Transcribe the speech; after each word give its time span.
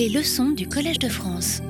Les 0.00 0.08
leçons 0.08 0.52
du 0.52 0.66
Collège 0.66 0.98
de 0.98 1.10
France. 1.10 1.60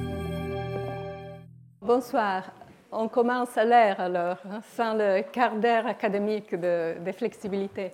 Bonsoir. 1.83 2.53
On 2.93 3.09
commence 3.09 3.59
à 3.59 3.65
l'air 3.65 3.99
alors, 3.99 4.37
hein, 4.49 4.61
sans 4.77 4.95
le 4.95 5.23
quart 5.33 5.57
d'heure 5.57 5.85
académique 5.89 6.55
de, 6.55 6.95
flexibilité. 7.11 7.91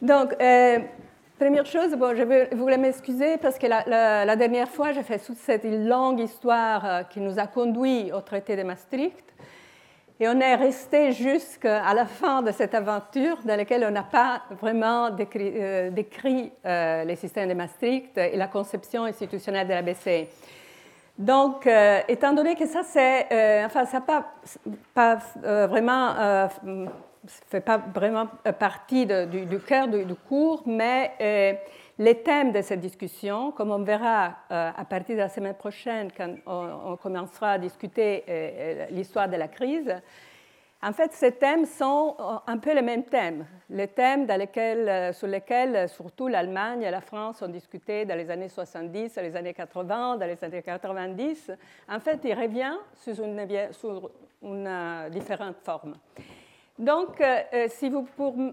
Donc, 0.00 0.32
euh, 0.40 0.78
première 1.40 1.66
chose, 1.66 1.96
bon, 1.96 2.16
je 2.16 2.54
voulais 2.54 2.78
m'excuser 2.78 3.36
parce 3.38 3.58
que 3.58 3.66
la, 3.66 4.36
dernière 4.36 4.68
fois, 4.68 4.92
j'ai 4.92 5.02
fait 5.02 5.18
toute 5.18 5.38
cette 5.38 5.64
longue 5.64 6.20
histoire 6.20 6.84
euh, 6.84 7.02
qui 7.02 7.18
nous 7.18 7.40
a 7.40 7.48
conduit 7.48 8.12
au 8.12 8.20
traité 8.20 8.54
de 8.54 8.62
Maastricht. 8.62 9.33
Et 10.20 10.28
on 10.28 10.38
est 10.38 10.54
resté 10.54 11.10
jusqu'à 11.10 11.92
la 11.92 12.06
fin 12.06 12.40
de 12.40 12.52
cette 12.52 12.72
aventure 12.72 13.36
dans 13.44 13.56
laquelle 13.56 13.84
on 13.84 13.90
n'a 13.90 14.04
pas 14.04 14.42
vraiment 14.60 15.10
décrit, 15.10 15.52
euh, 15.56 15.90
euh, 16.64 17.04
les 17.04 17.16
systèmes 17.16 17.48
de 17.48 17.54
Maastricht 17.54 18.16
et 18.16 18.36
la 18.36 18.46
conception 18.46 19.04
institutionnelle 19.04 19.66
de 19.66 19.72
la 19.72 19.82
BCE. 19.82 20.28
Donc, 21.18 21.66
euh, 21.66 22.00
étant 22.06 22.32
donné 22.32 22.54
que 22.54 22.66
ça, 22.66 22.82
c'est, 22.84 23.64
enfin, 23.64 23.86
ça 23.86 24.00
pas, 24.00 24.34
pas 24.94 25.18
vraiment, 25.66 26.48
fait 27.48 27.60
pas 27.60 27.78
vraiment 27.78 28.28
partie 28.56 29.06
du, 29.06 29.58
cœur 29.66 29.88
du 29.88 30.14
cours, 30.28 30.62
mais 30.64 31.58
les 31.98 32.22
thèmes 32.22 32.52
de 32.52 32.60
cette 32.60 32.80
discussion, 32.80 33.52
comme 33.52 33.70
on 33.70 33.82
verra 33.82 34.36
à 34.50 34.84
partir 34.84 35.14
de 35.16 35.20
la 35.20 35.28
semaine 35.28 35.54
prochaine, 35.54 36.10
quand 36.16 36.34
on, 36.46 36.96
commencera 36.96 37.52
à 37.52 37.58
discuter 37.58 38.24
l'histoire 38.90 39.28
de 39.28 39.36
la 39.36 39.48
crise, 39.48 39.94
en 40.84 40.92
fait, 40.92 41.12
ces 41.14 41.32
thèmes 41.32 41.64
sont 41.64 42.14
un 42.46 42.58
peu 42.58 42.74
les 42.74 42.82
mêmes 42.82 43.04
thèmes, 43.04 43.46
les 43.70 43.88
thèmes 43.88 44.26
sur 45.14 45.26
lesquels 45.26 45.88
surtout 45.88 46.28
l'Allemagne 46.28 46.82
et 46.82 46.90
la 46.90 47.00
France 47.00 47.40
ont 47.40 47.48
discuté 47.48 48.04
dans 48.04 48.16
les 48.16 48.30
années 48.30 48.50
70, 48.50 49.14
dans 49.14 49.22
les 49.22 49.34
années 49.34 49.54
80, 49.54 50.18
dans 50.18 50.26
les 50.26 50.44
années 50.44 50.62
90. 50.62 51.52
En 51.88 52.00
fait, 52.00 52.20
il 52.24 52.34
revient 52.34 52.76
sous 52.96 53.14
une, 53.14 53.46
sous 53.72 54.10
une 54.42 55.08
différente 55.10 55.56
forme. 55.64 55.94
Donc, 56.78 57.20
euh, 57.20 57.40
euh, 57.52 57.66
si 57.68 57.88
vous 57.88 58.04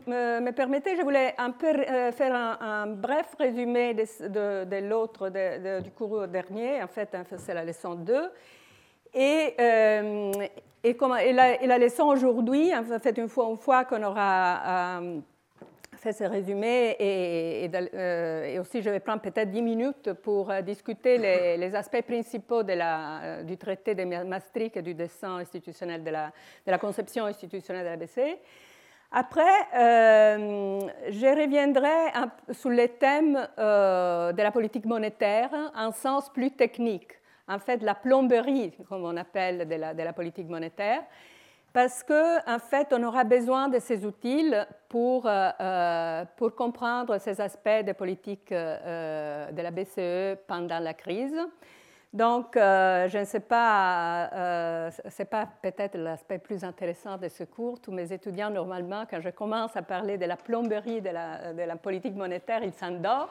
me, 0.05 0.51
permettez, 0.51 0.95
je 0.95 1.01
voulais 1.01 1.33
un 1.39 1.49
peu 1.49 1.65
euh, 1.65 2.11
faire 2.11 2.35
un, 2.35 2.85
bref 2.85 3.33
résumé 3.39 3.95
de, 3.95 4.87
l'autre, 4.87 5.29
du 5.81 5.91
cours 5.91 6.27
dernier. 6.27 6.83
En 6.83 6.87
fait, 6.87 7.15
hein, 7.15 7.23
c'est 7.37 7.53
la 7.53 7.65
leçon 7.65 7.95
2. 7.95 8.31
Et, 9.15 9.55
et, 10.83 10.93
la, 11.33 11.77
leçon 11.79 12.03
aujourd'hui, 12.03 12.71
en 12.75 12.83
fait, 12.99 13.17
une 13.17 13.27
fois, 13.27 13.49
une 13.49 13.57
fois 13.57 13.85
qu'on 13.85 14.03
aura 14.03 15.01
fait 16.01 16.13
ce 16.13 16.23
résumé 16.23 16.95
et, 16.99 17.69
euh, 17.73 18.45
et, 18.45 18.59
aussi 18.59 18.81
je 18.81 18.89
vais 18.89 18.99
prendre 18.99 19.21
peut-être 19.21 19.51
10 19.51 19.61
minutes 19.61 20.13
pour 20.13 20.49
euh, 20.49 20.61
discuter 20.61 21.17
les, 21.57 21.75
aspects 21.75 22.01
principaux 22.01 22.63
de 22.63 22.73
la, 22.73 23.21
euh, 23.21 23.43
du 23.43 23.55
traité 23.57 23.93
de 23.93 24.03
Maastricht 24.03 24.77
et 24.77 24.81
du 24.81 24.95
dessin 24.95 25.37
institutionnel 25.37 26.03
de 26.03 26.09
la, 26.09 26.31
de 26.65 26.71
la 26.71 26.79
conception 26.79 27.25
institutionnelle 27.25 27.85
de 27.85 27.89
la 27.89 27.97
BCE. 27.97 28.37
Après, 29.13 29.67
je 29.73 31.41
reviendrai 31.41 32.13
sur 32.51 32.69
les 32.69 32.87
thèmes 32.87 33.33
de 33.57 34.41
la 34.41 34.51
politique 34.51 34.85
monétaire 34.85 35.49
en 35.75 35.91
sens 35.91 36.29
plus 36.29 36.51
technique, 36.51 37.11
en 37.45 37.59
fait 37.59 37.83
la 37.83 37.93
plomberie, 37.93 38.71
comme 38.87 39.03
on 39.03 39.17
appelle, 39.17 39.67
de 39.67 39.75
la, 39.75 39.93
de 39.93 40.01
la 40.01 40.13
politique 40.13 40.47
monétaire 40.47 41.03
parce 41.73 42.03
qu'en 42.03 42.39
en 42.47 42.59
fait, 42.59 42.91
on 42.91 43.01
aura 43.03 43.23
besoin 43.23 43.69
de 43.69 43.79
ces 43.79 44.05
outils 44.05 44.51
pour, 44.89 45.25
euh, 45.25 45.49
euh, 45.59 46.25
pour 46.35 46.53
comprendre 46.53 47.17
ces 47.17 47.39
aspects 47.39 47.85
de 47.85 47.93
politique 47.93 48.51
euh, 48.51 49.49
de 49.51 49.61
la 49.61 49.71
BCE 49.71 50.41
pendant 50.47 50.79
la 50.79 50.93
crise. 50.93 51.37
Donc, 52.11 52.55
je 52.55 53.17
ne 53.17 53.23
sais 53.23 53.39
pas, 53.39 54.29
ce 54.91 55.21
n'est 55.21 55.25
pas 55.25 55.47
peut-être 55.61 55.97
l'aspect 55.97 56.39
plus 56.39 56.61
intéressant 56.61 57.15
de 57.15 57.29
ce 57.29 57.45
cours. 57.45 57.79
Tous 57.79 57.93
mes 57.93 58.11
étudiants, 58.11 58.49
normalement, 58.49 59.05
quand 59.09 59.21
je 59.21 59.29
commence 59.29 59.77
à 59.77 59.81
parler 59.81 60.17
de 60.17 60.25
la 60.25 60.35
plomberie 60.35 60.99
de 60.99 61.09
la, 61.09 61.75
politique 61.77 62.13
monétaire, 62.13 62.65
ils 62.65 62.73
s'endorment. 62.73 63.29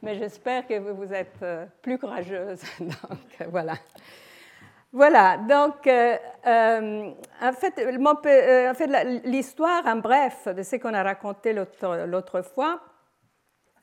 Mais 0.00 0.14
j'espère 0.14 0.64
que 0.64 0.78
vous 0.78 1.12
êtes 1.12 1.44
plus 1.82 1.98
courageuse. 1.98 2.60
Donc, 2.78 3.48
voilà. 3.48 3.74
Voilà, 4.92 5.36
donc 5.36 5.86
euh, 5.86 6.16
euh, 6.48 7.10
en 7.40 7.52
fait, 7.52 7.78
euh, 7.78 9.20
l'histoire 9.24 9.86
en 9.86 9.96
bref 9.96 10.48
de 10.48 10.64
ce 10.64 10.76
qu'on 10.76 10.94
a 10.94 11.04
raconté 11.04 11.52
l'autre 11.52 12.42
fois. 12.42 12.80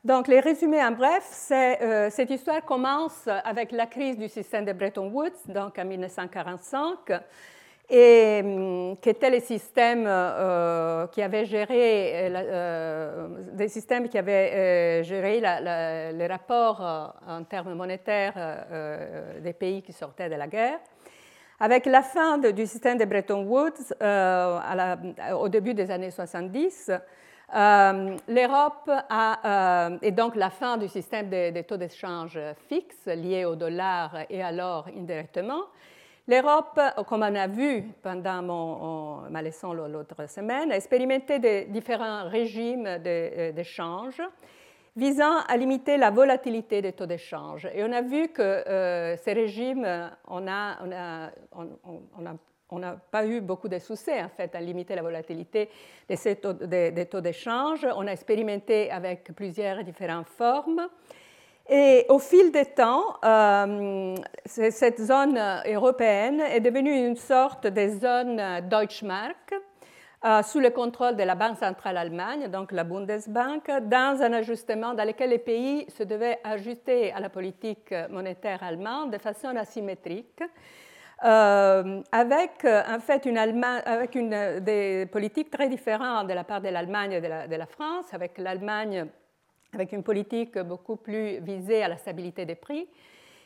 Donc 0.04 0.28
les 0.28 0.42
résumés 0.42 0.84
en 0.84 0.92
bref, 0.92 1.26
c'est, 1.30 2.10
cette 2.12 2.30
histoire 2.30 2.64
commence 2.64 3.28
avec 3.28 3.72
la 3.72 3.86
crise 3.86 4.18
du 4.18 4.28
système 4.28 4.66
de 4.66 4.74
Bretton 4.74 5.10
Woods, 5.10 5.48
donc 5.48 5.80
en 5.80 5.86
1945, 5.86 6.98
et 7.90 8.42
qui 9.02 9.10
était 9.10 9.30
le 9.30 9.40
système 9.40 10.04
qui 11.12 11.22
avait 11.22 11.46
géré, 11.46 12.32
systèmes 13.68 14.08
qui 14.08 14.18
avaient 14.18 15.04
géré 15.04 15.42
les 15.42 16.28
rapports 16.28 17.16
en 17.28 17.44
termes 17.44 17.74
monétaires 17.74 18.66
des 19.42 19.54
pays 19.54 19.82
qui 19.82 19.92
sortaient 19.92 20.30
de 20.30 20.36
la 20.36 20.48
guerre. 20.48 20.80
Avec 21.60 21.88
la 21.88 22.04
fin 22.04 22.38
du 22.38 22.68
système 22.68 23.00
de 23.00 23.06
Bretton 23.06 23.44
Woods 23.46 23.96
euh, 24.00 24.60
au 25.40 25.50
début 25.50 25.74
des 25.74 25.90
années 25.90 26.12
70, 26.12 26.92
euh, 26.92 28.18
l'Europe 28.28 28.92
a, 29.10 29.90
euh, 29.90 29.98
et 30.04 30.12
donc 30.12 30.36
la 30.36 30.52
fin 30.52 30.78
du 30.78 30.88
système 30.88 31.30
des, 31.30 31.64
taux 31.68 31.78
d'échange 31.78 32.38
fixes 32.70 33.08
liés 33.08 33.46
au 33.46 33.56
dollar 33.56 34.18
et 34.30 34.44
alors 34.44 34.88
indirectement, 34.96 35.64
l'Europe, 36.28 36.80
comme 37.08 37.24
on 37.24 37.36
a 37.36 37.48
vu 37.48 37.86
pendant 38.04 38.44
mon, 38.44 39.30
ma 39.32 39.42
leçon 39.42 39.74
l'autre 39.74 40.30
semaine, 40.30 40.72
a 40.72 40.76
expérimenté 40.76 41.40
des 41.40 41.66
différents 41.66 42.30
régimes 42.30 43.00
d'échange 43.00 44.22
visant 44.98 45.42
à 45.48 45.56
limiter 45.56 45.96
la 45.96 46.10
volatilité 46.10 46.82
des 46.82 46.92
taux 46.92 47.06
d'échange. 47.06 47.70
Et 47.74 47.84
on 47.84 47.92
a 47.92 48.02
vu 48.02 48.30
que 48.30 48.42
euh, 48.42 49.16
ces 49.18 49.34
régimes, 49.34 49.88
on 50.28 50.42
n'a 50.42 50.80
a, 52.72 52.96
pas 53.12 53.26
eu 53.26 53.40
beaucoup 53.40 53.70
de 53.70 53.78
succès 53.78 54.24
en 54.24 54.30
fait 54.30 54.56
à 54.56 54.60
limiter 54.60 54.96
la 54.96 55.04
volatilité 55.04 55.70
des 56.10 56.36
taux, 56.36 56.54
des, 56.54 57.06
taux 57.06 57.22
d'échange. 57.22 57.86
On 57.96 58.08
a 58.08 58.12
expérimenté 58.12 58.90
avec 58.90 59.32
plusieurs 59.36 59.84
différentes 59.84 60.30
formes. 60.30 60.88
Et 61.70 62.06
au 62.10 62.18
fil 62.18 62.52
des 62.52 62.66
temps, 62.66 63.18
euh, 63.24 64.16
cette 64.46 65.00
zone 65.00 65.40
européenne 65.68 66.40
est 66.40 66.62
devenue 66.62 67.06
une 67.06 67.18
sorte 67.18 67.68
de 67.68 67.88
zone 67.90 68.68
Deutschmark, 68.68 69.54
euh, 70.28 70.44
sous 70.44 70.60
le 70.60 70.72
contrôle 70.72 71.16
de 71.16 71.24
la 71.24 71.36
Banque 71.36 71.58
centrale 71.58 71.96
allemande, 71.96 72.52
donc 72.52 72.74
la 72.74 72.84
Bundesbank, 72.84 73.66
dans 73.84 74.22
un 74.22 74.34
ajustement 74.34 74.94
dans 74.94 75.06
lequel 75.06 75.30
les 75.30 75.38
pays 75.38 75.86
se 75.90 76.04
devaient 76.04 76.40
ajuster 76.44 77.14
à 77.14 77.22
la 77.22 77.30
politique 77.30 77.94
monétaire 78.10 78.62
allemande 78.62 79.14
de 79.14 79.18
façon 79.20 79.56
asymétrique. 79.56 80.44
Euh, 81.24 82.02
avec 82.12 82.66
en 82.66 83.00
fait 83.00 83.26
une 83.26 84.60
des 84.60 85.08
politiques 85.10 85.50
très 85.50 85.70
différentes 85.70 86.28
de 86.28 86.34
la 86.34 86.44
part 86.44 86.60
de 86.60 86.70
l'Allemagne 86.70 87.14
et 87.14 87.22
de 87.22 87.28
la, 87.28 87.48
de 87.48 87.56
la, 87.56 87.66
France, 87.66 88.14
avec 88.14 88.38
l'Allemagne 88.38 89.06
avec 89.74 89.94
une 89.94 90.04
politique 90.04 90.60
beaucoup 90.60 90.98
plus 90.98 91.40
visée 91.40 91.84
à 91.84 91.88
la 91.88 91.98
stabilité 91.98 92.46
des 92.46 92.56
prix, 92.56 92.88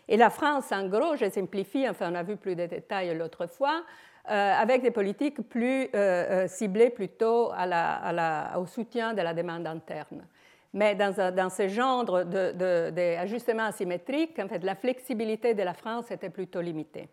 et 0.08 0.18
la 0.18 0.30
France, 0.30 0.72
en 0.72 0.88
gros, 0.88 1.16
je 1.16 1.30
simplifie, 1.30 1.88
enfin 1.88 2.12
on 2.12 2.16
a 2.16 2.24
vu 2.24 2.38
plus 2.38 2.56
de 2.56 2.66
détails 2.66 3.16
l'autre 3.16 3.48
fois, 3.48 3.78
euh, 3.78 4.11
avec 4.26 4.82
des 4.82 4.92
politiques 4.92 5.42
plus 5.42 5.84
euh, 5.84 5.88
euh, 5.96 6.48
ciblées 6.48 6.90
plutôt 6.90 7.52
au 7.52 8.66
soutien 8.66 9.14
de 9.14 9.22
la 9.22 9.34
demande 9.34 9.66
interne. 9.68 10.26
Mais 10.74 10.96
dans, 10.96 11.50
ce 11.50 11.68
genre 11.68 12.06
d'ajustement 12.06 13.64
de, 13.64 13.70
asymétrique, 13.70 14.40
en 14.40 14.48
fait, 14.48 14.64
la 14.64 14.76
flexibilité 14.76 15.54
de 15.54 15.64
la 15.64 15.74
France 15.74 16.12
était 16.12 16.30
plutôt 16.30 16.62
limitée. 16.62 17.10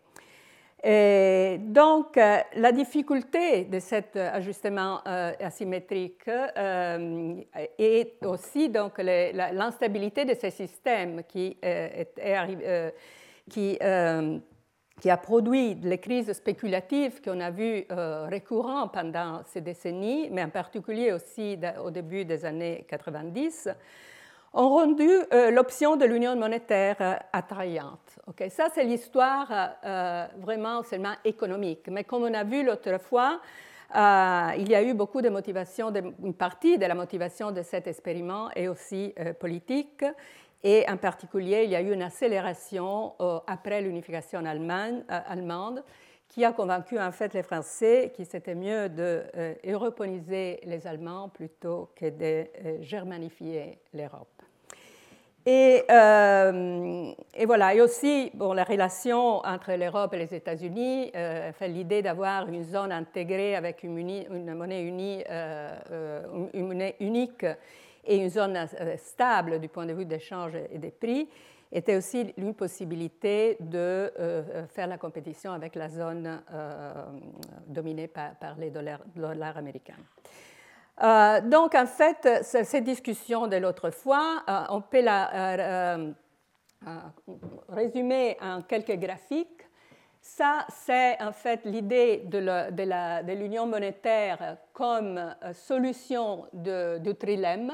Donc, 1.57 2.15
la 2.15 2.71
difficulté 2.71 3.65
de 3.65 3.79
cet 3.79 4.15
ajustement 4.15 5.01
asymétrique 5.03 6.29
est 7.77 8.25
aussi 8.25 8.69
l'instabilité 8.69 10.23
de 10.23 10.35
ces 10.35 10.51
systèmes 10.51 11.23
qui, 11.27 11.57
est, 11.61 12.13
qui 13.49 13.77
qui 14.99 15.09
a 15.09 15.17
produit 15.17 15.75
les 15.75 15.97
crises 15.97 16.31
spéculatives 16.33 17.21
qu'on 17.21 17.39
a 17.39 17.51
vues 17.51 17.85
euh, 17.91 18.27
récurrentes 18.29 18.93
pendant 18.93 19.41
ces 19.45 19.61
décennies, 19.61 20.29
mais 20.31 20.43
en 20.43 20.49
particulier 20.49 21.11
aussi 21.11 21.57
au 21.83 21.89
début 21.89 22.25
des 22.25 22.45
années 22.45 22.85
90, 22.89 23.69
ont 24.53 24.69
rendu 24.69 25.07
euh, 25.07 25.51
l'option 25.51 25.95
de 25.95 26.05
l'union 26.05 26.35
monétaire 26.35 26.97
euh, 26.99 27.15
attrayante. 27.31 28.19
Ça, 28.49 28.67
c'est 28.73 28.83
l'histoire 28.83 29.75
vraiment 30.37 30.83
seulement 30.83 31.15
économique. 31.23 31.87
Mais 31.89 32.03
comme 32.03 32.23
on 32.23 32.33
a 32.33 32.43
vu 32.43 32.63
l'autre 32.63 32.99
fois, 32.99 33.41
il 33.91 34.69
y 34.69 34.75
a 34.75 34.83
eu 34.83 34.93
beaucoup 34.93 35.21
de 35.21 35.29
motivation, 35.29 35.91
une 36.23 36.35
partie 36.35 36.77
de 36.77 36.85
la 36.85 36.93
motivation 36.93 37.51
de 37.51 37.63
cet 37.63 37.87
expériment 37.87 38.51
est 38.55 38.67
aussi 38.67 39.13
politique 39.39 40.05
Et 40.63 40.85
en 40.89 40.97
particulier, 40.97 41.63
il 41.63 41.69
y 41.69 41.75
a 41.75 41.81
eu 41.81 41.93
une 41.93 42.01
accélération 42.01 43.13
après 43.47 43.81
l'unification 43.81 44.43
allemande 44.45 45.83
qui 46.27 46.43
a 46.43 46.51
convaincu 46.51 46.99
en 46.99 47.11
fait 47.11 47.33
les 47.33 47.43
Français 47.43 48.11
qu'il 48.13 48.25
c'était 48.25 48.55
mieux 48.55 48.89
de 48.89 49.23
européaniser 49.65 50.59
les 50.63 50.85
Allemands 50.85 51.29
plutôt 51.29 51.89
que 51.95 52.09
de 52.09 52.45
germanifier 52.81 53.79
l'Europe. 53.93 54.39
Euh, 55.47 57.11
et, 57.33 57.45
voilà, 57.45 57.73
et 57.73 57.81
aussi 57.81 58.29
bon, 58.33 58.53
la 58.53 58.63
relation 58.63 59.37
entre 59.39 59.73
l'Europe 59.73 60.13
et 60.13 60.17
les 60.17 60.35
États-Unis, 60.35 61.11
euh, 61.15 61.51
l'idée 61.61 62.01
d'avoir 62.01 62.47
une 62.47 62.63
zone 62.63 62.91
intégrée 62.91 63.55
avec 63.55 63.83
euh, 63.83 64.27
une 66.53 66.65
monnaie 66.65 66.95
unique 66.99 67.45
et 68.09 68.17
une 68.17 68.29
zone 68.29 68.57
stable 68.97 69.59
du 69.59 69.69
point 69.69 69.85
de 69.85 69.93
vue 69.93 70.05
des 70.05 70.15
d'échange 70.15 70.53
et 70.55 70.77
des 70.77 70.91
prix, 70.91 71.29
était 71.71 71.95
aussi 71.95 72.33
une 72.37 72.55
possibilité 72.55 73.55
de 73.59 74.11
faire 74.69 74.87
la 74.87 74.97
compétition 74.97 75.51
avec 75.51 75.75
la 75.75 75.87
zone 75.87 76.41
dominée 77.67 78.07
par, 78.07 78.55
les 78.57 78.71
dollars, 78.71 79.57
américains. 79.57 79.93
Euh, 81.01 81.41
donc, 81.41 81.75
en 81.75 81.85
fait, 81.85 82.43
ces 82.43 82.81
discussions 82.81 83.47
de 83.47 83.55
l'autre 83.55 83.89
fois, 83.89 84.43
euh, 84.49 84.63
on 84.69 84.81
peut 84.81 85.01
la 85.01 85.57
euh, 85.57 86.11
résumer 87.69 88.37
en 88.41 88.61
quelques 88.63 88.97
graphiques. 88.97 89.65
Ça, 90.21 90.65
c'est 90.69 91.21
en 91.21 91.31
fait 91.31 91.61
l'idée 91.63 92.23
de 92.25 93.33
l'union 93.33 93.65
monétaire 93.65 94.57
comme 94.73 95.33
solution 95.53 96.45
du 96.51 97.15
trilemme. 97.15 97.71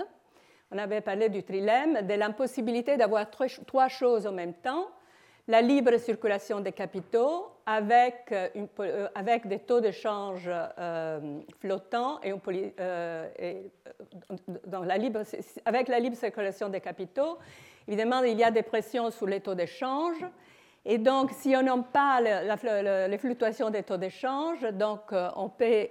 On 0.72 0.78
avait 0.78 1.02
parlé 1.02 1.30
du 1.30 1.44
trilemme, 1.44 2.06
de 2.08 2.14
l'impossibilité 2.14 2.98
d'avoir 2.98 3.28
trois 3.30 3.88
choses 3.88 4.28
en 4.28 4.32
même 4.32 4.54
temps 4.54 4.88
la 5.48 5.62
libre 5.62 5.98
circulation 5.98 6.60
des 6.60 6.72
capitaux 6.72 7.48
avec, 7.66 8.32
euh, 8.32 8.50
euh, 8.80 9.08
des 9.46 9.60
taux 9.60 9.82
de 9.82 9.92
change 9.92 10.50
euh, 10.50 11.40
flottants 11.60 12.20
et, 12.24 12.34
avec 15.66 15.88
la 15.88 16.00
libre 16.00 16.16
circulation 16.16 16.70
des 16.70 16.82
capitaux, 16.82 17.38
évidemment, 17.88 18.24
il 18.24 18.38
y 18.38 18.44
a 18.44 18.52
des 18.52 18.64
pressions 18.64 19.12
sur 19.12 19.28
les 19.28 19.40
taux 19.40 19.56
d'échange. 19.56 20.18
Et 20.88 21.00
donc, 21.00 21.32
si 21.32 21.56
on 21.56 21.64
n'a 21.64 21.78
pas 21.78 22.22
les 22.22 23.18
fluctuations 23.18 23.72
des 23.72 23.82
taux 23.82 23.98
d'échange, 23.98 24.62
donc 24.74 25.02
on 25.12 25.50
peut 25.50 25.88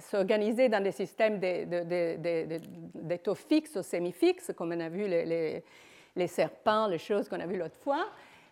s'organiser 0.00 0.68
dans 0.68 0.82
des 0.82 0.90
systèmes 0.90 1.38
de, 1.38 3.16
taux 3.16 3.36
fixes 3.36 3.76
ou 3.76 3.82
semi-fixes, 3.82 4.52
comme 4.56 4.72
on 4.72 4.80
a 4.80 4.88
vu 4.88 5.06
les, 5.06 6.26
serpents, 6.26 6.88
les 6.88 6.98
choses 6.98 7.28
qu'on 7.28 7.38
a 7.38 7.46
vues 7.46 7.58
l'autre 7.58 7.78
fois. 7.78 8.06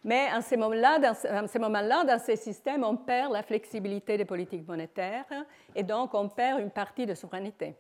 Mais 0.05 0.29
en 0.33 0.43
ce 0.43 0.55
moment-là, 0.55 2.05
dans 2.05 2.19
ces 2.21 2.37
systèmes, 2.37 2.85
on 2.85 2.97
perd 2.97 3.33
la 3.33 3.43
flexibilité 3.43 4.17
des 4.17 4.25
politiques 4.25 4.67
monétaires 4.69 5.27
et 5.75 5.83
donc 5.83 6.15
on 6.15 6.29
perd 6.29 6.61
une 6.61 6.71
partie 6.71 7.05
de 7.05 7.15
souveraineté. 7.15 7.75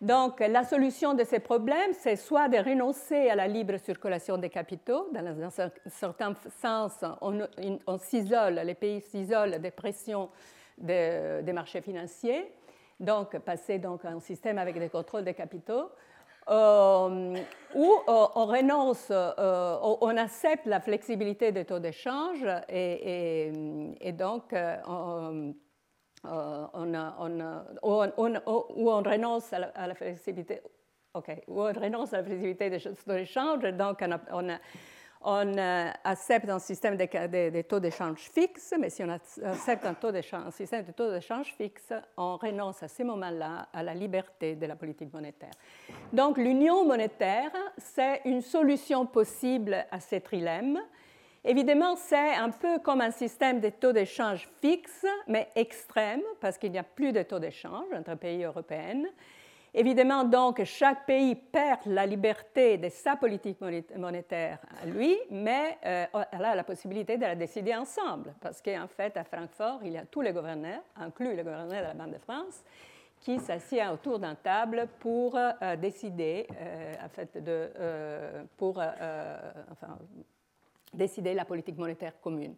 Donc, 0.00 0.40
la 0.40 0.64
solution 0.64 1.12
de 1.12 1.24
ces 1.24 1.40
problèmes, 1.40 1.92
c'est 1.92 2.16
soit 2.16 2.48
de 2.48 2.56
renoncer 2.56 3.28
à 3.28 3.34
la 3.34 3.46
libre 3.46 3.76
circulation 3.76 4.38
des 4.38 4.48
capitaux, 4.48 5.08
dans 5.12 5.60
un 5.60 5.70
certain 5.88 6.34
sens, 6.62 7.04
on, 7.20 7.98
s'isole, 7.98 8.54
les 8.64 8.74
pays 8.74 9.02
s'isolent 9.02 9.58
des 9.58 9.70
pressions 9.70 10.30
des 10.78 11.52
marchés 11.52 11.82
financiers, 11.82 12.50
donc 12.98 13.38
passer 13.40 13.78
donc 13.78 14.04
à 14.06 14.08
un 14.08 14.20
système 14.20 14.56
avec 14.56 14.78
des 14.78 14.88
contrôles 14.88 15.24
des 15.24 15.34
capitaux, 15.34 15.90
euh, 16.48 17.36
où 17.74 17.84
euh, 17.84 18.26
on 18.34 18.46
renonce, 18.46 19.08
euh, 19.10 19.76
on 20.00 20.16
accepte 20.16 20.66
la 20.66 20.80
flexibilité 20.80 21.52
des 21.52 21.64
taux 21.64 21.78
d'échange 21.78 22.44
et, 22.68 23.52
donc 24.12 24.54
on, 24.88 25.54
où 26.24 26.28
on 28.90 29.02
renonce 29.02 29.52
à 29.52 29.86
la, 29.86 29.94
flexibilité. 29.94 30.60
OK, 31.14 31.30
où 31.48 31.62
on 31.62 31.72
renonce 31.72 32.12
à 32.12 32.18
la 32.18 32.24
flexibilité 32.24 32.70
des 32.70 32.80
taux 32.80 33.12
d'échange, 33.12 33.62
donc 33.62 34.04
on, 34.32 34.48
on 35.22 35.58
euh, 35.58 35.90
accepte 36.04 36.48
un 36.48 36.58
système 36.58 36.96
de, 36.96 37.62
taux 37.62 37.78
d'échange 37.78 38.20
fixe, 38.20 38.72
mais 38.78 38.88
si 38.88 39.04
on 39.04 39.10
accepte 39.10 39.84
un, 39.84 39.92
taux 39.92 40.08
un 40.08 40.50
système 40.50 40.84
de 40.84 40.92
taux 40.92 41.10
d'échange 41.10 41.52
fixe, 41.58 41.92
on 42.16 42.38
renonce 42.38 42.82
à 42.82 42.88
ce 42.88 43.02
moment-là 43.02 43.68
à 43.72 43.82
la 43.82 43.92
liberté 43.92 44.56
de 44.56 44.64
la 44.64 44.76
politique 44.76 45.12
monétaire. 45.12 45.50
Donc 46.12 46.38
l'union 46.38 46.86
monétaire, 46.86 47.52
c'est 47.76 48.22
une 48.24 48.40
solution 48.40 49.04
possible 49.04 49.84
à 49.90 50.00
ce 50.00 50.16
trilemme. 50.16 50.78
Évidemment, 51.42 51.96
c'est 51.96 52.34
un 52.34 52.50
peu 52.50 52.80
comme 52.80 53.00
un 53.00 53.10
système 53.10 53.60
de 53.60 53.70
taux 53.70 53.92
d'échange 53.92 54.46
fixe, 54.60 55.06
mais 55.26 55.48
extrême, 55.54 56.20
parce 56.38 56.58
qu'il 56.58 56.70
n'y 56.70 56.78
a 56.78 56.82
plus 56.82 57.12
de 57.12 57.22
taux 57.22 57.38
d'échange 57.38 57.86
entre 57.94 58.14
pays 58.16 58.44
européens. 58.44 59.04
Évidemment, 59.72 60.24
donc, 60.24 60.62
chaque 60.64 61.06
pays 61.06 61.34
perd 61.34 61.86
la 61.86 62.04
liberté 62.04 62.76
de 62.76 62.90
sa 62.90 63.16
politique 63.16 63.58
monétaire 63.96 64.58
à 64.82 64.84
lui, 64.84 65.16
mais 65.30 65.78
euh, 65.86 66.06
elle 66.32 66.44
a 66.44 66.54
la 66.56 66.64
possibilité 66.64 67.16
de 67.16 67.22
la 67.22 67.36
décider 67.36 67.74
ensemble, 67.74 68.34
parce 68.40 68.60
qu'en 68.60 68.88
fait, 68.88 69.16
à 69.16 69.24
Francfort, 69.24 69.80
il 69.84 69.92
y 69.92 69.98
a 69.98 70.04
tous 70.04 70.20
les 70.20 70.32
gouverneurs, 70.32 70.82
inclus 70.96 71.36
le 71.36 71.42
gouverneur 71.42 71.68
de 71.68 71.86
la 71.86 71.94
Banque 71.94 72.14
de 72.14 72.18
France, 72.18 72.64
qui 73.20 73.38
s'assied 73.38 73.86
autour 73.86 74.18
d'une 74.18 74.36
table 74.42 74.88
pour 74.98 75.38
euh, 75.38 75.76
décider, 75.76 76.46
euh, 76.50 76.94
en 77.02 77.08
fait, 77.08 77.42
de, 77.42 77.70
pour 78.58 78.82
décider 80.92 81.34
la 81.34 81.44
politique 81.44 81.76
monétaire 81.78 82.20
commune. 82.20 82.54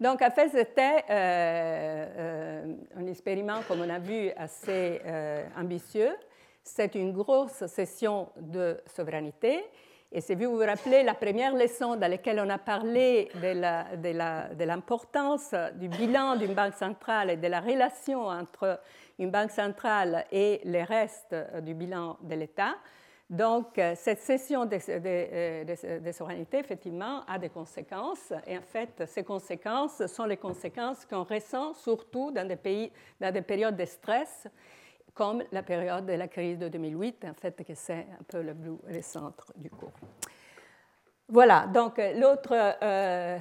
Donc, 0.00 0.22
en 0.22 0.30
fait, 0.30 0.48
c'était 0.48 1.04
un 2.96 3.06
expériment, 3.06 3.60
comme 3.68 3.80
on 3.80 3.88
a 3.88 3.98
vu, 3.98 4.30
assez 4.36 5.00
ambitieux 5.56 6.14
c'est 6.64 6.94
une 6.94 7.12
grosse 7.12 7.66
session 7.66 8.30
de 8.40 8.80
souveraineté. 8.86 9.62
Et 10.10 10.20
si 10.20 10.34
vous 10.34 10.52
vous 10.52 10.64
rappelez 10.64 11.02
la 11.02 11.14
première 11.14 11.54
leçon 11.54 11.96
dans 11.96 12.10
laquelle 12.10 12.40
on 12.40 12.48
a 12.48 12.58
parlé 12.58 13.28
de 13.34 14.64
l'importance 14.64 15.54
du 15.74 15.88
bilan 15.88 16.36
d'une 16.36 16.54
banque 16.54 16.74
centrale 16.74 17.30
et 17.30 17.36
de 17.36 17.48
la 17.48 17.60
relation 17.60 18.26
entre 18.26 18.80
une 19.18 19.30
banque 19.30 19.50
centrale 19.50 20.24
et 20.32 20.60
le 20.64 20.82
reste 20.84 21.34
du 21.62 21.74
bilan 21.74 22.16
de 22.22 22.34
l'État, 22.34 22.74
donc, 23.30 23.80
cette 23.96 24.20
session 24.20 24.66
de, 24.66 24.78
souveraineté, 26.12 26.58
effectivement, 26.58 27.24
a 27.26 27.38
des 27.38 27.48
conséquences. 27.48 28.32
Et 28.46 28.58
en 28.58 28.62
fait, 28.62 29.02
ces 29.06 29.24
conséquences 29.24 30.06
sont 30.06 30.26
les 30.26 30.36
conséquences 30.36 31.06
qu'on 31.06 31.24
ressent 31.24 31.72
surtout 31.74 32.30
dans 32.30 32.46
des, 32.46 32.56
pays, 32.56 32.92
dans 33.20 33.32
des 33.32 33.42
périodes 33.42 33.76
de 33.76 33.86
stress 33.86 34.46
comme 35.14 35.42
la 35.52 35.62
période 35.62 36.06
de 36.06 36.12
la 36.12 36.28
crise 36.28 36.58
de 36.58 36.68
2008, 36.68 37.24
en 37.24 37.34
fait, 37.34 37.64
que 37.64 37.74
c'est 37.74 38.06
un 38.20 38.24
peu 38.26 38.42
le, 38.42 38.54
le 38.88 39.02
centre 39.02 39.52
du 39.56 39.70
cours. 39.70 39.92
Voilà, 41.28 41.66
donc 41.72 41.98
l'autre, 42.16 42.52
euh, 42.82 43.38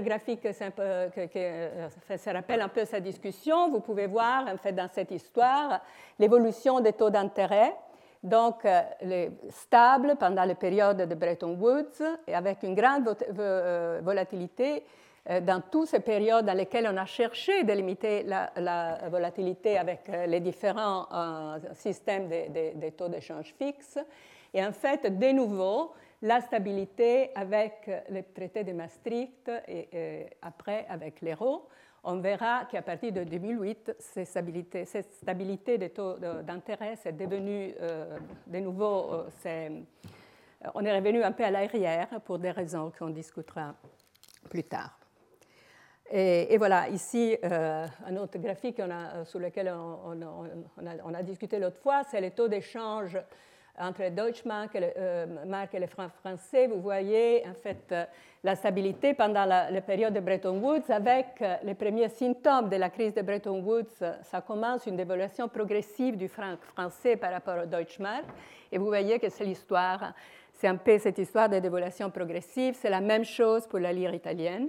graphique, 0.00 0.44
un 0.44 0.70
peu, 0.72 0.82
euh, 0.82 1.88
rappelle 2.26 2.60
un 2.60 2.68
peu 2.68 2.84
sa 2.84 2.98
discussion. 2.98 3.70
Vous 3.70 3.78
pouvez 3.78 4.08
voir, 4.08 4.48
en 4.48 4.56
fait, 4.56 4.72
dans 4.72 4.88
cette 4.88 5.12
histoire, 5.12 5.80
l'évolution 6.18 6.80
des 6.80 6.92
taux 6.92 7.10
d'intérêt. 7.10 7.74
Donc, 8.22 8.64
euh, 8.64 8.82
les 9.02 9.30
stables 9.50 10.16
pendant 10.18 10.44
la 10.44 10.54
période 10.54 10.96
de 10.96 11.14
Bretton 11.14 11.56
Woods 11.58 12.02
et 12.26 12.34
avec 12.34 12.62
une 12.62 12.74
grande 12.74 13.16
volatilité 14.02 14.84
euh, 15.30 15.40
dans 15.40 15.60
toutes 15.60 15.86
ces 15.86 16.00
périodes 16.00 16.44
dans 16.46 16.56
lesquelles 16.56 16.88
on 16.92 16.96
a 16.96 17.06
cherché 17.06 17.62
de 17.62 17.72
limiter 17.72 18.24
la, 18.24 18.98
volatilité 19.08 19.78
avec 19.78 20.08
euh, 20.08 20.26
les 20.26 20.40
différents 20.40 21.06
euh, 21.12 21.58
systèmes 21.74 22.28
de, 22.28 22.90
taux 22.90 23.08
d'échange 23.08 23.54
fixes. 23.56 24.00
Et 24.52 24.64
en 24.64 24.72
fait, 24.72 25.16
de 25.16 25.30
nouveau, 25.30 25.92
la 26.22 26.40
stabilité 26.40 27.30
avec 27.36 27.88
le 28.10 28.22
traité 28.34 28.64
de 28.64 28.72
Maastricht 28.72 29.50
et, 29.68 30.26
après 30.42 30.86
avec 30.88 31.20
l'euro, 31.20 31.68
on 32.04 32.16
verra 32.16 32.64
qu'à 32.70 32.82
partir 32.82 33.12
de 33.12 33.24
2008, 33.24 33.96
cette 33.98 35.12
stabilité, 35.12 35.78
des 35.78 35.90
taux 35.90 36.16
d'intérêt 36.42 36.94
est 37.04 37.12
devenue 37.12 37.74
de 38.46 38.58
nouveau, 38.58 39.24
on 40.74 40.84
est 40.84 40.96
revenu 40.96 41.22
un 41.22 41.32
peu 41.32 41.44
à 41.44 41.50
l'arrière 41.50 42.08
pour 42.24 42.38
des 42.38 42.50
raisons 42.50 42.92
qu'on 42.96 43.10
discutera 43.10 43.74
plus 44.48 44.64
tard. 44.64 44.98
Et, 46.14 46.58
voilà, 46.58 46.90
ici, 46.90 47.38
euh, 47.42 47.86
un 48.04 48.16
autre 48.16 48.38
graphique 48.38 48.80
euh, 48.80 49.24
sur 49.24 49.38
lequel 49.38 49.72
on, 49.74 51.14
a, 51.14 51.22
discuté 51.22 51.58
l'autre 51.58 51.78
fois, 51.80 52.02
c'est 52.10 52.20
les 52.20 52.32
taux 52.32 52.48
d'échange 52.48 53.16
entre 53.78 54.02
le 54.02 54.10
Deutsche 54.10 54.44
Mark 54.44 54.74
et 54.74 54.80
le, 54.80 54.92
euh, 54.96 55.66
et 55.72 55.78
le 55.78 55.86
franc 55.86 56.08
français. 56.08 56.66
Vous 56.66 56.80
voyez, 56.80 57.42
en 57.46 57.54
fait, 57.54 57.94
la 58.44 58.54
stabilité 58.54 59.14
pendant 59.14 59.44
la, 59.44 59.80
période 59.80 60.12
de 60.12 60.20
Bretton 60.20 60.58
Woods 60.58 60.90
avec 60.90 61.42
les 61.62 61.74
premiers 61.74 62.08
symptômes 62.08 62.68
de 62.68 62.76
la 62.76 62.90
crise 62.90 63.14
de 63.14 63.22
Bretton 63.22 63.62
Woods. 63.62 64.04
Ça 64.22 64.40
commence 64.40 64.86
une 64.86 64.96
dévaluation 64.96 65.48
progressive 65.48 66.16
du 66.16 66.28
franc 66.28 66.56
français 66.74 67.16
par 67.16 67.32
rapport 67.32 67.62
au 67.62 67.66
Deutsche 67.66 67.98
Mark. 67.98 68.24
Et 68.70 68.78
vous 68.78 68.86
voyez 68.86 69.18
que 69.18 69.28
c'est 69.28 69.44
l'histoire 69.44 70.12
c'est 70.62 70.68
un 70.68 70.76
peu 70.76 70.96
cette 70.98 71.18
histoire 71.18 71.48
de 71.48 71.58
dévaluation 71.58 72.08
progressive. 72.08 72.76
C'est 72.80 72.88
la 72.88 73.00
même 73.00 73.24
chose 73.24 73.66
pour 73.66 73.80
la 73.80 73.92
lire 73.92 74.14
italienne 74.14 74.68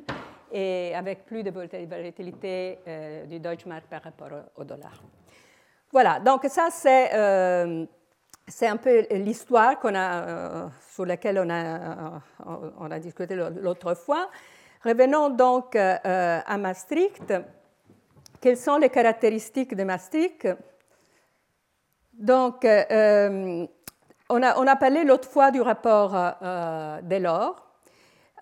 et 0.51 0.91
avec 0.95 1.24
plus 1.24 1.43
de 1.43 1.51
volatilité 1.51 2.79
euh, 2.88 3.25
du 3.25 3.39
Deutschmark 3.39 3.86
par 3.86 4.01
rapport 4.01 4.29
au, 4.55 4.63
dollar. 4.63 5.03
Voilà, 5.91 6.19
donc 6.19 6.45
ça 6.45 6.69
c'est 6.72 7.13
euh, 7.13 7.86
c'est 8.47 8.67
un 8.67 8.77
peu 8.77 9.05
l'histoire 9.12 9.79
qu'on 9.79 9.95
a, 9.95 10.23
euh, 10.23 10.67
sur 10.93 11.05
laquelle 11.05 11.39
on 11.39 11.50
a, 11.50 12.21
on 12.79 12.91
a 12.91 13.00
discuté 13.00 13.35
l'autre 13.35 13.93
fois. 13.95 14.29
Revenons 14.83 15.29
donc 15.29 15.75
à 15.75 16.57
Maastricht. 16.57 17.33
Quelles 18.41 18.57
sont 18.57 18.77
les 18.77 18.89
caractéristiques 18.89 19.75
de 19.75 19.83
Maastricht? 19.83 20.47
Donc, 22.13 22.65
on 22.65 23.67
a, 24.43 24.59
on 24.59 24.67
a, 24.67 24.75
parlé 24.75 25.03
l'autre 25.05 25.29
fois 25.29 25.51
du 25.51 25.62
rapport 25.62 26.12
Delors. 27.03 27.63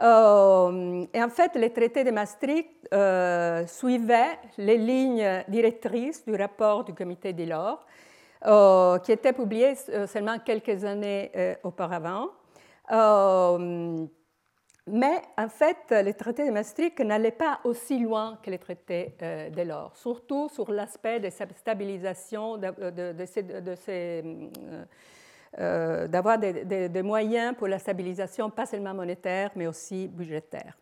Euh, 0.01 1.05
et 1.13 1.23
en 1.23 1.29
fait, 1.29 1.55
les 1.55 1.71
traités 1.71 2.03
de 2.03 2.11
Maastricht 2.11 2.87
euh, 2.93 3.65
suivaient 3.67 4.39
les 4.57 4.77
lignes 4.77 5.43
directrices 5.47 6.25
du 6.25 6.35
rapport 6.35 6.83
du 6.83 6.93
comité 6.93 7.33
Delors, 7.33 7.85
euh, 7.85 7.85
qui 8.43 9.11
était 9.11 9.33
publié 9.33 9.75
seulement 10.07 10.39
quelques 10.39 10.83
années 10.83 11.31
auparavant. 11.63 12.29
mais 14.87 15.21
en 15.37 15.49
fait, 15.49 15.77
les 16.03 16.13
traités 16.13 16.45
de 16.47 16.51
Maastricht 16.51 16.99
n'allaient 17.01 17.31
pas 17.31 17.59
aussi 17.63 17.99
loin 17.99 18.39
que 18.43 18.49
les 18.49 18.59
traités 18.59 19.15
Delors, 19.55 19.95
surtout 19.95 20.49
sur 20.49 20.71
l'aspect 20.71 21.19
de 21.19 21.29
stabilisation 21.29 22.57
de, 22.57 22.71
de, 22.89 23.59
de 23.59 23.75
euh, 25.59 26.07
d'avoir 26.07 26.37
des, 26.37 27.03
moyens 27.03 27.53
pour 27.57 27.67
la 27.67 27.77
stabilisation, 27.77 28.49
pas 28.49 28.65
seulement 28.65 28.93
monétaire, 28.93 29.51
mais 29.57 29.67
aussi 29.67 30.07
budgétaire. 30.07 30.77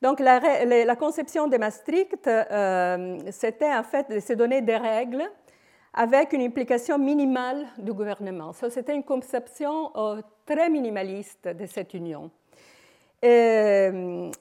Donc 0.00 0.18
la, 0.18 0.96
conception 0.96 1.46
de 1.46 1.58
Maastricht, 1.58 2.26
euh, 2.26 3.18
c'était 3.30 3.70
en 3.70 3.82
fait 3.82 4.08
de 4.10 4.18
se 4.18 4.32
donner 4.32 4.62
des 4.62 4.78
règles 4.78 5.24
avec 5.94 6.32
une 6.32 6.42
implication 6.42 6.98
minimale 6.98 7.66
du 7.78 7.92
gouvernement. 7.92 8.52
c'était 8.52 8.94
une 8.94 9.04
conception 9.04 9.90
euh, 9.96 10.22
très 10.46 10.70
minimaliste 10.70 11.48
de 11.48 11.66
cette 11.66 11.94
union. 11.94 12.30
Et, 13.22 13.88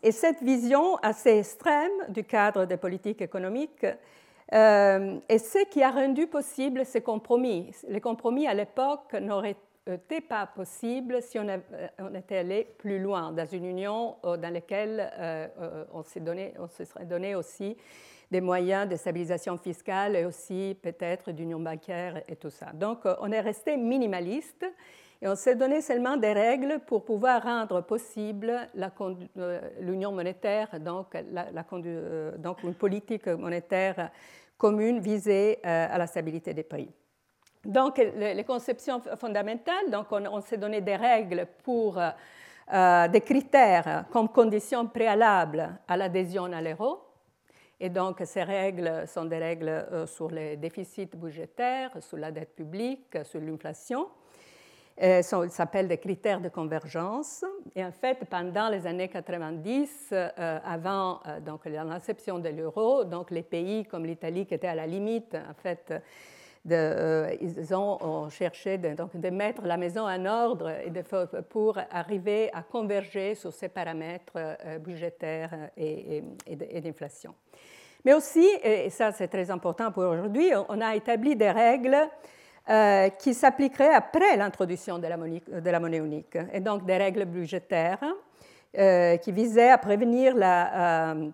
et, 0.01 0.11
cette 0.11 0.41
vision 0.41 0.95
assez 1.03 1.37
extrême 1.37 1.91
du 2.09 2.23
cadre 2.23 2.65
des 2.65 2.77
politiques 2.77 3.21
économiques 3.21 3.85
euh, 4.53 5.19
et 5.29 5.37
ce 5.37 5.65
qui 5.65 5.81
a 5.81 5.91
rendu 5.91 6.27
possible 6.27 6.85
ces 6.85 7.01
compromis. 7.01 7.71
Les 7.87 8.01
compromis 8.01 8.47
à 8.47 8.53
l'époque 8.53 9.13
n'auraient 9.13 9.55
été 9.87 10.21
pas 10.21 10.45
possibles 10.45 11.21
si 11.21 11.39
on, 11.39 11.47
on, 11.99 12.13
était 12.15 12.37
allé 12.37 12.67
plus 12.77 12.99
loin 12.99 13.31
dans 13.31 13.45
une 13.45 13.65
union 13.65 14.17
euh, 14.25 14.37
dans 14.37 14.53
laquelle 14.53 15.11
euh, 15.17 15.85
on, 15.93 16.03
se 16.03 16.85
serait 16.85 17.05
donné 17.05 17.35
aussi 17.35 17.75
des 18.29 18.41
moyens 18.41 18.87
de 18.87 18.95
stabilisation 18.95 19.57
fiscale 19.57 20.15
et 20.15 20.25
aussi 20.25 20.77
peut-être 20.81 21.31
d'union 21.31 21.59
bancaire 21.59 22.21
et 22.27 22.35
tout 22.35 22.49
ça. 22.49 22.71
Donc 22.73 22.99
on 23.19 23.31
est 23.31 23.41
resté 23.41 23.75
minimaliste 23.75 24.65
et 25.23 25.27
on 25.27 25.35
s'est 25.35 25.55
donné 25.55 25.81
seulement 25.81 26.17
des 26.17 26.33
règles 26.33 26.79
pour 26.79 27.05
pouvoir 27.05 27.43
rendre 27.43 27.81
possible 27.81 28.67
l'union 29.79 30.11
monétaire, 30.11 30.79
donc, 30.79 31.15
une 31.15 32.73
politique 32.73 33.27
monétaire 33.27 34.09
commune 34.57 34.99
visée 34.99 35.59
euh, 35.63 35.87
à 35.91 35.97
la 35.99 36.07
stabilité 36.07 36.55
des 36.55 36.63
prix. 36.63 36.89
Donc, 37.63 37.97
les 37.97 38.43
conceptions 38.43 38.99
fondamentales, 39.17 39.91
donc 39.91 40.07
on, 40.11 40.41
s'est 40.41 40.57
donné 40.57 40.81
des 40.81 40.95
règles 40.95 41.47
pour 41.63 41.99
euh, 41.99 42.09
euh, 42.73 43.07
des 43.07 43.21
critères 43.21 44.05
comme 44.11 44.29
condition 44.29 44.87
préalable 44.87 45.69
à 45.87 45.95
l'adhésion 45.95 46.45
à 46.45 46.61
l'euro. 46.61 47.03
Et 47.79 47.89
donc, 47.89 48.21
ces 48.25 48.43
règles 48.43 49.07
sont 49.07 49.25
des 49.25 49.37
règles 49.37 49.85
sur 50.05 50.29
les 50.29 50.55
déficits 50.55 51.09
budgétaires, 51.15 51.91
sur 51.99 52.17
la 52.17 52.31
dette 52.31 52.55
publique, 52.55 53.17
sur 53.23 53.41
l'inflation. 53.41 54.07
Euh, 55.01 55.23
ça 55.23 55.49
s'appelle 55.49 55.87
des 55.87 55.97
critères 55.97 56.41
de 56.41 56.49
convergence. 56.49 57.43
Et 57.75 57.83
en 57.83 57.91
fait, 57.91 58.19
pendant 58.29 58.69
les 58.69 58.85
années 58.85 59.07
90, 59.07 60.09
euh, 60.11 60.59
avant 60.63 61.21
euh, 61.25 61.39
donc, 61.39 61.65
l'inception 61.65 62.37
de 62.37 62.49
l'euro, 62.49 63.03
les 63.31 63.41
pays 63.41 63.85
comme 63.85 64.05
l'Italie 64.05 64.45
qui 64.45 64.53
étaient 64.53 64.67
à 64.67 64.75
la 64.75 64.85
limite, 64.85 65.35
en 65.35 65.53
fait, 65.55 65.93
de, 66.63 67.37
ils 67.41 67.73
ont, 67.73 68.29
cherché 68.29 68.77
de, 68.77 68.93
donc, 68.93 69.15
de, 69.15 69.29
mettre 69.29 69.63
la 69.63 69.77
maison 69.77 70.07
en 70.07 70.25
ordre 70.25 70.69
et 70.85 70.89
de, 70.89 71.01
pour 71.41 71.79
arriver 71.89 72.49
à 72.53 72.61
converger 72.61 73.35
sur 73.35 73.51
ces 73.51 73.69
paramètres 73.69 74.37
budgétaires 74.79 75.69
et, 75.75 76.23
d'inflation. 76.81 77.33
Mais 78.05 78.13
aussi, 78.13 78.47
et 78.63 78.89
ça 78.89 79.11
c'est 79.11 79.27
très 79.27 79.49
important 79.51 79.91
pour 79.91 80.03
aujourd'hui, 80.03 80.51
on 80.69 80.81
a 80.81 80.95
établi 80.95 81.35
des 81.35 81.51
règles 81.51 81.97
euh, 82.69 83.09
qui 83.09 83.33
s'appliquerait 83.33 83.93
après 83.93 84.37
l'introduction 84.37 84.99
de, 84.99 85.07
la 85.07 85.79
monnaie 85.79 85.97
unique, 85.97 86.37
et 86.53 86.59
donc 86.59 86.85
des 86.85 86.95
règles 86.95 87.25
budgétaires 87.25 88.03
euh, 88.77 89.17
qui 89.17 89.31
visaient 89.31 89.71
à 89.71 89.79
prévenir 89.79 90.35
la, 90.35 91.11
euh, 91.11 91.31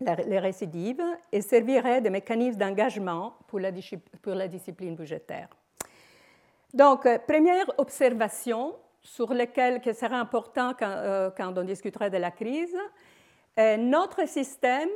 les 0.00 0.38
récidives 0.38 1.02
et 1.30 1.40
serviraient 1.40 2.00
de 2.00 2.08
mécanismes 2.08 2.58
d'engagement 2.58 3.34
pour 3.46 3.60
la, 3.60 3.70
discipline 4.48 4.94
budgétaire. 4.94 5.48
Donc, 6.72 7.06
première 7.26 7.66
observation 7.78 8.74
sur 9.02 9.32
laquelle 9.32 9.80
qui 9.80 9.92
sera 9.94 10.16
important 10.16 10.72
quand, 10.78 11.32
quand, 11.36 11.58
on 11.58 11.64
discutera 11.64 12.08
de 12.08 12.16
la 12.16 12.30
crise, 12.30 12.76
notre 13.78 14.26
système 14.26 14.88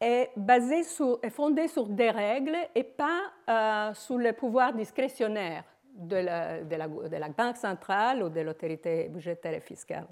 est, 0.00 1.30
fondé 1.30 1.68
sur 1.68 1.86
des 1.88 2.10
règles 2.10 2.56
et 2.74 2.84
pas 2.84 3.22
euh, 3.48 3.94
sur 3.94 4.18
le 4.18 4.32
pouvoir 4.32 4.72
discrétionnaire 4.72 5.64
de 5.94 6.16
la, 6.16 7.28
Banque 7.28 7.56
centrale 7.56 8.22
ou 8.22 8.28
de 8.28 8.40
l'autorité 8.40 9.08
budgétaire 9.08 9.54
et 9.54 9.60
fiscale. 9.60 10.06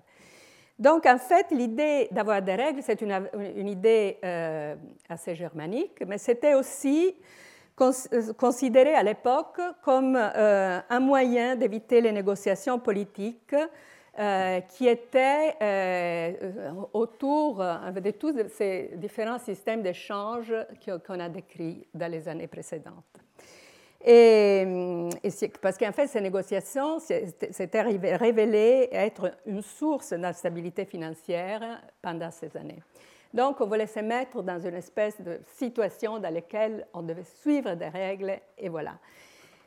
Donc, 0.82 1.06
en 1.06 1.18
fait, 1.18 1.46
l'idée 1.52 2.08
d'avoir 2.10 2.42
des 2.42 2.56
règles, 2.56 2.82
c'est 2.82 3.00
une, 3.02 3.68
idée 3.68 4.18
euh, 4.24 4.74
assez 5.08 5.36
germanique, 5.36 6.02
mais 6.04 6.18
c'était 6.18 6.54
aussi 6.54 7.14
considéré 8.36 8.92
à 8.94 9.04
l'époque 9.04 9.60
comme 9.84 10.16
euh, 10.16 10.80
un 10.90 11.00
moyen 11.00 11.54
d'éviter 11.54 12.00
les 12.00 12.10
négociations 12.10 12.80
politiques 12.80 13.54
euh, 14.18 14.60
qui 14.62 14.88
était 14.88 15.56
euh, 15.62 16.72
autour 16.92 17.62
euh, 17.62 17.90
de 17.92 18.10
tous 18.10 18.34
ces 18.48 18.90
différents 18.96 19.38
systèmes 19.38 19.82
d'échange 19.82 20.52
qu'on 21.06 21.18
a 21.18 21.30
décrits 21.30 21.86
dans 21.94 22.10
les 22.10 22.28
années 22.28 22.48
précédentes. 22.48 23.22
Et, 24.04 24.66
parce 25.60 25.78
qu'en 25.78 25.92
fait, 25.92 26.08
ces 26.08 26.20
négociations 26.20 26.98
s'étaient 26.98 27.82
révélées 27.82 28.88
être 28.90 29.32
une 29.46 29.62
source 29.62 30.12
d'instabilité 30.12 30.84
financière 30.84 31.82
pendant 32.00 32.30
ces 32.30 32.56
années. 32.56 32.82
Donc, 33.32 33.60
on 33.60 33.66
voulait 33.66 33.86
se 33.86 34.00
mettre 34.00 34.42
dans 34.42 34.60
une 34.60 34.74
espèce 34.74 35.20
de 35.20 35.40
situation 35.46 36.18
dans 36.18 36.32
laquelle 36.32 36.86
on 36.92 37.02
devait 37.02 37.24
suivre 37.24 37.74
des 37.74 37.88
règles, 37.88 38.38
et 38.58 38.68
voilà. 38.68 38.98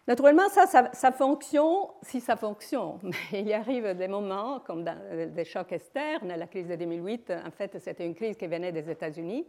Naturellement, 0.08 0.48
ça, 0.50 0.92
ça, 0.94 1.12
fonctionne 1.12 1.88
si 2.04 2.22
ça 2.22 2.36
fonctionne. 2.36 3.00
Mais 3.32 3.42
il 3.42 3.51
arrive 3.54 3.96
des 3.96 4.08
moments, 4.08 4.60
comme 4.60 4.84
dans 4.84 4.98
des 5.34 5.46
chocs 5.46 5.72
externes, 5.72 6.27
la 6.27 6.46
crise 6.46 6.68
de 6.68 6.75
2008, 6.75 7.34
en 7.48 7.51
fait, 7.51 7.80
c'était 7.80 8.06
une 8.06 8.13
crise 8.13 8.38
qui 8.38 8.46
venait 8.46 8.72
des 8.72 8.88
États-Unis, 8.88 9.48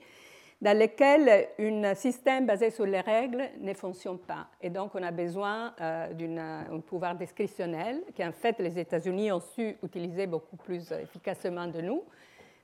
dans 0.60 0.76
lesquels 0.76 1.48
un 1.58 1.94
système 1.94 2.46
basé 2.46 2.70
sur 2.70 2.86
les 2.86 3.00
règles 3.00 3.50
ne 3.60 3.74
fonctionne 3.74 4.18
pas. 4.18 4.46
Et 4.60 4.70
donc, 4.70 4.94
on 4.94 5.02
a 5.02 5.10
besoin 5.10 5.74
euh, 5.80 6.12
d'un 6.12 6.80
pouvoir 6.80 7.14
discrétionnel, 7.14 8.02
qu'en 8.16 8.32
fait, 8.32 8.58
les 8.58 8.78
États-Unis 8.78 9.30
ont 9.32 9.40
su 9.40 9.76
utiliser 9.82 10.26
beaucoup 10.26 10.56
plus 10.56 10.90
efficacement 10.92 11.66
de 11.66 11.80
nous 11.80 12.02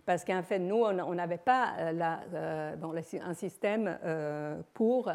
parce 0.05 0.25
qu'en 0.25 0.43
fait, 0.43 0.59
nous, 0.59 0.85
on 0.85 1.15
n'avait 1.15 1.39
pas 1.39 1.75
euh, 1.79 2.17
euh, 2.35 3.03
un 3.25 3.35
système 3.35 3.99
euh, 4.05 4.61
pour 4.75 5.11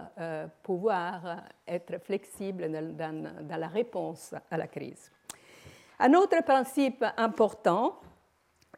pouvoir 0.63 1.43
être 1.67 1.99
flexible 1.99 2.71
dans, 2.95 3.57
la 3.59 3.67
réponse 3.67 4.33
à 4.49 4.57
la 4.57 4.67
crise. 4.67 5.11
Un 5.99 6.13
autre 6.13 6.41
principe 6.43 7.03
important 7.17 7.99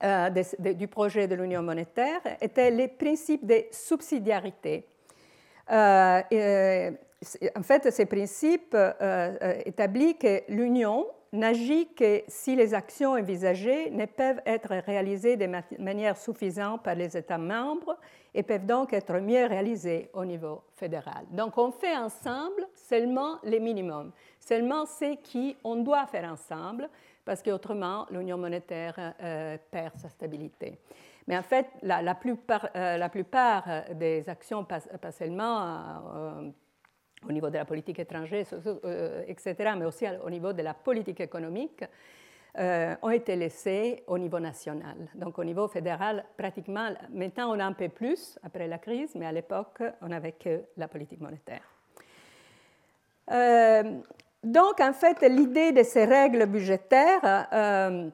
du 0.01 0.87
projet 0.87 1.27
de 1.27 1.35
l'Union 1.35 1.61
monétaire 1.61 2.21
était 2.41 2.71
les 2.71 2.87
principes 2.87 3.45
de 3.45 3.65
subsidiarité. 3.71 4.85
en 5.69 6.23
fait, 7.63 7.91
ces 7.91 8.05
principes 8.05 8.77
établissent 9.65 10.15
que 10.19 10.43
l'Union 10.49 11.05
n'agit 11.31 11.87
que 11.93 12.23
si 12.27 12.55
les 12.55 12.73
actions 12.73 13.11
envisagées 13.11 13.91
ne 13.91 14.05
peuvent 14.05 14.41
être 14.45 14.73
réalisées 14.85 15.37
de 15.37 15.47
manière 15.79 16.17
suffisante 16.17 16.83
par 16.83 16.95
les 16.95 17.15
États 17.15 17.37
membres 17.37 17.97
et 18.33 18.43
peuvent 18.43 18.65
donc 18.65 18.93
être 18.93 19.19
mieux 19.19 19.45
réalisées 19.45 20.09
au 20.13 20.25
niveau 20.25 20.63
fédéral. 20.75 21.25
Donc 21.31 21.57
on 21.57 21.71
fait 21.71 21.95
ensemble 21.95 22.67
seulement 22.73 23.37
les 23.43 23.59
minimums, 23.59 24.11
seulement 24.39 24.85
ce 24.85 25.15
qu'on 25.61 25.75
doit 25.77 26.07
faire 26.07 26.31
ensemble, 26.31 26.89
parce 27.29 27.43
qu'autrement, 27.43 28.07
l'union 28.09 28.39
monétaire 28.39 29.13
perd 29.69 29.95
sa 29.99 30.09
stabilité. 30.09 30.79
Mais 31.27 31.37
en 31.37 31.43
fait, 31.43 31.67
la, 31.83 32.15
plupart, 32.15 32.71
plupart, 33.11 33.65
des 33.93 34.27
actions, 34.27 34.65
pas, 34.65 34.79
seulement 35.11 36.41
au 37.27 37.31
niveau 37.31 37.51
de 37.51 37.57
la 37.59 37.65
politique 37.65 37.99
étrangère, 37.99 38.47
etc., 39.27 39.55
mais 39.77 39.85
aussi 39.85 40.05
au 40.23 40.29
niveau 40.31 40.53
de 40.53 40.63
la 40.63 40.73
politique 40.73 41.19
économique, 41.19 41.83
euh, 42.57 42.95
ont 43.03 43.11
été 43.11 43.35
laissés 43.35 44.03
au 44.07 44.17
niveau 44.17 44.39
national. 44.39 45.07
Donc 45.13 45.37
au 45.37 45.43
niveau 45.43 45.67
fédéral, 45.67 46.25
pratiquement, 46.35 46.89
maintenant 47.11 47.55
on 47.55 47.59
a 47.59 47.63
un 47.63 47.73
peu 47.73 47.89
plus 47.89 48.39
après 48.41 48.67
la 48.67 48.79
crise, 48.79 49.13
mais 49.13 49.27
à 49.27 49.31
l'époque, 49.31 49.83
on 50.01 50.07
n'avait 50.07 50.31
que 50.31 50.63
la 50.75 50.87
politique 50.87 51.21
monétaire. 51.21 51.61
Euh, 53.31 53.99
donc 54.43 54.79
en 54.79 54.93
fait, 54.93 55.21
l'idée 55.21 55.71
de 55.71 55.83
ces 55.83 56.05
règles 56.05 56.45
budgétaires 56.45 57.47
euh, 57.53 58.09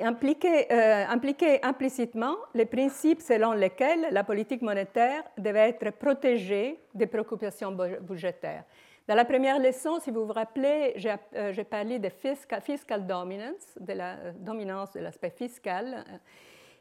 impliquait, 0.00 0.70
impliquait, 1.08 1.60
implicitement 1.62 2.36
les 2.54 2.66
principes 2.66 3.20
selon 3.20 3.52
lesquels 3.52 4.08
la 4.10 4.24
politique 4.24 4.62
monétaire 4.62 5.22
devait 5.38 5.70
être 5.70 5.90
protégée 5.92 6.78
des 6.94 7.06
préoccupations 7.06 7.76
budgétaires. 8.00 8.64
Dans 9.08 9.16
la 9.16 9.24
première 9.24 9.58
leçon, 9.58 9.98
si 9.98 10.12
vous 10.12 10.26
vous 10.26 10.32
rappelez, 10.32 10.92
j'ai 10.94 11.14
euh, 11.34 11.64
parlé 11.64 11.98
de 11.98 12.08
fiscal, 12.08 13.04
dominance, 13.04 13.76
de 13.80 13.94
la 13.94 14.12
euh, 14.14 14.32
dominance 14.36 14.92
de 14.92 15.00
l'aspect 15.00 15.30
fiscal. 15.30 16.04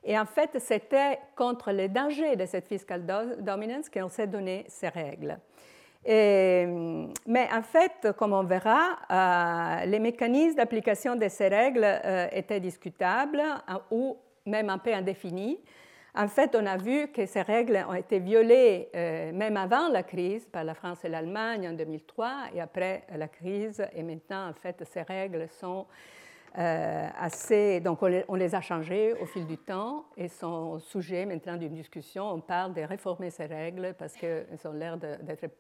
Et 0.04 0.18
en 0.18 0.26
fait, 0.26 0.60
c'était 0.60 1.20
contre 1.36 1.72
les 1.72 1.90
dangers 1.90 2.36
de 2.36 2.46
cette 2.46 2.68
fiscal 2.68 3.06
dominance 3.40 3.90
qu'on 3.90 4.08
s'est 4.08 4.28
donné 4.28 4.66
ces 4.68 4.90
règles. 4.90 5.40
Mais 6.06 7.48
en 7.54 7.62
fait, 7.62 8.12
comme 8.18 8.34
on 8.34 8.44
verra, 8.44 8.98
euh, 9.10 9.86
les 9.86 10.00
mécanismes 10.00 10.58
d'application 10.58 11.16
de 11.16 11.28
ces 11.28 11.48
règles 11.48 11.88
étaient 12.32 12.60
discutables 12.60 13.44
ou 13.92 14.18
même 14.46 14.70
un 14.70 14.78
peu 14.78 14.94
indéfinis. 14.94 15.60
En 16.14 16.28
fait, 16.28 16.56
on 16.56 16.66
a 16.66 16.76
vu 16.76 17.08
que 17.08 17.26
ces 17.26 17.42
règles 17.42 17.86
ont 17.88 17.94
été 17.94 18.20
violées 18.20 18.90
euh, 18.96 19.32
même 19.32 19.56
avant 19.56 19.88
la 19.88 20.04
crise 20.04 20.46
par 20.46 20.66
la 20.66 20.74
France 20.74 21.06
et 21.06 21.10
l'Allemagne 21.10 21.70
en 21.70 21.74
2003 21.74 22.50
et 22.54 22.60
après 22.60 23.04
la 23.16 23.30
crise. 23.30 23.82
Et 23.96 24.04
maintenant, 24.04 24.50
en 24.50 24.54
fait, 24.54 24.84
ces 24.84 25.04
règles 25.04 25.48
sont 25.48 25.86
euh, 26.58 27.08
assez. 27.20 27.80
Donc, 27.80 28.00
on 28.02 28.36
les, 28.36 28.56
a 28.56 28.62
changées 28.62 29.14
au 29.14 29.26
fil 29.26 29.46
du 29.46 29.58
temps 29.58 30.06
et 30.18 30.28
sont 30.28 30.80
sujets 30.80 31.26
maintenant 31.26 31.58
d'une 31.58 31.74
discussion. 31.74 32.30
On 32.32 32.42
parle 32.42 32.74
de 32.74 32.82
réformer 32.82 33.30
ces 33.30 33.46
règles 33.46 33.96
parce 33.98 34.14
qu'elles 34.14 34.60
ont 34.66 34.74
l'air 34.74 34.98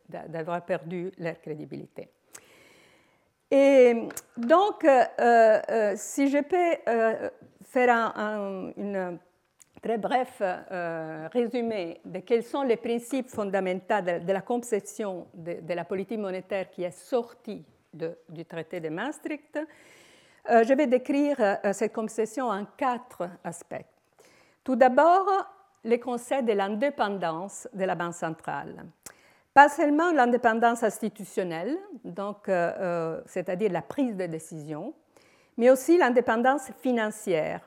d'avoir 0.07 0.65
perdu 0.65 1.11
leur 1.17 1.39
crédibilité. 1.39 2.09
Et 3.49 4.07
donc, 4.37 4.85
euh, 4.85 5.93
si 5.95 6.29
je 6.29 6.39
peux 6.39 7.21
faire 7.63 8.13
une 8.77 9.19
très 9.81 9.97
bref 9.97 10.41
euh, 10.41 11.27
résumé 11.31 11.99
de 12.05 12.19
quels 12.19 12.43
sont 12.43 12.61
les 12.61 12.77
principes 12.77 13.29
fondamentaux 13.29 14.01
de, 14.01 14.31
la 14.31 14.41
conception 14.41 15.27
de, 15.33 15.73
la 15.73 15.83
politique 15.83 16.19
monétaire 16.19 16.69
qui 16.69 16.83
est 16.83 16.91
sortie 16.91 17.65
du 17.93 18.45
traité 18.45 18.79
de 18.79 18.89
Maastricht, 18.89 19.57
euh, 19.57 19.65
je 20.49 20.73
vais 20.73 20.87
décrire 20.87 21.37
euh, 21.39 21.73
cette 21.73 21.93
conception 21.93 22.47
en 22.47 22.65
quatre 22.77 23.29
aspects. 23.43 23.85
Tout 24.63 24.75
d'abord, 24.75 25.27
le 25.83 25.97
concept 25.97 26.47
de 26.47 26.53
l'indépendance 26.53 27.67
de 27.73 27.83
la 27.85 27.95
Banque 27.95 28.13
centrale. 28.13 28.85
Pas 29.53 29.69
seulement 29.69 30.11
l'indépendance 30.11 30.83
institutionnelle, 30.83 31.77
donc, 32.05 32.49
c'est-à-dire 33.25 33.69
la 33.71 33.81
prise 33.81 34.15
de 34.15 34.25
décision, 34.25 34.93
mais 35.57 35.69
aussi 35.69 35.97
l'indépendance 35.97 36.71
financière 36.81 37.61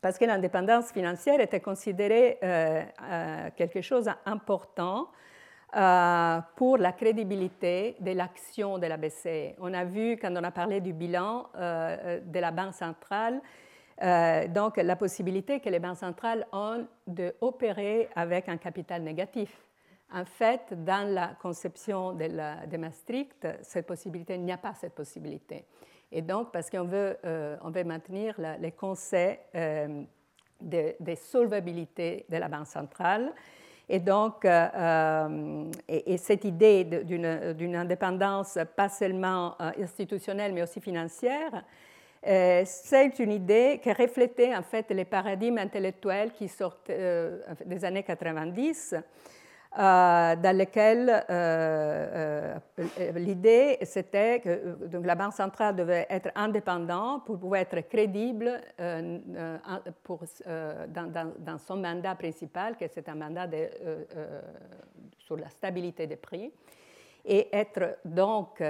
parce 0.00 0.18
que 0.18 0.24
l'indépendance 0.24 0.92
financière 0.92 1.40
était 1.40 1.60
considérée 1.60 2.38
euh, 2.42 2.82
euh, 3.02 3.50
quelque 3.56 3.80
chose 3.80 4.04
d'important 4.04 5.00
euh, 5.00 5.25
pour 5.72 6.78
la 6.78 6.92
crédibilité 6.92 7.96
de 8.00 8.12
l'action 8.12 8.78
de 8.78 8.86
la 8.86 8.96
BCE. 8.96 9.56
On 9.58 9.74
a 9.74 9.84
vu, 9.84 10.16
quand 10.16 10.32
on 10.32 10.44
a 10.44 10.50
parlé 10.50 10.80
du 10.80 10.92
bilan 10.92 11.46
de 11.54 12.38
la 12.38 12.50
Banque 12.50 12.74
centrale, 12.74 13.40
donc 14.48 14.76
la 14.76 14.96
possibilité 14.96 15.60
que 15.60 15.68
les 15.68 15.78
banques 15.78 15.98
centrales 15.98 16.46
ont 16.52 16.86
d'opérer 17.06 18.08
avec 18.14 18.48
un 18.48 18.56
capital 18.56 19.02
négatif. 19.02 19.50
En 20.12 20.24
fait, 20.24 20.72
dans 20.84 21.08
la 21.12 21.36
conception 21.40 22.12
de, 22.12 22.24
la, 22.26 22.66
de 22.66 22.76
Maastricht, 22.76 23.46
cette 23.62 23.86
possibilité, 23.86 24.34
il 24.34 24.44
n'y 24.44 24.52
a 24.52 24.58
pas 24.58 24.74
cette 24.74 24.94
possibilité. 24.94 25.64
Et 26.12 26.22
donc, 26.22 26.52
parce 26.52 26.70
qu'on 26.70 26.84
veut, 26.84 27.18
euh, 27.24 27.56
veut 27.64 27.84
maintenir 27.84 28.34
les 28.60 28.72
conseils 28.72 29.38
euh, 29.54 30.04
de, 30.60 31.14
solvabilité 31.16 32.24
de 32.28 32.36
la 32.36 32.48
Banque 32.48 32.68
centrale. 32.68 33.32
Et 33.88 34.00
donc, 34.00 34.44
euh, 34.44 35.70
et, 35.88 36.16
cette 36.16 36.44
idée 36.44 36.84
d'une 36.84 37.76
indépendance 37.76 38.58
pas 38.74 38.88
seulement 38.88 39.56
institutionnelle, 39.60 40.52
mais 40.52 40.62
aussi 40.62 40.80
financière, 40.80 41.64
c'est 42.22 43.18
une 43.20 43.30
idée 43.30 43.80
qui 43.80 43.92
reflétait 43.92 44.54
en 44.56 44.62
fait 44.62 44.90
les 44.90 45.04
paradigmes 45.04 45.58
intellectuels 45.58 46.32
qui 46.32 46.48
sortent 46.48 46.90
des 46.90 47.84
années 47.84 48.02
90 48.02 48.94
euh, 48.94 49.00
dans 49.76 50.56
lequel 50.56 51.24
euh, 51.28 52.56
euh, 52.78 53.12
l'idée 53.12 53.78
c'était 53.82 54.40
que 54.40 54.78
la 55.04 55.14
Banque 55.14 55.34
centrale 55.34 55.76
devait 55.76 56.06
être 56.08 56.30
indépendante 56.34 57.26
pour 57.26 57.38
pouvoir 57.38 57.60
être 57.60 57.80
crédible 57.88 58.60
dans, 58.78 59.20
son 61.58 61.76
mandat 61.76 62.14
principal, 62.14 62.76
que 62.76 62.86
c'est 62.88 63.08
un 63.08 63.16
mandat 63.16 63.48
sur 65.18 65.36
la 65.36 65.50
stabilité 65.50 66.06
des 66.06 66.16
prix, 66.16 66.50
et 67.24 67.54
être 67.54 67.98
donc 68.04 68.62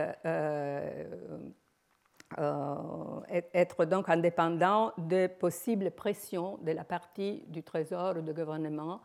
être 3.54 3.84
donc 3.84 4.08
indépendant 4.08 4.92
de 4.98 5.28
possibles 5.28 5.92
pressions 5.92 6.58
de 6.62 6.72
la 6.72 6.82
partie 6.82 7.44
du 7.46 7.62
Trésor 7.62 8.16
ou 8.16 8.22
du 8.22 8.32
gouvernement 8.32 9.00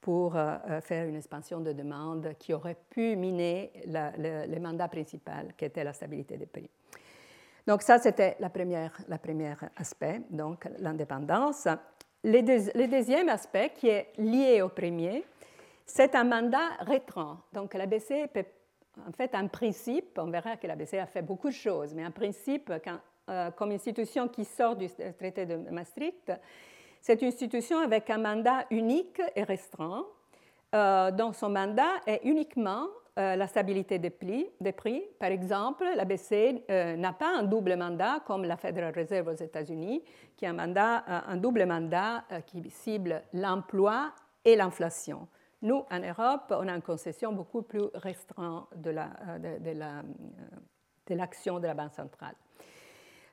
pour 0.00 0.36
euh, 0.36 0.56
euh, 0.68 0.80
faire 0.80 1.06
une 1.08 1.16
expansion 1.16 1.60
de 1.60 1.72
demande 1.72 2.34
qui 2.38 2.54
aurait 2.54 2.76
pu 2.90 3.16
miner 3.16 3.72
le, 3.86 4.58
mandat 4.58 4.88
principal, 4.88 5.54
qui 5.56 5.64
était 5.64 5.84
la 5.84 5.92
stabilité 5.92 6.36
des 6.36 6.46
prix. 6.46 6.70
Donc 7.66 7.82
ça, 7.82 7.98
c'était 7.98 8.36
la 8.38 8.48
première, 8.48 8.96
la 9.08 9.18
première 9.18 9.68
aspect, 9.76 10.20
donc 10.30 10.68
l'indépendance. 10.78 11.66
Le, 12.22 12.40
le, 12.40 12.86
deuxième 12.86 13.28
aspect, 13.28 13.72
qui 13.74 13.88
est 13.88 14.12
lié 14.18 14.62
au 14.62 14.68
premier, 14.68 15.24
c'est 15.84 16.14
un 16.14 16.24
mandat 16.24 16.68
rétrant. 16.80 17.38
Donc 17.52 17.74
la 17.74 17.86
BCE 17.86 18.28
peut, 18.32 18.44
en 19.06 19.12
fait, 19.12 19.34
un 19.34 19.48
principe, 19.48 20.18
on 20.18 20.30
verra 20.30 20.56
que 20.56 20.66
la 20.66 20.76
BCE 20.76 20.94
a 20.94 21.06
fait 21.06 21.22
beaucoup 21.22 21.48
de 21.48 21.54
choses, 21.54 21.94
mais 21.94 22.04
un 22.04 22.10
principe, 22.10 22.72
quand, 22.84 22.98
euh, 23.28 23.50
comme 23.50 23.72
institution 23.72 24.28
qui 24.28 24.44
sort 24.44 24.76
du 24.76 24.88
traité 25.18 25.46
de 25.46 25.56
Maastricht, 25.56 26.32
cette 27.06 27.22
institution 27.22 27.78
avec 27.78 28.10
un 28.10 28.18
mandat 28.18 28.66
unique 28.72 29.22
et 29.36 29.44
restreint, 29.44 30.04
euh, 30.74 31.12
dont 31.12 31.32
son 31.32 31.50
mandat 31.50 32.00
est 32.04 32.20
uniquement 32.24 32.88
euh, 33.16 33.36
la 33.36 33.46
stabilité 33.46 34.00
des 34.00 34.10
prix. 34.10 35.04
Par 35.20 35.30
exemple, 35.30 35.84
la 35.94 36.04
BCE 36.04 36.64
euh, 36.68 36.96
n'a 36.96 37.12
pas 37.12 37.32
un 37.38 37.44
double 37.44 37.76
mandat 37.76 38.24
comme 38.26 38.42
la 38.42 38.56
Federal 38.56 38.92
Reserve 38.92 39.28
aux 39.28 39.40
États-Unis, 39.40 40.02
qui 40.36 40.46
a 40.46 40.50
un, 40.50 40.54
mandat, 40.54 41.04
double 41.36 41.64
mandat 41.64 42.24
qui 42.44 42.68
cible 42.70 43.22
l'emploi 43.32 44.10
et 44.44 44.56
l'inflation. 44.56 45.28
Nous, 45.62 45.84
en 45.88 46.00
Europe, 46.00 46.50
on 46.50 46.66
a 46.66 46.74
une 46.74 46.82
concession 46.82 47.32
beaucoup 47.32 47.62
plus 47.62 47.84
restreinte 47.94 48.66
de 48.74 48.90
l'action 51.14 51.60
de 51.60 51.66
la 51.68 51.74
Banque 51.74 51.94
centrale. 51.94 52.34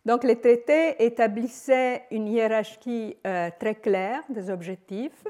Donc 0.06 0.24
les 0.26 0.40
traités 0.40 1.04
établissaient 1.04 2.06
une 2.12 2.28
hiérarchie 2.28 3.16
euh, 3.26 3.50
très 3.58 3.76
claire 3.76 4.22
des 4.30 4.50
objectifs 4.50 5.24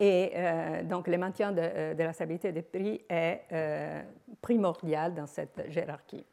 et 0.00 0.32
euh, 0.34 0.82
donc 0.82 1.06
le 1.06 1.16
maintien 1.16 1.56
euh, 1.56 1.94
de, 1.94 2.02
la 2.02 2.12
stabilité 2.12 2.50
des 2.50 2.62
prix 2.62 3.00
est 3.08 3.42
primordial 4.40 5.14
dans 5.14 5.26
cette 5.26 5.62
hiérarchie. 5.70 6.26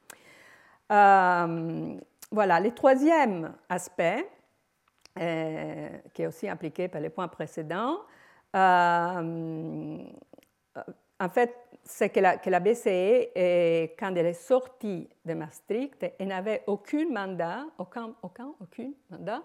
voilà, 0.90 2.60
le 2.60 2.72
troisième 2.72 3.54
aspect, 3.70 4.28
qui 5.16 6.22
est 6.22 6.28
aussi 6.28 6.50
impliqué 6.50 6.88
par 6.88 7.00
les 7.00 7.10
points 7.10 7.28
précédents, 7.28 8.00
en 11.20 11.30
fait, 11.30 11.56
c'est 11.84 12.10
que 12.10 12.20
la, 12.20 12.38
que 12.38 12.50
la 12.50 12.60
BCE, 12.60 13.96
quand 13.98 14.14
elle 14.16 14.26
est 14.26 14.34
sortie 14.34 15.08
de 15.24 15.34
Maastricht, 15.34 16.14
elle 16.20 16.28
n'avait 16.28 16.64
aucun 16.68 17.10
mandat, 17.10 17.66
aucun, 17.78 18.14
aucun, 18.24 18.54
mandat 19.10 19.44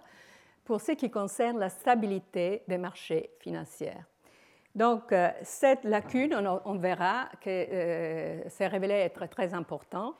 pour 0.64 0.80
ce 0.80 0.92
qui 0.92 1.10
concerne 1.10 1.58
la 1.58 1.68
stabilité 1.68 2.62
des 2.66 2.78
marchés 2.78 3.30
financiers. 3.40 3.92
Donc, 4.74 5.12
euh, 5.12 5.30
cette 5.42 5.84
lacune, 5.84 6.34
on, 6.64 6.74
verra 6.76 7.28
que 7.40 7.50
euh, 7.50 8.48
s'est 8.48 8.68
révélée 8.68 8.94
être 8.94 9.26
très 9.26 9.52
important 9.52 10.14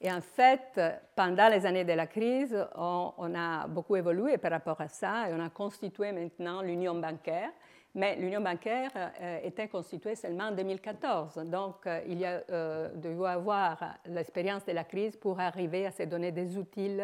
Et 0.00 0.12
en 0.12 0.20
fait, 0.20 0.80
pendant 1.14 1.48
les 1.48 1.64
années 1.66 1.84
de 1.84 1.92
la 1.92 2.06
crise, 2.06 2.56
on, 2.76 3.34
a 3.34 3.66
beaucoup 3.66 3.96
évolué 3.96 4.38
par 4.38 4.50
rapport 4.50 4.80
à 4.80 4.88
ça 4.88 5.28
et 5.28 5.34
on 5.34 5.44
a 5.44 5.48
constitué 5.48 6.12
maintenant 6.12 6.60
l'union 6.62 6.94
bancaire. 6.94 7.50
Mais 7.96 8.14
l'union 8.16 8.42
bancaire 8.42 8.90
euh, 8.94 9.38
était 9.42 9.68
constituée 9.68 10.16
seulement 10.16 10.48
en 10.48 10.52
2014. 10.52 11.36
Donc, 11.46 11.76
euh, 11.86 12.02
il 12.06 12.18
y 12.18 12.26
a 12.26 12.42
euh, 12.50 12.90
dû 12.94 13.24
avoir 13.24 13.78
l'expérience 14.04 14.66
de 14.66 14.72
la 14.72 14.84
crise 14.84 15.16
pour 15.16 15.40
arriver 15.40 15.86
à 15.86 15.90
se 15.90 16.02
donner 16.02 16.30
des 16.30 16.58
outils 16.58 16.98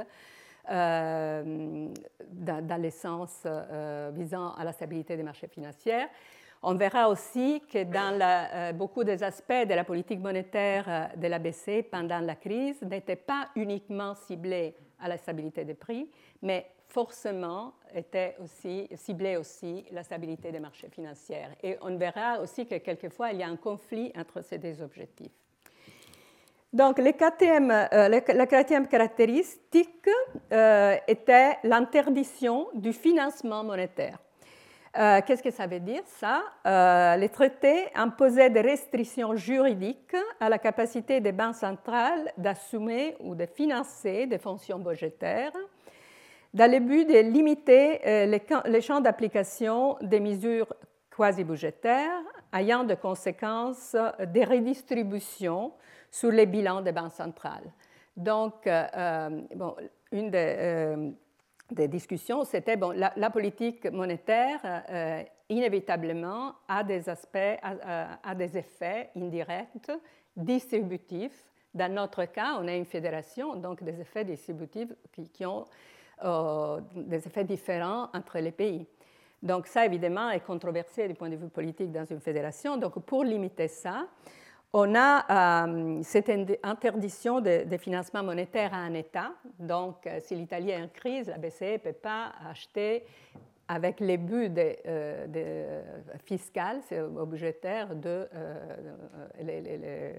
dans, 0.68 1.42
dans 2.30 2.80
l'essence 2.80 3.44
visant 4.12 4.52
à 4.52 4.62
la 4.62 4.72
stabilité 4.72 5.16
des 5.16 5.24
marchés 5.24 5.48
financiers. 5.48 6.06
On 6.62 6.74
verra 6.74 7.08
aussi 7.08 7.60
que 7.72 7.82
dans 7.82 8.76
beaucoup 8.76 9.02
des 9.02 9.24
aspects 9.24 9.66
de 9.66 9.74
la 9.74 9.82
politique 9.82 10.20
monétaire 10.20 11.10
de 11.16 11.26
la 11.26 11.40
BCE 11.40 11.82
pendant 11.90 12.20
la 12.20 12.36
crise 12.36 12.80
n'étaient 12.82 13.16
pas 13.16 13.48
uniquement 13.56 14.14
ciblés 14.14 14.76
à 15.02 15.08
la 15.08 15.18
stabilité 15.18 15.64
des 15.64 15.74
prix, 15.74 16.08
mais 16.40 16.66
forcément 16.88 17.74
était 17.94 18.36
aussi 18.42 18.88
ciblé 18.94 19.36
aussi 19.36 19.84
la 19.90 20.02
stabilité 20.02 20.52
des 20.52 20.60
marchés 20.60 20.88
financiers. 20.88 21.42
Et 21.62 21.76
on 21.82 21.96
verra 21.96 22.40
aussi 22.40 22.66
que 22.66 22.76
quelquefois 22.76 23.32
il 23.32 23.38
y 23.38 23.42
a 23.42 23.48
un 23.48 23.56
conflit 23.56 24.12
entre 24.16 24.42
ces 24.42 24.58
deux 24.58 24.80
objectifs. 24.80 25.32
Donc, 26.72 26.98
euh, 26.98 28.08
la 28.08 28.46
quatrième 28.46 28.88
caractéristique 28.88 30.08
était 31.06 31.58
l'interdiction 31.64 32.68
du 32.72 32.94
financement 32.94 33.62
monétaire. 33.62 34.18
Euh, 34.98 35.20
qu'est-ce 35.26 35.42
que 35.42 35.50
ça 35.50 35.66
veut 35.66 35.80
dire 35.80 36.02
ça? 36.04 36.42
Euh, 36.66 37.16
Les 37.16 37.30
traités 37.30 37.86
imposaient 37.94 38.50
des 38.50 38.60
restrictions 38.60 39.34
juridiques 39.34 40.16
à 40.38 40.50
la 40.50 40.58
capacité 40.58 41.20
des 41.20 41.32
banques 41.32 41.54
centrales 41.54 42.30
d'assumer 42.36 43.16
ou 43.20 43.34
de 43.34 43.46
financer 43.46 44.26
des 44.26 44.38
fonctions 44.38 44.78
budgétaires 44.78 45.52
dans 46.52 46.70
le 46.70 46.80
but 46.80 47.06
de 47.06 47.20
limiter 47.20 48.06
euh, 48.06 48.38
les, 48.66 48.80
champs 48.82 49.00
d'application 49.00 49.96
des 50.02 50.20
mesures 50.20 50.74
quasi-budgétaires 51.16 52.22
ayant 52.52 52.84
de 52.84 52.94
conséquences 52.94 53.96
des 54.26 54.44
redistributions 54.44 55.72
sur 56.10 56.30
les 56.30 56.44
bilans 56.44 56.82
des 56.82 56.92
banques 56.92 57.12
centrales. 57.12 57.72
Donc, 58.14 58.68
bon, 59.54 59.74
une 60.10 60.30
des 60.30 61.14
des 61.72 61.88
discussions, 61.88 62.44
c'était 62.44 62.76
bon, 62.76 62.92
la, 62.92 63.30
politique 63.30 63.86
monétaire 63.90 64.60
euh, 64.64 65.22
inévitablement 65.48 66.54
a 66.68 66.84
des 66.84 67.08
aspects, 67.08 67.58
a, 67.62 68.34
des 68.34 68.56
effets 68.56 69.10
indirects, 69.16 69.90
distributifs. 70.36 71.48
Dans 71.74 71.92
notre 71.92 72.24
cas, 72.26 72.58
on 72.60 72.68
a 72.68 72.74
une 72.74 72.84
fédération, 72.84 73.56
donc 73.56 73.82
des 73.82 74.00
effets 74.00 74.24
distributifs 74.24 74.92
qui, 75.32 75.46
ont 75.46 75.64
euh, 76.24 76.80
des 76.94 77.26
effets 77.26 77.44
différents 77.44 78.08
entre 78.12 78.38
les 78.38 78.52
pays. 78.52 78.86
Donc 79.42 79.66
ça, 79.66 79.84
évidemment, 79.84 80.30
est 80.30 80.40
controversé 80.40 81.08
du 81.08 81.14
point 81.14 81.28
de 81.28 81.36
vue 81.36 81.48
politique 81.48 81.90
dans 81.90 82.04
une 82.04 82.20
fédération. 82.20 82.76
Donc 82.76 82.98
pour 83.00 83.24
limiter 83.24 83.68
ça, 83.68 84.06
on 84.72 84.94
a 84.94 85.66
euh, 85.66 86.00
cette 86.02 86.30
interdiction 86.62 87.40
de, 87.40 87.76
financement 87.78 88.22
monétaire 88.22 88.72
à 88.72 88.78
un 88.78 88.94
État. 88.94 89.32
Donc, 89.58 90.06
euh, 90.06 90.18
si 90.20 90.34
l'Italie 90.34 90.70
est 90.70 90.82
en 90.82 90.88
crise, 90.88 91.28
la 91.28 91.38
BCE 91.38 91.72
ne 91.72 91.76
peut 91.78 91.92
pas 91.92 92.32
acheter 92.48 93.04
avec 93.68 94.00
les 94.00 94.16
buts 94.16 94.48
de, 94.48 94.76
euh, 94.86 95.82
fiscal, 96.24 96.80
budgétaire, 97.26 97.94
de 97.94 98.28
les, 99.40 100.14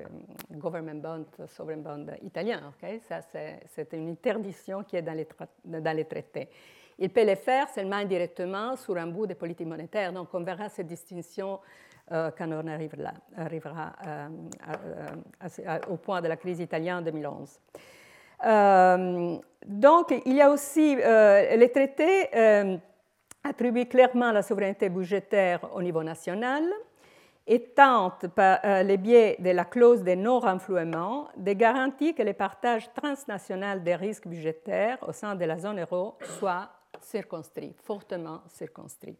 government 0.51 1.01
bonds, 1.01 1.47
sovereign 1.47 1.81
bonds 1.81 2.05
italiens. 2.23 2.73
Ça, 3.07 3.19
c'est 3.21 3.93
une 3.93 4.09
interdiction 4.09 4.83
qui 4.83 4.95
est 4.95 5.01
dans 5.01 5.13
les, 5.13 5.27
dans 5.65 5.95
les 5.95 6.05
traités. 6.05 6.49
Il 6.97 7.09
peut 7.09 7.25
le 7.25 7.35
faire 7.35 7.69
seulement 7.69 7.97
indirectement 7.97 8.75
sur 8.75 8.97
un 8.97 9.07
bout 9.07 9.27
de 9.27 9.33
politique 9.33 9.67
monétaire. 9.67 10.13
Donc, 10.13 10.29
on 10.33 10.43
verra 10.43 10.69
cette 10.69 10.87
distinction 10.87 11.55
euh, 11.55 11.92
quand 12.09 12.51
on 12.51 12.67
arrivera, 12.67 13.13
arrivera 13.37 13.93
euh, 14.05 15.79
au 15.89 15.97
point 15.97 16.21
de 16.21 16.27
la 16.27 16.37
crise 16.37 16.59
italienne 16.59 16.97
en 16.97 17.01
2011. 17.01 17.59
Euh, 18.45 19.37
donc, 19.65 20.13
il 20.25 20.33
y 20.33 20.41
a 20.41 20.49
aussi 20.49 20.95
les 20.95 21.71
traités 21.73 22.79
attribuent 23.43 23.87
clairement 23.87 24.31
la 24.31 24.41
souveraineté 24.41 24.89
budgétaire 24.89 25.59
au 25.73 25.81
niveau 25.81 26.03
national 26.03 26.63
et 27.45 27.59
tentent, 27.59 28.27
par 28.27 28.59
le 28.63 28.95
biais 28.95 29.35
de 29.39 29.49
la 29.49 29.65
clause 29.65 30.03
de 30.03 30.15
non-renflouement, 30.15 31.27
de 31.35 31.53
garantir 31.53 32.15
que 32.15 32.23
les 32.23 32.33
partages 32.33 32.89
transnationaux 32.93 33.79
des 33.79 33.95
risques 33.95 34.27
budgétaires 34.27 34.97
au 35.07 35.11
sein 35.11 35.35
de 35.35 35.45
la 35.45 35.57
zone 35.57 35.81
euro 35.81 36.15
soient 36.39 36.69
circonscrits, 37.01 37.75
fortement 37.83 38.41
circonscrits. 38.47 39.17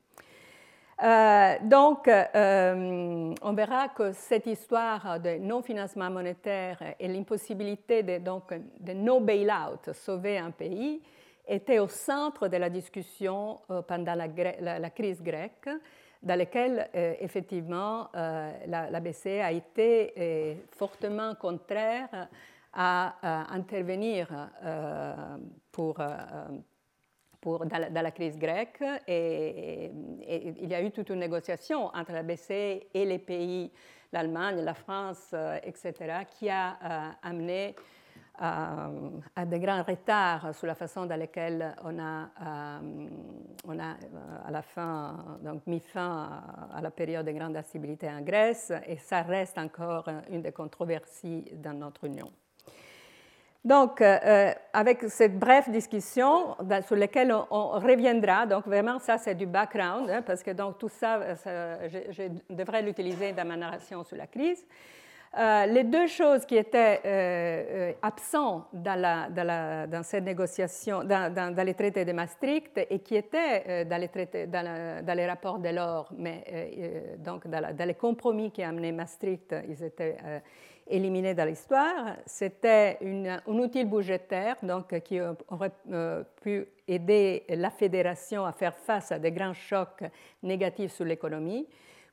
Euh, 1.04 1.56
donc, 1.64 2.08
euh, 2.08 3.34
on 3.42 3.54
verra 3.54 3.90
que 3.90 4.14
cette 4.14 4.48
histoire 4.48 5.20
de 5.20 5.38
non-financement 5.38 6.10
monétaire 6.10 6.96
et 6.98 7.10
l'impossibilité 7.10 8.04
de, 8.04 8.20
donc, 8.20 8.54
de 8.80 8.94
no 8.94 9.20
bail-out, 9.20 9.92
sauver 9.94 10.38
un 10.38 10.52
pays, 10.52 11.02
était 11.46 11.80
au 11.80 11.90
centre 11.90 12.48
de 12.48 12.56
la 12.56 12.70
discussion 12.70 13.60
euh, 13.70 13.82
pendant 13.82 14.16
la, 14.16 14.90
crise 14.92 15.22
grecque, 15.22 15.70
dans 16.22 16.38
laquelle, 16.38 16.90
effectivement, 17.20 18.08
la, 18.14 19.00
BCE 19.02 19.42
a 19.44 19.52
été 19.52 20.58
fortement 20.72 21.36
contraire 21.36 22.30
à, 22.72 23.16
intervenir 23.54 24.30
pour 25.70 25.98
dans, 27.44 28.02
la, 28.02 28.12
crise 28.12 28.38
grecque. 28.38 28.84
Et, 29.08 29.92
il 30.28 30.70
y 30.70 30.76
a 30.76 30.82
eu 30.82 30.92
toute 30.92 31.10
une 31.10 31.20
négociation 31.20 31.88
entre 31.94 32.12
la 32.12 32.24
BCE 32.24 32.88
et 32.94 33.06
les 33.06 33.20
pays, 33.20 33.72
l'Allemagne, 34.12 34.62
la 34.62 34.74
France, 34.74 35.32
euh, 35.34 35.60
etc., 35.64 35.94
qui 36.30 36.50
a 36.50 36.78
euh, 36.84 37.10
amené 37.24 37.76
euh, 38.42 39.10
à 39.36 39.46
de 39.46 39.58
grands 39.58 39.84
retards 39.84 40.56
sur 40.56 40.68
la 40.68 40.76
façon 40.76 41.06
dans 41.06 41.20
laquelle 41.20 41.76
on 41.84 42.00
a, 42.00 42.30
à 42.36 42.82
mis 45.68 45.80
fin 45.80 46.42
à, 46.74 46.82
la 46.82 46.92
période 46.92 47.26
de 47.26 47.32
grande 47.32 47.56
instabilité 47.56 48.10
en 48.10 48.22
Grèce, 48.22 48.72
et 48.88 48.98
ça 48.98 49.22
reste 49.22 49.58
encore 49.58 50.08
une 50.30 50.42
des 50.42 50.52
controversies 50.52 51.46
dans 51.56 51.74
notre 51.74 52.06
Union. 52.06 52.32
Donc, 53.64 54.02
euh, 54.02 54.18
euh, 54.26 54.52
avec 54.74 55.04
cette 55.08 55.40
brève 55.40 55.72
discussion 55.72 56.58
sur 56.86 56.98
laquelle 56.98 57.34
on, 57.50 57.68
reviendra, 57.80 58.46
donc 58.46 58.66
vraiment 58.66 59.00
ça 59.00 59.18
c'est 59.18 59.36
du 59.36 59.46
background, 59.46 60.10
hein, 60.10 60.22
parce 60.22 60.44
que 60.44 60.52
donc 60.52 60.78
tout 60.78 60.90
ça, 60.90 61.20
je, 61.46 62.30
devrais 62.50 62.82
l'utiliser 62.82 63.32
dans 63.32 63.46
ma 63.46 63.56
narration 63.56 64.04
sur 64.04 64.18
la 64.18 64.28
crise. 64.28 64.66
Euh, 65.36 65.66
les 65.66 65.86
deux 65.86 66.08
choses 66.08 66.46
qui 66.46 66.58
étaient 66.58 67.96
absentes 68.02 68.68
dans, 68.74 69.00
la, 69.00 69.30
dans, 69.30 69.96
dans, 71.56 71.64
les 71.66 71.74
traités 71.74 72.06
de 72.06 72.12
Maastricht 72.12 72.78
et 72.90 73.00
qui 73.00 73.16
étaient 73.16 73.86
dans, 73.86 73.98
les 74.00 74.10
traités, 74.10 74.46
dans, 74.46 75.16
les 75.16 75.26
rapports 75.26 75.58
de 75.58 75.70
l'or, 75.70 76.10
mais 76.18 77.16
donc 77.18 77.48
dans, 77.48 77.88
les 77.88 77.96
compromis 77.96 78.52
qui 78.52 78.62
amenaient 78.62 78.92
Maastricht, 78.92 79.56
ils 79.70 79.84
étaient 79.84 80.18
éliminé 80.88 81.34
dans 81.34 81.46
l'histoire. 81.46 82.18
C'était 82.26 82.98
un 83.02 83.40
outil 83.48 83.86
budgétaire 83.86 84.58
donc, 84.64 85.00
qui 85.02 85.20
aurait 85.22 85.72
euh, 85.92 86.24
pu 86.42 86.68
aider 86.88 87.44
la 87.50 87.70
fédération 87.70 88.46
à 88.46 88.52
faire 88.52 88.76
face 88.76 89.12
à 89.12 89.20
des 89.20 89.32
grands 89.32 89.54
chocs 89.54 90.04
négatifs 90.42 90.94
sur 90.94 91.06
l'économie 91.06 91.68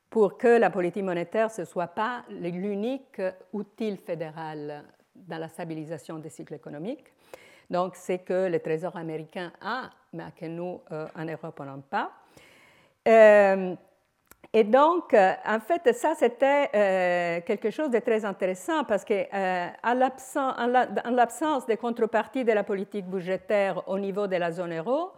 pour 0.09 0.37
que 0.37 0.59
la 0.59 0.71
politique 0.71 1.05
monétaire 1.05 1.49
ne 1.57 1.65
soit 1.65 1.89
pas 1.89 2.25
l'unique 2.29 3.23
outil 3.53 3.97
fédéral 3.97 4.85
dans 5.15 5.39
la 5.39 5.49
stabilisation 5.49 6.19
des 6.19 6.31
cycles 6.31 6.55
économiques. 6.55 7.07
Donc, 7.69 7.95
c'est 7.95 8.19
que 8.19 8.49
le 8.49 8.59
Trésor 8.59 8.97
américain 8.97 9.53
a, 9.61 9.91
mais 10.13 10.25
que 10.37 10.47
nous, 10.47 10.81
euh, 10.91 11.07
en 11.17 11.25
Europe, 11.25 11.61
on 11.61 11.65
n'a 11.65 11.79
pas. 11.89 12.11
Euh, 13.07 13.77
et 14.53 14.65
donc, 14.65 15.15
euh, 15.15 15.33
en 15.47 15.61
fait, 15.61 15.93
ça, 15.95 16.15
c'était 16.17 16.69
euh, 16.75 17.41
quelque 17.47 17.71
chose 17.71 17.89
de 17.91 18.01
très 18.01 18.25
intéressant 18.25 18.83
parce 18.83 19.05
que, 19.05 19.15
euh, 19.33 19.69
en 19.85 21.11
l'absence 21.13 21.67
de 21.67 21.77
contrepartie 21.77 22.45
de 22.45 22.51
la 22.51 22.65
politique 22.65 23.07
budgétaire 23.07 23.89
au 23.89 23.97
niveau 23.97 24.27
de 24.27 24.35
la 24.35 24.51
zone 24.51 24.77
euro, 24.77 25.13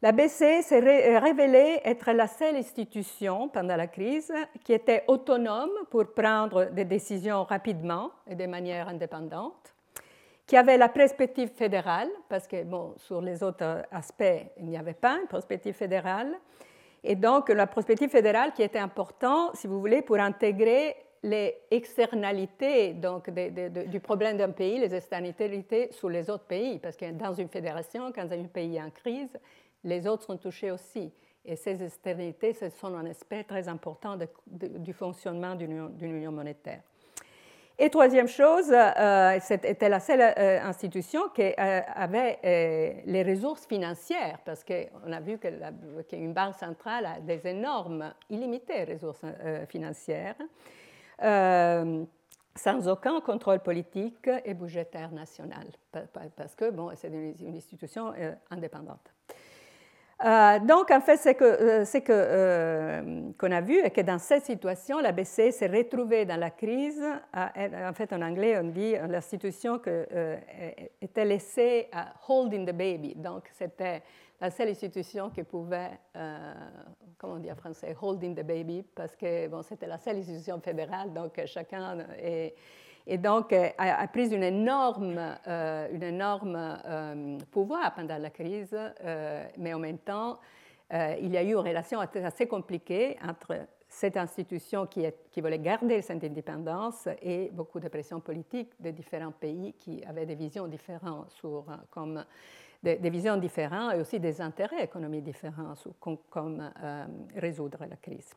la 0.00 0.12
BCE 0.12 0.62
s'est 0.62 1.18
révélée 1.18 1.80
être 1.84 2.12
la 2.12 2.26
seule 2.26 2.56
institution 2.56 3.48
pendant 3.48 3.76
la 3.76 3.86
crise 3.86 4.32
qui 4.62 4.72
était 4.72 5.04
autonome 5.08 5.70
pour 5.90 6.12
prendre 6.14 6.66
des 6.66 6.84
décisions 6.84 7.44
rapidement 7.44 8.10
et 8.26 8.34
de 8.34 8.46
manière 8.46 8.88
indépendante, 8.88 9.74
qui 10.46 10.56
avait 10.56 10.76
la 10.78 10.88
perspective 10.88 11.50
fédérale, 11.54 12.08
parce 12.30 12.46
que 12.46 12.64
bon, 12.64 12.94
sur 12.96 13.20
les 13.20 13.42
autres 13.42 13.82
aspects, 13.90 14.46
il 14.58 14.66
n'y 14.66 14.76
avait 14.76 14.94
pas 14.94 15.18
une 15.20 15.28
perspective 15.28 15.74
fédérale, 15.74 16.34
et 17.04 17.16
donc 17.16 17.50
la 17.50 17.66
prospective 17.66 18.08
fédérale 18.08 18.52
qui 18.54 18.62
était 18.62 18.78
important, 18.78 19.50
si 19.54 19.66
vous 19.66 19.78
voulez, 19.78 20.00
pour 20.00 20.16
intégrer 20.18 20.96
les 21.22 21.54
externalités 21.70 22.94
donc, 22.94 23.30
du 23.30 24.00
problème 24.00 24.38
d'un 24.38 24.50
pays, 24.50 24.78
les 24.78 24.94
externalités 24.94 25.92
sur 25.92 26.08
les 26.08 26.30
autres 26.30 26.44
pays, 26.44 26.78
parce 26.78 26.96
que 26.96 27.10
dans 27.12 27.34
une 27.34 27.48
fédération, 27.48 28.10
quand 28.12 28.32
un 28.32 28.44
pays 28.44 28.76
est 28.76 28.82
en 28.82 28.90
crise, 28.90 29.38
les 29.84 30.06
autres 30.06 30.24
sont 30.24 30.38
touchés 30.38 30.70
aussi. 30.70 31.12
Et 31.44 31.56
ces 31.56 31.82
externalités, 31.82 32.54
ce 32.54 32.70
sont 32.70 32.94
un 32.94 33.04
aspect 33.06 33.44
très 33.44 33.68
important 33.68 34.18
du 34.46 34.92
fonctionnement 34.94 35.54
d'une 35.54 35.90
union 36.00 36.32
monétaire. 36.32 36.82
Et 37.76 37.90
troisième 37.90 38.28
chose, 38.28 38.72
euh, 38.72 39.38
c'était 39.40 39.88
la 39.88 39.98
seule 39.98 40.20
euh, 40.20 40.60
institution 40.62 41.28
qui 41.34 41.42
euh, 41.42 41.80
avait 41.96 43.02
les 43.04 43.22
ressources 43.24 43.66
financières, 43.66 44.38
parce 44.44 44.62
qu'on 44.62 45.12
a 45.12 45.20
vu 45.20 45.38
qu'une 45.38 46.32
banque 46.32 46.54
centrale 46.54 47.06
a 47.06 47.20
des 47.20 47.44
énormes, 47.48 48.14
illimitées 48.30 48.84
ressources 48.84 49.24
financières, 49.68 50.36
sans 52.56 52.88
aucun 52.88 53.20
contrôle 53.20 53.58
politique 53.58 54.30
et 54.44 54.54
budgétaire 54.54 55.10
national, 55.10 55.66
parce 56.36 56.54
que 56.54 56.70
bon, 56.70 56.92
c'est 56.94 57.08
une, 57.08 57.56
institution 57.56 58.12
indépendante. 58.50 59.13
Euh, 60.22 60.58
donc, 60.60 60.90
en 60.90 61.00
fait, 61.00 61.16
ce 61.16 61.30
qu'on 61.30 61.44
euh, 61.44 61.84
que, 61.84 62.12
euh, 62.12 63.32
qu'on 63.36 63.50
a 63.50 63.60
vu 63.60 63.78
est 63.78 63.90
que 63.90 64.00
dans 64.00 64.18
cette 64.18 64.44
situation, 64.44 65.00
la 65.00 65.12
BCE 65.12 65.50
s'est 65.50 65.66
retrouvée 65.66 66.24
dans 66.24 66.38
la 66.38 66.50
crise. 66.50 67.02
en 67.34 67.92
fait, 67.92 68.12
en 68.12 68.22
anglais, 68.22 68.58
on 68.58 68.68
dit 68.68 68.94
l'institution 69.08 69.78
que, 69.78 70.06
était 71.00 71.24
laissée 71.24 71.88
à 71.92 72.14
holding 72.28 72.64
the 72.64 72.74
baby. 72.74 73.14
Donc, 73.16 73.50
c'était 73.52 74.02
la 74.40 74.50
seule 74.50 74.68
institution 74.68 75.30
qui 75.30 75.42
pouvait, 75.42 75.90
comment 77.18 77.34
on 77.34 77.38
dit 77.38 77.50
en 77.50 77.56
français, 77.56 77.96
holding 78.00 78.34
the 78.34 78.46
baby, 78.46 78.84
parce 78.94 79.16
que 79.16 79.48
bon, 79.48 79.62
c'était 79.62 79.86
la 79.86 79.98
seule 79.98 80.18
institution 80.18 80.60
fédérale, 80.60 81.12
donc 81.12 81.40
chacun 81.46 81.98
est 82.18 82.54
et 83.06 83.18
donc 83.18 83.52
euh, 83.52 83.68
a, 83.76 84.06
pris 84.08 84.34
une 84.34 84.42
énorme, 84.42 85.36
euh, 85.46 85.88
une 85.92 86.02
énorme 86.02 86.56
euh, 86.56 87.38
pouvoir 87.50 87.94
pendant 87.94 88.18
la 88.18 88.30
crise, 88.30 88.76
mais 89.58 89.74
en 89.74 89.78
même 89.78 89.98
temps, 89.98 90.38
il 90.92 91.32
y 91.32 91.36
a 91.36 91.42
eu 91.42 91.48
une 91.48 91.56
relation 91.56 91.98
assez 92.00 92.46
compliquée 92.46 93.16
entre 93.26 93.66
cette 93.88 94.16
institution 94.16 94.86
qui, 94.86 95.06
voulait 95.40 95.58
garder 95.58 96.02
cette 96.02 96.22
indépendance 96.22 97.08
et 97.20 97.50
beaucoup 97.52 97.80
de 97.80 97.88
pressions 97.88 98.20
politiques 98.20 98.72
de 98.80 98.90
différents 98.90 99.32
pays 99.32 99.72
qui 99.74 100.04
avaient 100.04 100.26
des 100.26 100.34
visions 100.34 100.68
différentes 100.68 101.32
comme 101.90 102.24
des, 102.82 103.10
visions 103.10 103.36
différentes 103.36 103.94
et 103.94 104.00
aussi 104.00 104.20
des 104.20 104.40
intérêts 104.40 104.84
économiques 104.84 105.24
différents 105.24 105.74
sur 105.74 105.94
comme, 106.30 106.70
résoudre 107.34 107.84
la 107.88 107.96
crise. 107.96 108.30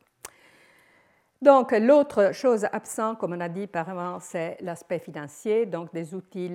Donc, 1.40 1.72
l'autre 1.72 2.32
chose 2.32 2.66
absente, 2.72 3.18
comme 3.18 3.32
on 3.32 3.40
a 3.40 3.48
dit 3.48 3.66
par 3.66 3.88
avant, 3.88 4.18
c'est 4.18 4.56
l'aspect 4.60 4.98
financier, 4.98 5.66
donc 5.66 5.92
des 5.92 6.14
outils 6.14 6.50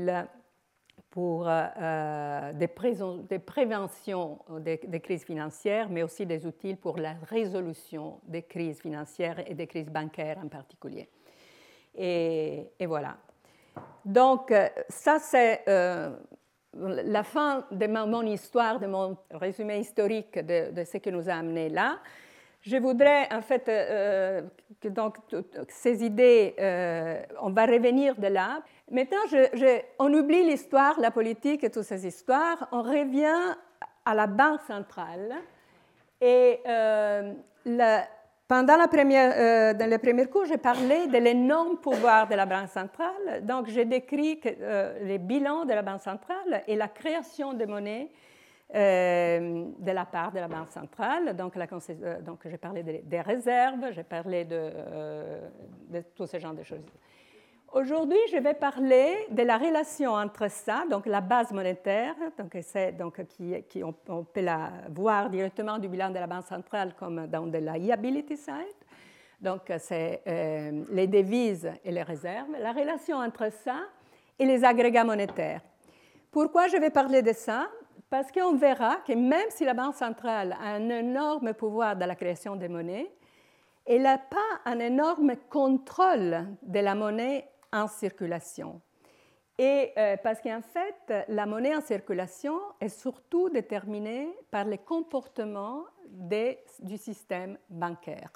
pour 1.09 1.47
euh, 1.47 2.53
des, 2.53 2.67
des, 3.29 3.39
préventions 3.39 4.39
des, 4.59 4.99
crises 4.99 5.23
financières, 5.23 5.87
mais 5.89 6.03
aussi 6.03 6.25
des 6.25 6.45
outils 6.45 6.75
pour 6.75 6.97
la 6.97 7.13
résolution 7.29 8.19
des 8.23 8.41
crises 8.41 8.81
financières 8.81 9.39
et 9.49 9.53
des 9.53 9.67
crises 9.67 9.89
bancaires 9.89 10.39
en 10.43 10.47
particulier. 10.47 11.07
Et, 11.95 12.67
voilà. 12.85 13.15
Donc, 14.03 14.51
ça, 14.89 15.19
c'est 15.19 15.61
euh, 15.67 16.15
la 16.73 17.23
fin 17.23 17.65
de 17.71 17.87
mon, 17.87 18.23
histoire, 18.23 18.79
de 18.79 18.87
mon 18.87 19.17
résumé 19.31 19.79
historique 19.79 20.39
de, 20.39 20.83
ce 20.83 20.97
qui 20.97 21.11
nous 21.11 21.29
a 21.29 21.33
amené 21.33 21.69
là. 21.69 21.99
Je 22.61 22.77
voudrais, 22.77 23.31
en 23.31 23.41
fait, 23.41 23.67
euh, 23.67 24.41
donc, 24.85 25.17
ces 25.69 26.03
idées, 26.03 26.55
euh, 26.59 27.21
on 27.41 27.51
va 27.51 27.65
revenir 27.65 28.15
de 28.15 28.27
là. 28.27 28.61
Maintenant, 28.91 29.17
on 29.99 30.13
oublie 30.13 30.43
l'histoire, 30.43 30.99
la 30.99 31.11
politique 31.11 31.63
et 31.63 31.69
toutes 31.69 31.83
ces 31.83 32.05
histoires. 32.05 32.67
On 32.71 32.81
revient 32.81 33.55
à 34.05 34.13
la 34.13 34.27
Banque 34.27 34.61
centrale. 34.67 35.33
Et 36.21 36.59
euh, 36.67 37.33
pendant 38.47 38.77
la 38.77 38.87
première, 38.87 39.75
dans 39.75 39.89
le 39.89 39.97
premier 39.97 40.27
cours, 40.27 40.45
j'ai 40.45 40.57
parlé 40.57 41.07
de 41.07 41.17
l'énorme 41.17 41.77
pouvoir 41.77 42.27
de 42.27 42.35
la 42.35 42.45
Banque 42.45 42.69
centrale. 42.69 43.43
Donc, 43.43 43.67
j'ai 43.69 43.85
décrit 43.85 44.39
les 45.01 45.17
bilans 45.17 45.65
de 45.65 45.73
la 45.73 45.81
Banque 45.81 46.01
centrale 46.01 46.63
et 46.67 46.75
la 46.75 46.87
création 46.87 47.53
de 47.53 47.65
monnaie 47.65 48.09
euh, 48.09 48.31
de 48.73 49.91
la 49.91 50.05
part 50.05 50.31
de 50.31 50.39
la 50.39 50.47
Banque 50.47 50.71
centrale. 50.71 51.35
Donc, 51.35 51.55
euh, 51.55 52.19
j'ai 52.45 52.57
parlé 52.57 52.83
des, 52.83 53.21
réserves, 53.21 53.91
j'ai 53.91 54.03
parlé 54.03 54.45
de, 54.45 54.55
euh, 54.59 55.49
de, 55.89 56.03
tout 56.15 56.25
ce 56.25 56.39
genre 56.39 56.53
de 56.53 56.63
choses. 56.63 56.85
Aujourd'hui, 57.71 58.17
je 58.31 58.37
vais 58.37 58.53
parler 58.53 59.27
de 59.29 59.43
la 59.43 59.57
relation 59.57 60.11
entre 60.13 60.49
ça, 60.49 60.85
donc 60.89 61.05
la 61.05 61.21
base 61.21 61.51
monétaire, 61.51 62.15
donc, 62.97 63.25
qui 63.27 63.83
on, 63.83 64.23
peut 64.23 64.41
la 64.41 64.71
voir 64.89 65.29
directement 65.29 65.79
du 65.79 65.87
bilan 65.87 66.09
de 66.09 66.19
la 66.19 66.27
Banque 66.27 66.45
centrale 66.45 66.93
comme 66.97 67.27
dans 67.27 67.47
de 67.47 67.57
la 67.57 67.77
liability 67.77 68.37
side. 68.37 68.53
Donc, 69.41 69.71
c'est 69.79 70.21
les 70.91 71.07
devises 71.07 71.71
et 71.83 71.91
les 71.91 72.03
réserves, 72.03 72.51
la 72.59 72.73
relation 72.73 73.17
entre 73.17 73.51
ça 73.51 73.77
et 74.37 74.45
les 74.45 74.63
agrégats 74.63 75.03
monétaires. 75.03 75.61
Pourquoi 76.31 76.67
je 76.67 76.77
vais 76.77 76.91
parler 76.91 77.23
de 77.23 77.33
ça? 77.33 77.67
Parce 78.13 78.31
qu'on 78.31 78.55
verra 78.55 78.97
que 78.97 79.13
même 79.13 79.49
si 79.49 79.65
la 79.65 79.73
Banque 79.73 79.95
centrale 79.95 80.55
a 80.61 80.75
un 80.75 80.87
énorme 80.87 81.55
pouvoir 81.55 81.95
dans 81.95 82.05
la 82.05 82.13
création 82.13 82.55
des 82.55 82.67
monnaies, 82.67 83.11
elle 83.87 84.03
n'a 84.03 84.19
pas 84.19 84.61
un 84.65 84.77
énorme 84.77 85.35
contrôle 85.49 86.45
de 86.61 86.79
la 86.79 86.93
monnaie 86.93 87.49
en 87.71 87.87
circulation. 87.87 88.79
Et 89.57 89.93
euh, 89.97 90.15
parce 90.21 90.41
qu'en 90.41 90.61
fait, 90.61 91.25
la 91.27 91.47
monnaie 91.47 91.75
en 91.75 91.81
circulation 91.81 92.59
est 92.79 92.89
surtout 92.89 93.49
déterminée 93.49 94.29
par 94.51 94.65
les 94.65 94.77
comportements 94.77 95.83
du 96.07 96.97
système 96.99 97.57
bancaire. 97.67 98.31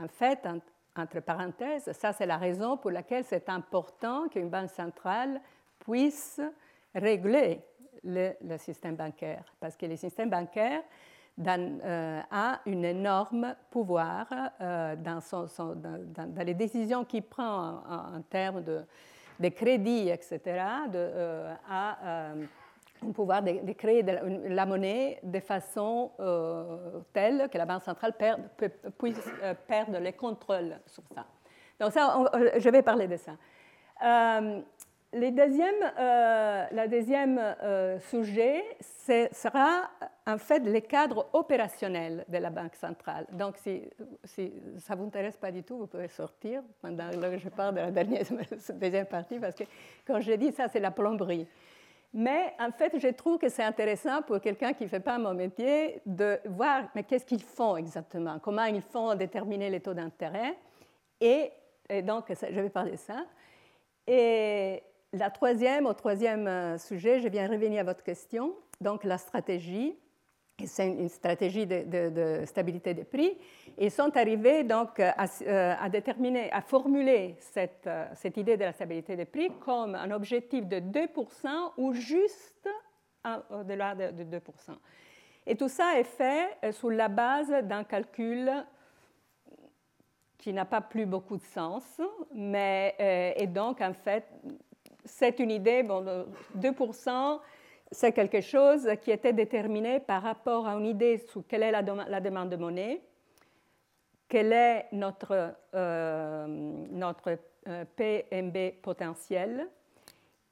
En 0.00 0.06
fait, 0.06 0.46
entre 0.94 1.18
parenthèses, 1.18 1.90
ça 1.90 2.12
c'est 2.12 2.26
la 2.26 2.36
raison 2.36 2.76
pour 2.76 2.92
laquelle 2.92 3.24
c'est 3.24 3.48
important 3.48 4.28
qu'une 4.28 4.50
banque 4.50 4.70
centrale 4.70 5.40
puisse 5.80 6.40
régler 6.94 7.60
le, 8.04 8.32
système 8.58 8.96
bancaire, 8.96 9.44
parce 9.60 9.76
que 9.76 9.86
le 9.86 9.96
système 9.96 10.30
bancaire 10.30 10.82
euh, 11.38 12.20
a 12.30 12.60
un 12.66 12.82
énorme 12.82 13.54
pouvoir 13.70 14.26
euh, 14.60 14.96
dans, 14.96 16.44
les 16.44 16.54
décisions 16.54 17.04
qu'il 17.04 17.22
prend 17.22 17.82
en, 17.88 18.22
termes 18.22 18.62
de, 18.62 18.82
de, 19.38 19.48
crédit, 19.50 20.08
etc., 20.08 20.40
de, 20.88 20.94
euh, 20.94 21.54
a 21.68 22.32
un 23.02 23.12
pouvoir 23.12 23.42
de, 23.42 23.72
créer 23.72 24.02
la 24.02 24.64
monnaie 24.64 25.20
de 25.22 25.40
façon 25.40 26.10
telle 27.12 27.50
que 27.50 27.58
la 27.58 27.66
Banque 27.66 27.82
centrale 27.82 28.14
puisse 28.98 29.30
perdre 29.68 29.98
le 29.98 30.12
contrôle 30.12 30.78
sur 30.86 31.02
ça. 31.14 31.26
Donc 31.78 31.92
ça, 31.92 32.24
je 32.56 32.70
vais 32.70 32.82
parler 32.82 33.06
de 33.06 33.18
ça. 33.18 33.32
Le 35.12 35.30
deuxième, 35.30 35.74
euh, 35.98 36.88
deuxième 36.88 37.38
euh, 37.38 37.98
sujet 38.00 38.62
sera 39.32 39.88
en 40.26 40.36
fait 40.36 40.58
le 40.58 40.80
cadre 40.80 41.28
opérationnel 41.32 42.24
de 42.28 42.38
la 42.38 42.50
Banque 42.50 42.74
centrale. 42.74 43.24
Donc, 43.32 43.56
si, 43.56 43.82
ça 44.78 44.94
ne 44.94 45.00
vous 45.00 45.06
intéresse 45.06 45.36
pas 45.36 45.52
du 45.52 45.62
tout, 45.62 45.78
vous 45.78 45.86
pouvez 45.86 46.08
sortir 46.08 46.62
pendant 46.82 47.08
que 47.10 47.38
je 47.38 47.48
parle 47.48 47.76
de 47.76 47.80
la 47.80 47.90
dernière, 47.92 48.24
deuxième 48.74 49.06
partie, 49.06 49.38
parce 49.38 49.54
que 49.54 49.64
quand 50.04 50.20
je 50.20 50.32
dis 50.32 50.50
ça, 50.50 50.68
c'est 50.68 50.80
la 50.80 50.90
plomberie. 50.90 51.46
Mais 52.12 52.54
en 52.58 52.72
fait, 52.72 52.98
je 52.98 53.08
trouve 53.08 53.38
que 53.38 53.48
c'est 53.48 53.62
intéressant 53.62 54.22
pour 54.22 54.40
quelqu'un 54.40 54.72
qui 54.72 54.84
ne 54.84 54.88
fait 54.88 55.00
pas 55.00 55.18
mon 55.18 55.34
métier 55.34 56.00
de 56.04 56.40
voir 56.46 56.84
qu'est-ce 57.06 57.26
qu'ils 57.26 57.42
font 57.42 57.76
exactement, 57.76 58.38
comment 58.40 58.64
ils 58.64 58.82
font 58.82 59.14
déterminer 59.14 59.70
les 59.70 59.80
taux 59.80 59.94
d'intérêt? 59.94 60.56
Et, 61.20 61.52
et, 61.88 62.02
donc, 62.02 62.24
je 62.28 62.60
vais 62.60 62.70
parler 62.70 62.92
de 62.92 62.96
ça. 62.96 63.24
Et 64.06 64.82
la 65.18 65.30
troisième, 65.30 65.86
au 65.86 65.94
troisième 65.94 66.46
euh, 66.46 66.78
sujet, 66.78 67.20
je 67.20 67.28
viens 67.28 67.48
revenir 67.48 67.80
à 67.80 67.84
votre 67.84 68.02
question, 68.02 68.54
donc 68.80 69.04
la 69.04 69.18
stratégie. 69.18 69.96
C'est 70.64 70.88
une 70.88 71.10
stratégie 71.10 71.66
de, 71.66 72.42
stabilité 72.46 72.94
des 72.94 73.04
prix. 73.04 73.36
Ils 73.76 73.90
sont 73.90 74.16
arrivés 74.16 74.64
donc 74.64 74.98
à, 75.00 75.26
euh, 75.42 75.88
déterminer, 75.90 76.50
à 76.50 76.62
formuler 76.62 77.36
cette, 77.40 77.86
euh, 77.86 78.06
idée 78.36 78.56
de 78.56 78.64
la 78.64 78.72
stabilité 78.72 79.16
des 79.16 79.26
prix 79.26 79.50
comme 79.60 79.94
un 79.94 80.10
objectif 80.12 80.66
de 80.66 80.78
2% 80.78 81.72
ou 81.76 81.92
juste 81.92 82.70
au-delà 83.50 83.94
de, 83.94 84.24
2%. 84.24 84.40
Et 85.46 85.56
tout 85.56 85.68
ça 85.68 85.98
est 85.98 86.04
fait 86.04 86.72
sous 86.72 86.88
la 86.88 87.08
base 87.08 87.50
d'un 87.64 87.84
calcul 87.84 88.50
qui 90.38 90.54
n'a 90.54 90.64
pas 90.64 90.80
plus 90.80 91.04
beaucoup 91.04 91.36
de 91.36 91.42
sens, 91.42 92.00
mais 92.32 92.94
et 93.36 93.46
donc 93.46 93.82
en 93.82 93.92
fait 93.92 94.24
c'est 95.06 95.38
une 95.38 95.50
idée, 95.50 95.82
bon, 95.82 96.04
2%, 96.58 97.40
c'est 97.90 98.12
quelque 98.12 98.40
chose 98.40 98.88
qui 99.00 99.10
était 99.10 99.32
déterminé 99.32 100.00
par 100.00 100.22
rapport 100.22 100.66
à 100.66 100.74
une 100.74 100.86
idée 100.86 101.18
sur 101.18 101.44
quelle 101.46 101.62
est 101.62 101.70
la, 101.70 101.82
demande 101.82 102.50
de 102.50 102.56
monnaie, 102.56 103.00
quel 104.28 104.52
est 104.52 104.86
notre, 104.92 105.54
notre 106.90 107.38
PMB 107.96 108.82
potentiel 108.82 109.68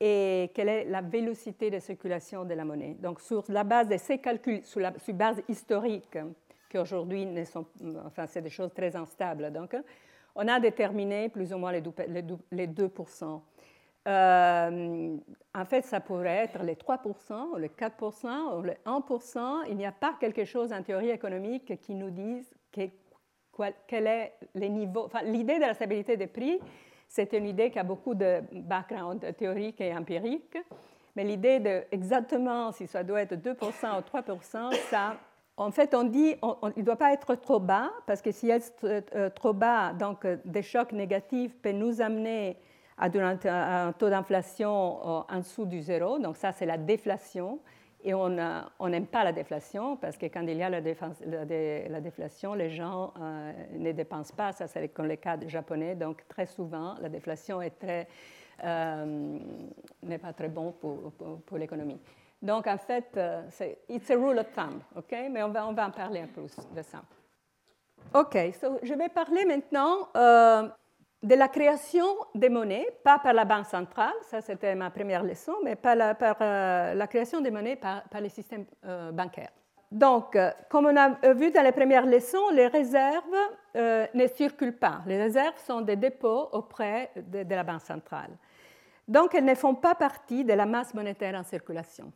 et 0.01 0.51
quelle 0.55 0.69
est 0.69 0.85
la 0.85 1.01
vélocité 1.01 1.71
de 1.71 1.79
circulation 1.79 2.45
de 2.45 2.55
la 2.55 2.65
monnaie. 2.65 2.97
Donc, 2.99 3.21
sur 3.21 3.45
la 3.49 3.65
base 3.65 3.89
de 3.89 3.97
ces 3.97 4.19
calculs, 4.19 4.65
sur 4.65 4.81
la 4.81 4.93
sur 4.99 5.15
base 5.15 5.43
historique, 5.49 6.19
qui 6.69 6.79
aujourd'hui 6.79 7.27
sont, 7.47 7.67
enfin, 8.05 8.27
c'est 8.27 8.43
des 8.43 8.51
choses 8.51 8.73
très 8.75 8.95
instables. 8.97 9.53
Donc, 9.53 9.77
on 10.35 10.49
a 10.49 10.59
déterminé 10.59 11.29
plus 11.29 11.53
ou 11.53 11.59
moins 11.59 11.73
les 11.73 11.81
2%. 11.81 12.37
Les 12.51 12.67
2%. 12.67 13.41
Euh, 14.07 15.17
en 15.55 15.65
fait, 15.65 15.83
ça 15.83 16.01
pourrait 16.01 16.45
être 16.45 16.63
les 16.63 16.75
3%, 16.75 17.53
ou 17.53 17.57
les 17.57 17.69
4%, 17.69 18.59
ou 18.59 18.63
les 18.63 18.77
1%. 18.85 19.65
Il 19.69 19.77
n'y 19.77 19.87
a 19.87 19.93
pas 19.93 20.15
quelque 20.21 20.45
chose 20.45 20.73
en 20.73 20.83
théorie 20.83 21.11
économique 21.11 21.81
qui 21.81 21.95
nous 21.95 22.11
dise 22.11 22.53
que, 22.73 22.83
quel 23.87 24.07
est 24.07 24.35
les 24.55 24.69
niveaux. 24.69 25.05
Enfin, 25.07 25.23
l'idée 25.23 25.57
de 25.57 25.63
la 25.63 25.75
stabilité 25.75 26.17
des 26.17 26.27
prix, 26.27 26.61
c'est 27.09 27.33
une 27.33 27.47
idée 27.47 27.71
qui 27.71 27.79
a 27.79 27.85
beaucoup 27.85 28.15
de 28.15 28.43
background 28.53 29.25
théorique 29.37 29.81
et 29.81 29.95
empirique. 29.95 30.59
Mais 31.17 31.25
l'idée 31.25 31.61
de 31.61 31.85
exactement 31.93 32.73
si 32.73 32.87
ça 32.87 33.05
doit 33.05 33.23
être 33.23 33.37
2% 33.37 33.55
ou 33.55 34.19
3%, 34.19 34.75
ça, 34.91 35.17
en 35.57 35.71
fait, 35.71 35.95
on 35.95 36.03
dit 36.03 36.35
qu'il 36.35 36.73
ne 36.77 36.83
doit 36.83 36.97
pas 36.97 37.13
être 37.13 37.37
trop 37.37 37.61
bas, 37.61 37.93
parce 38.07 38.21
que 38.21 38.33
si 38.33 38.51
est 38.51 38.75
euh, 38.83 39.31
trop 39.31 39.53
bas, 39.53 39.93
donc 39.93 40.25
euh, 40.25 40.37
des 40.45 40.63
chocs 40.63 40.93
négatifs 40.93 41.55
peuvent 41.63 41.75
nous 41.75 42.01
amener 42.01 42.59
à 42.99 43.07
un 43.07 43.93
taux 43.93 44.11
d'inflation 44.11 44.99
euh, 44.99 45.35
en 45.35 45.39
dessous 45.39 45.67
du 45.67 45.81
zéro. 45.81 46.19
Donc 46.19 46.37
ça, 46.37 46.53
c'est 46.53 46.67
la 46.67 46.79
déflation. 46.79 47.61
Et 48.07 48.13
on 48.13 48.29
n'aime 48.29 49.07
pas 49.07 49.25
la 49.25 49.33
déflation 49.33 49.97
parce 49.97 50.19
que 50.19 50.27
quand 50.27 50.43
il 50.43 50.59
y 50.59 50.63
a 50.63 50.69
la, 50.69 50.81
la, 50.81 52.01
déflation, 52.03 52.53
les 52.53 52.69
gens 52.69 53.15
ne 53.73 53.93
dépensent 53.93 54.35
pas. 54.37 54.53
Ça, 54.53 54.67
c'est 54.67 54.89
comme 54.89 55.07
le 55.07 55.17
cas 55.17 55.39
des 55.39 55.49
Japonais. 55.49 55.95
Donc 55.95 56.23
très 56.29 56.45
souvent, 56.45 56.97
la 57.01 57.09
déflation 57.09 57.61
très, 57.81 58.07
n'est 58.63 60.19
pas 60.19 60.35
très 60.35 60.51
bon 60.51 60.73
pour, 60.73 61.57
l'économie. 61.57 61.99
Donc, 62.45 62.67
en 62.67 62.77
fait, 62.77 63.07
euh, 63.17 63.43
c'est 63.49 63.79
it's 63.89 64.11
a 64.11 64.17
rule 64.17 64.39
of 64.39 64.53
thumb, 64.53 64.83
OK? 64.95 65.17
Mais 65.31 65.43
on 65.43 65.49
va, 65.49 65.67
en 65.67 65.75
parler 65.75 66.21
un 66.21 66.27
peu 66.27 66.43
de 66.43 66.83
ça. 66.83 67.03
OK, 68.13 68.37
je 68.83 68.95
vais 68.95 69.09
parler 69.09 69.47
maintenant 69.47 70.09
euh, 70.15 70.69
de 71.25 71.35
la 71.35 71.49
création 71.49 72.07
des 72.35 72.49
monnaies, 72.49 72.87
pas 73.03 73.19
par 73.19 73.33
la 73.33 73.45
Banque 73.45 73.67
centrale, 73.67 74.15
ça 74.23 74.41
c'était 74.41 74.75
ma 74.75 74.91
première 74.91 75.23
leçon, 75.23 75.55
mais 75.65 75.75
par 75.75 75.97
la, 75.97 76.15
par, 76.15 76.37
euh, 76.41 76.95
la 76.95 77.07
création 77.07 77.41
des 77.41 77.51
monnaies 77.51 77.77
par, 77.77 78.05
par 78.05 78.21
les 78.21 78.29
systèmes 78.29 78.67
bancaires. 79.13 79.53
Donc, 79.91 80.37
comme 80.69 80.87
on 80.87 80.97
a 80.97 81.33
vu 81.35 81.51
dans 81.51 81.63
les 81.63 81.73
premières 81.73 82.07
leçons, 82.07 82.51
les 82.53 82.67
réserves 82.67 83.23
ne 83.75 84.27
circulent 84.27 84.77
pas. 84.77 85.03
Les 85.07 85.23
réserves 85.23 85.57
sont 85.65 85.83
des 85.83 85.95
dépôts 85.95 86.49
auprès 86.53 87.11
de, 87.17 87.45
de 87.45 87.55
la 87.55 87.63
Banque 87.63 87.83
centrale. 87.83 88.31
Donc, 89.07 89.35
elles 89.35 89.45
ne 89.45 89.55
font 89.55 89.75
pas 89.75 89.95
partie 89.95 90.45
de 90.45 90.53
la 90.53 90.67
masse 90.67 90.95
monétaire 90.95 91.35
en 91.35 91.45
circulation. 91.45 92.13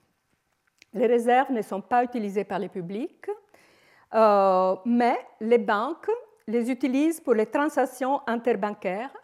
Les 0.94 1.06
réserves 1.06 1.52
ne 1.52 1.62
sont 1.62 1.82
pas 1.82 2.02
utilisées 2.02 2.44
par 2.44 2.58
le 2.58 2.68
public, 2.68 3.26
euh, 4.14 4.74
mais 4.86 5.18
les 5.40 5.58
banques 5.58 6.10
les 6.48 6.70
utilisent 6.70 7.20
pour 7.20 7.34
les 7.34 7.46
transactions 7.46 8.22
interbancaires 8.26 9.14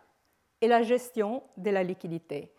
et 0.60 0.68
la 0.68 0.82
gestion 0.82 1.42
de 1.56 1.70
la 1.70 1.82
liquidité. 1.82 2.52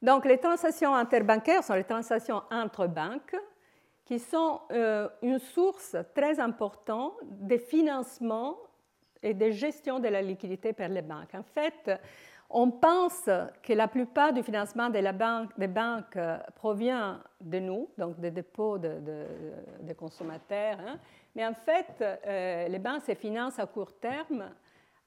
Donc 0.00 0.24
les 0.24 0.38
transactions 0.38 0.94
interbancaires 0.94 1.62
sont 1.62 1.74
les 1.74 1.84
transactions 1.84 2.42
entre 2.50 2.86
banques 2.86 3.36
qui 4.04 4.20
sont 4.20 4.60
euh, 4.70 5.08
une 5.22 5.40
source 5.40 5.96
très 6.14 6.38
importante 6.38 7.14
de 7.22 7.56
financement 7.56 8.56
et 9.22 9.34
de 9.34 9.50
gestion 9.50 9.98
de 9.98 10.08
la 10.08 10.22
liquidité 10.22 10.72
par 10.72 10.88
les 10.88 11.02
banques. 11.02 11.34
En 11.34 11.42
fait, 11.42 11.90
on 12.52 12.70
pense 12.70 13.28
que 13.62 13.72
la 13.72 13.88
plupart 13.88 14.32
du 14.32 14.42
financement 14.42 14.90
de 14.90 15.00
des 15.58 15.68
banques 15.68 16.16
euh, 16.16 16.38
provient 16.54 17.20
de 17.40 17.58
nous, 17.58 17.88
donc 17.96 18.20
des 18.20 18.30
dépôts 18.30 18.78
de, 18.78 19.92
consommateurs, 19.98 20.78
hein. 20.86 20.98
mais 21.34 21.46
en 21.46 21.54
fait, 21.54 21.86
euh, 22.00 22.68
les 22.68 22.78
banques 22.78 23.02
se 23.02 23.14
financent 23.14 23.58
à 23.58 23.66
court 23.66 23.98
terme 23.98 24.50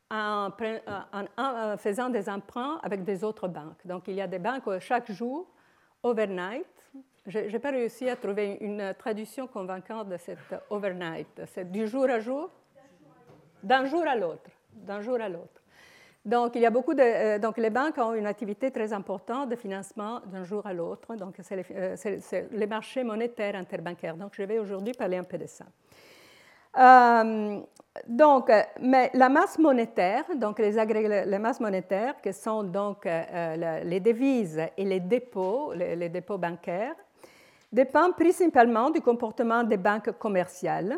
en, 0.09 0.49
faisant 1.77 2.09
des 2.09 2.29
emprunts 2.29 2.79
avec 2.83 3.03
des 3.03 3.23
autres 3.23 3.47
banques. 3.47 3.85
Donc 3.85 4.07
il 4.07 4.15
y 4.15 4.21
a 4.21 4.27
des 4.27 4.39
banques 4.39 4.79
chaque 4.79 5.11
jour, 5.11 5.47
overnight. 6.03 6.65
Je 7.27 7.39
n'ai 7.39 7.59
pas 7.59 7.71
réussi 7.71 8.07
à 8.09 8.15
trouver 8.15 8.57
une 8.61 8.93
traduction 8.97 9.47
convaincante 9.47 10.09
de 10.09 10.17
cette 10.17 10.55
overnight. 10.69 11.41
C'est 11.47 11.71
du 11.71 11.87
jour 11.87 12.05
à 12.05 12.19
jour, 12.19 12.51
d'un 13.63 13.85
jour 13.85 14.03
à 14.05 14.15
l'autre, 14.15 14.49
d'un 14.73 15.01
jour 15.01 15.19
à 15.19 15.29
l'autre. 15.29 15.64
Euh, 16.33 17.39
donc, 17.39 17.57
les 17.57 17.69
banques 17.69 17.97
ont 17.97 18.13
une 18.13 18.25
activité 18.25 18.71
très 18.71 18.91
importante 18.93 19.49
de 19.49 19.55
financement 19.55 20.21
d'un 20.25 20.43
jour 20.43 20.65
à 20.65 20.73
l'autre. 20.73 21.15
Donc, 21.15 21.35
c'est 21.41 21.55
les, 21.55 21.65
euh, 21.71 22.45
les, 22.51 22.67
marchés 22.67 23.03
monétaires 23.03 23.55
interbancaires. 23.55 24.17
Donc, 24.17 24.33
je 24.35 24.43
vais 24.43 24.59
aujourd'hui 24.59 24.93
parler 24.93 25.17
un 25.17 25.23
peu 25.23 25.37
de 25.37 25.45
ça. 25.45 25.65
Euh, 26.77 27.59
donc, 28.07 28.51
mais 28.81 29.11
la 29.13 29.29
masse 29.29 29.57
monétaire, 29.59 30.25
donc 30.35 30.59
les, 30.59 31.25
les 31.25 31.39
masses 31.39 31.59
monétaires, 31.59 32.19
qui 32.21 32.33
sont 32.33 32.63
donc 32.63 33.05
les 33.05 33.99
devises 33.99 34.61
et 34.75 34.83
les 34.83 34.99
dépôts, 34.99 35.73
les, 35.73 36.09
dépôts 36.09 36.37
bancaires, 36.37 36.95
dépendent 37.71 38.15
principalement 38.15 38.89
du 38.89 38.99
comportement 38.99 39.63
des 39.63 39.77
banques 39.77 40.11
commerciales 40.17 40.97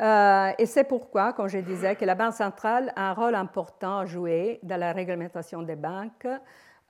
euh, 0.00 0.50
et 0.58 0.66
c'est 0.66 0.84
pourquoi, 0.84 1.32
comme 1.32 1.48
je 1.48 1.58
disais, 1.58 1.94
que 1.94 2.04
la 2.04 2.14
Banque 2.14 2.34
centrale 2.34 2.92
a 2.96 3.10
un 3.10 3.14
rôle 3.14 3.34
important 3.34 3.98
à 3.98 4.06
jouer 4.06 4.58
dans 4.62 4.78
la 4.78 4.92
réglementation 4.92 5.62
des 5.62 5.76
banques, 5.76 6.26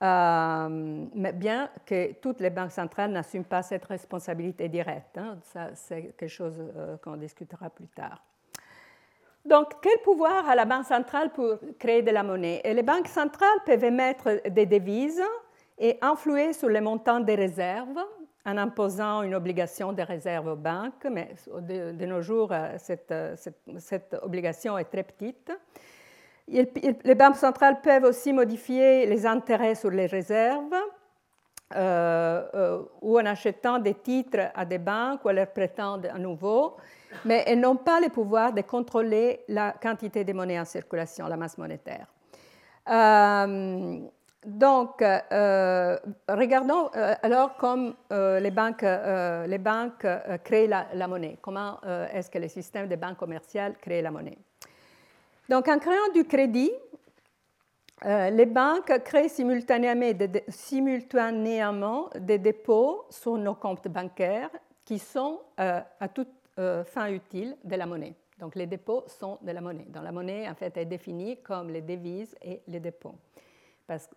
euh, 0.03 1.07
bien 1.13 1.71
que 1.85 2.13
toutes 2.15 2.41
les 2.41 2.51
banques 2.51 2.73
centrales 2.73 3.11
n'assument 3.11 3.45
pas 3.45 3.63
cette 3.63 3.85
responsabilité 3.85 4.69
directe. 4.69 5.19
Hein. 5.19 5.39
ça, 5.43 5.75
c'est 5.75 6.15
quelque 6.17 6.29
chose 6.29 6.57
euh, 6.59 6.97
qu'on 6.99 7.17
discutera 7.17 7.71
plus 7.71 7.89
tard. 7.89 8.23
Donc, 9.45 9.75
quel 9.83 9.99
pouvoir 10.03 10.49
a 10.49 10.55
la 10.55 10.65
Banque 10.65 10.87
centrale 10.87 11.31
pour 11.31 11.59
créer 11.79 12.01
de 12.01 12.11
la 12.11 12.23
monnaie? 12.23 12.63
Et 12.65 12.73
Les 12.73 12.83
banques 12.83 13.09
centrales 13.09 13.59
peuvent 13.67 13.85
émettre 13.85 14.31
des 14.49 14.65
devises 14.65 15.23
et 15.79 15.99
influer 16.01 16.55
sur 16.55 16.71
les 16.71 16.81
montants 16.81 17.21
des 17.21 17.35
réserves 17.35 17.99
en 18.47 18.59
imposant 18.59 19.23
une 19.23 19.35
obligation 19.35 19.93
de 19.93 20.03
réserve 20.03 20.49
aux 20.49 20.57
banques, 20.57 21.07
mais 21.11 21.35
de, 21.61 22.05
nos 22.05 22.21
jours, 22.21 22.53
euh, 22.53 22.77
euh, 23.11 23.37
cette, 23.79 24.17
obligation 24.23 24.77
est 24.77 24.85
très 24.85 25.03
petite. 25.03 25.51
les 26.49 27.15
banques 27.15 27.37
centrales 27.37 27.81
peuvent 27.81 28.05
aussi 28.05 28.33
modifier 28.33 29.07
les 29.07 29.25
intérêts 29.25 29.75
sur 29.75 29.91
les 29.91 30.07
réserves 30.07 30.75
euh, 31.75 32.83
ou 33.01 33.19
en 33.19 33.25
achetant 33.25 33.79
des 33.79 33.95
titres 33.95 34.51
à 34.55 34.67
des 34.67 34.79
banques 34.79 35.25
ou 35.25 35.29
à 35.29 35.33
leur 35.33 35.51
prêtant 35.51 35.95
à 36.03 36.19
nouveau, 36.19 36.77
mais 37.25 37.45
elles 37.47 37.61
n'ont 37.61 37.77
pas 37.77 37.99
le 38.01 38.11
pouvoir 38.11 38.53
de 38.53 38.61
contrôler 38.61 39.41
la 39.49 39.73
quantité 39.73 40.23
de 40.23 40.33
monnaie 40.35 40.61
en 40.61 40.67
circulation, 40.67 41.27
la 41.29 41.39
masse 41.39 41.57
monétaire. 41.57 42.07
Donc, 44.45 45.01
euh, 45.01 45.97
regardons 46.29 46.91
euh, 46.95 47.15
alors 47.23 47.57
comment 47.57 47.93
euh, 48.13 48.39
les 48.41 48.51
banques, 48.51 48.85
créent 50.45 50.67
la, 50.67 51.09
monnaie. 51.09 51.39
Comment 51.41 51.81
est-ce 52.13 52.31
que 52.31 52.39
le 52.39 52.49
système 52.49 52.87
des 52.87 52.97
banques 52.97 53.17
commerciales 53.17 53.75
crée 53.81 54.03
la 54.03 54.11
monnaie? 54.11 54.37
Donc, 55.49 55.69
en 55.69 55.79
créant 55.79 56.13
du 56.15 56.25
crédit, 56.25 56.73
les 58.05 58.47
banques 58.47 59.03
créent 59.03 59.29
simultanément 59.29 60.13
des, 62.15 62.39
dépôts 62.39 63.07
sur 63.09 63.39
nos 63.39 63.55
comptes 63.55 63.89
bancaires 63.89 64.51
qui 64.85 64.99
sont 64.99 65.41
à 65.57 66.09
toute 66.13 66.29
fin 66.85 67.09
utile 67.09 67.57
de 67.65 67.77
la 67.77 67.87
monnaie. 67.87 68.15
Donc, 68.39 68.57
les 68.57 68.67
dépôts 68.67 69.05
sont 69.07 69.39
de 69.41 69.53
la 69.53 69.61
monnaie. 69.61 69.87
Donc, 69.89 70.05
la 70.05 70.13
monnaie, 70.13 70.49
en 70.49 70.55
fait, 70.55 70.77
est 70.77 70.85
définie 70.85 71.41
comme 71.43 71.71
les 71.71 71.83
devises 71.83 72.37
et 72.43 72.61
les 72.67 72.81
dépôts. 72.81 73.15
Parce 73.87 74.09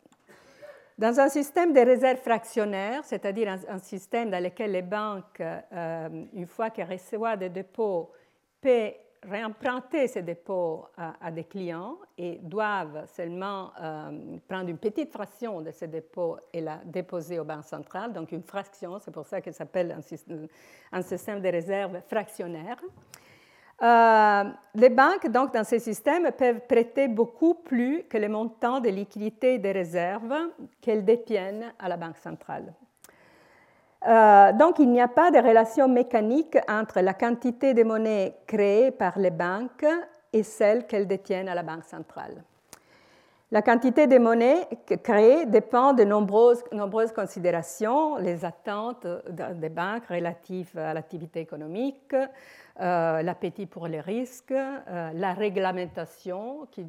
dans 0.98 1.20
un 1.20 1.30
système 1.30 1.74
de 1.74 1.80
réserve 1.80 2.18
fractionnaire, 2.20 3.04
c'est-à-dire 3.04 3.56
un, 3.68 3.78
système 3.80 4.32
dans 4.32 4.44
lequel 4.44 4.72
les 4.72 4.82
banques, 4.82 5.42
euh, 5.42 6.26
une 6.34 6.48
fois 6.48 6.72
qu'elles 6.72 6.92
reçoivent 6.92 7.38
des 7.38 7.50
dépôts, 7.50 8.12
peuvent 8.60 8.94
réemprunter 9.24 10.08
ces 10.08 10.22
dépôts 10.22 10.86
à, 10.96 11.32
des 11.32 11.44
clients 11.44 11.98
et 12.18 12.40
doivent 12.42 13.06
seulement 13.08 13.72
euh, 13.82 14.38
prendre 14.48 14.70
une 14.70 14.78
petite 14.78 15.12
fraction 15.12 15.62
de 15.62 15.72
ces 15.72 15.88
dépôts 15.88 16.38
et 16.54 16.62
la 16.62 16.78
déposer 16.86 17.40
aux 17.40 17.44
banques 17.44 17.66
centrales, 17.66 18.14
donc 18.14 18.32
une 18.32 18.44
fraction, 18.44 19.00
c'est 19.00 19.12
pour 19.12 19.28
ça 19.28 19.42
qu'elle 19.42 19.54
s'appelle 19.54 19.98
un, 20.92 21.02
système 21.02 21.42
de 21.42 21.50
réserve 21.50 22.02
fractionnaire. 22.08 22.78
Euh, 23.84 24.44
les 24.74 24.90
banques, 24.90 25.30
donc, 25.30 25.54
dans 25.54 25.64
ces 25.64 25.80
systèmes, 25.80 26.32
peuvent 26.32 26.62
prêter 26.68 27.08
beaucoup 27.08 27.54
plus 27.54 28.04
que 28.04 28.18
les 28.18 28.28
montants 28.28 28.80
de 28.80 28.90
liquidités 28.90 29.56
et 29.56 29.60
de 29.60 29.70
réserves 29.70 30.36
qu'elles 30.82 31.06
détiennent 31.06 31.74
à 31.78 31.88
la 31.88 31.98
Banque 31.98 32.18
centrale. 32.18 32.74
Euh, 34.08 34.52
donc, 34.54 34.80
il 34.80 34.90
n'y 34.90 35.02
a 35.02 35.08
pas 35.08 35.32
de 35.32 35.38
relation 35.38 35.88
mécanique 35.88 36.58
entre 36.68 37.02
la 37.02 37.14
quantité 37.14 37.74
de 37.74 37.84
monnaie 37.84 38.36
créée 38.48 38.92
par 38.92 39.20
les 39.20 39.32
banques 39.32 39.86
et 40.34 40.44
celles 40.44 40.88
qu'elles 40.88 41.08
détiennent 41.08 41.50
à 41.50 41.56
la 41.56 41.64
Banque 41.64 41.84
centrale. 41.84 42.44
La 43.50 43.62
quantité 43.62 44.08
de 44.08 44.18
monnaie 44.18 44.68
créée 45.04 45.46
dépend 45.46 45.94
de 45.94 46.04
nombreuses 46.04 47.14
considérations, 47.14 48.18
les 48.18 48.44
attentes 48.44 49.08
des 49.30 49.70
banques 49.70 50.08
relatives 50.08 50.78
à 50.78 50.94
l'activité 50.94 51.40
économique, 51.40 52.14
euh, 52.80 53.24
l'appétit 53.24 53.66
pour 53.66 53.88
les 53.88 54.02
risques, 54.02 54.52
euh, 54.52 55.12
la 55.14 55.34
réglementation 55.34 56.68
qui 56.72 56.86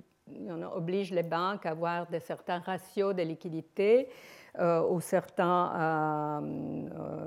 oblige 0.75 1.11
les 1.13 1.23
banques 1.23 1.65
à 1.65 1.71
avoir 1.71 2.07
de 2.11 2.19
certains 2.19 2.59
ratios 2.59 3.15
de 3.15 3.23
liquidité 3.23 4.11
euh, 4.59 4.87
ou 4.87 5.01
certains, 5.01 6.43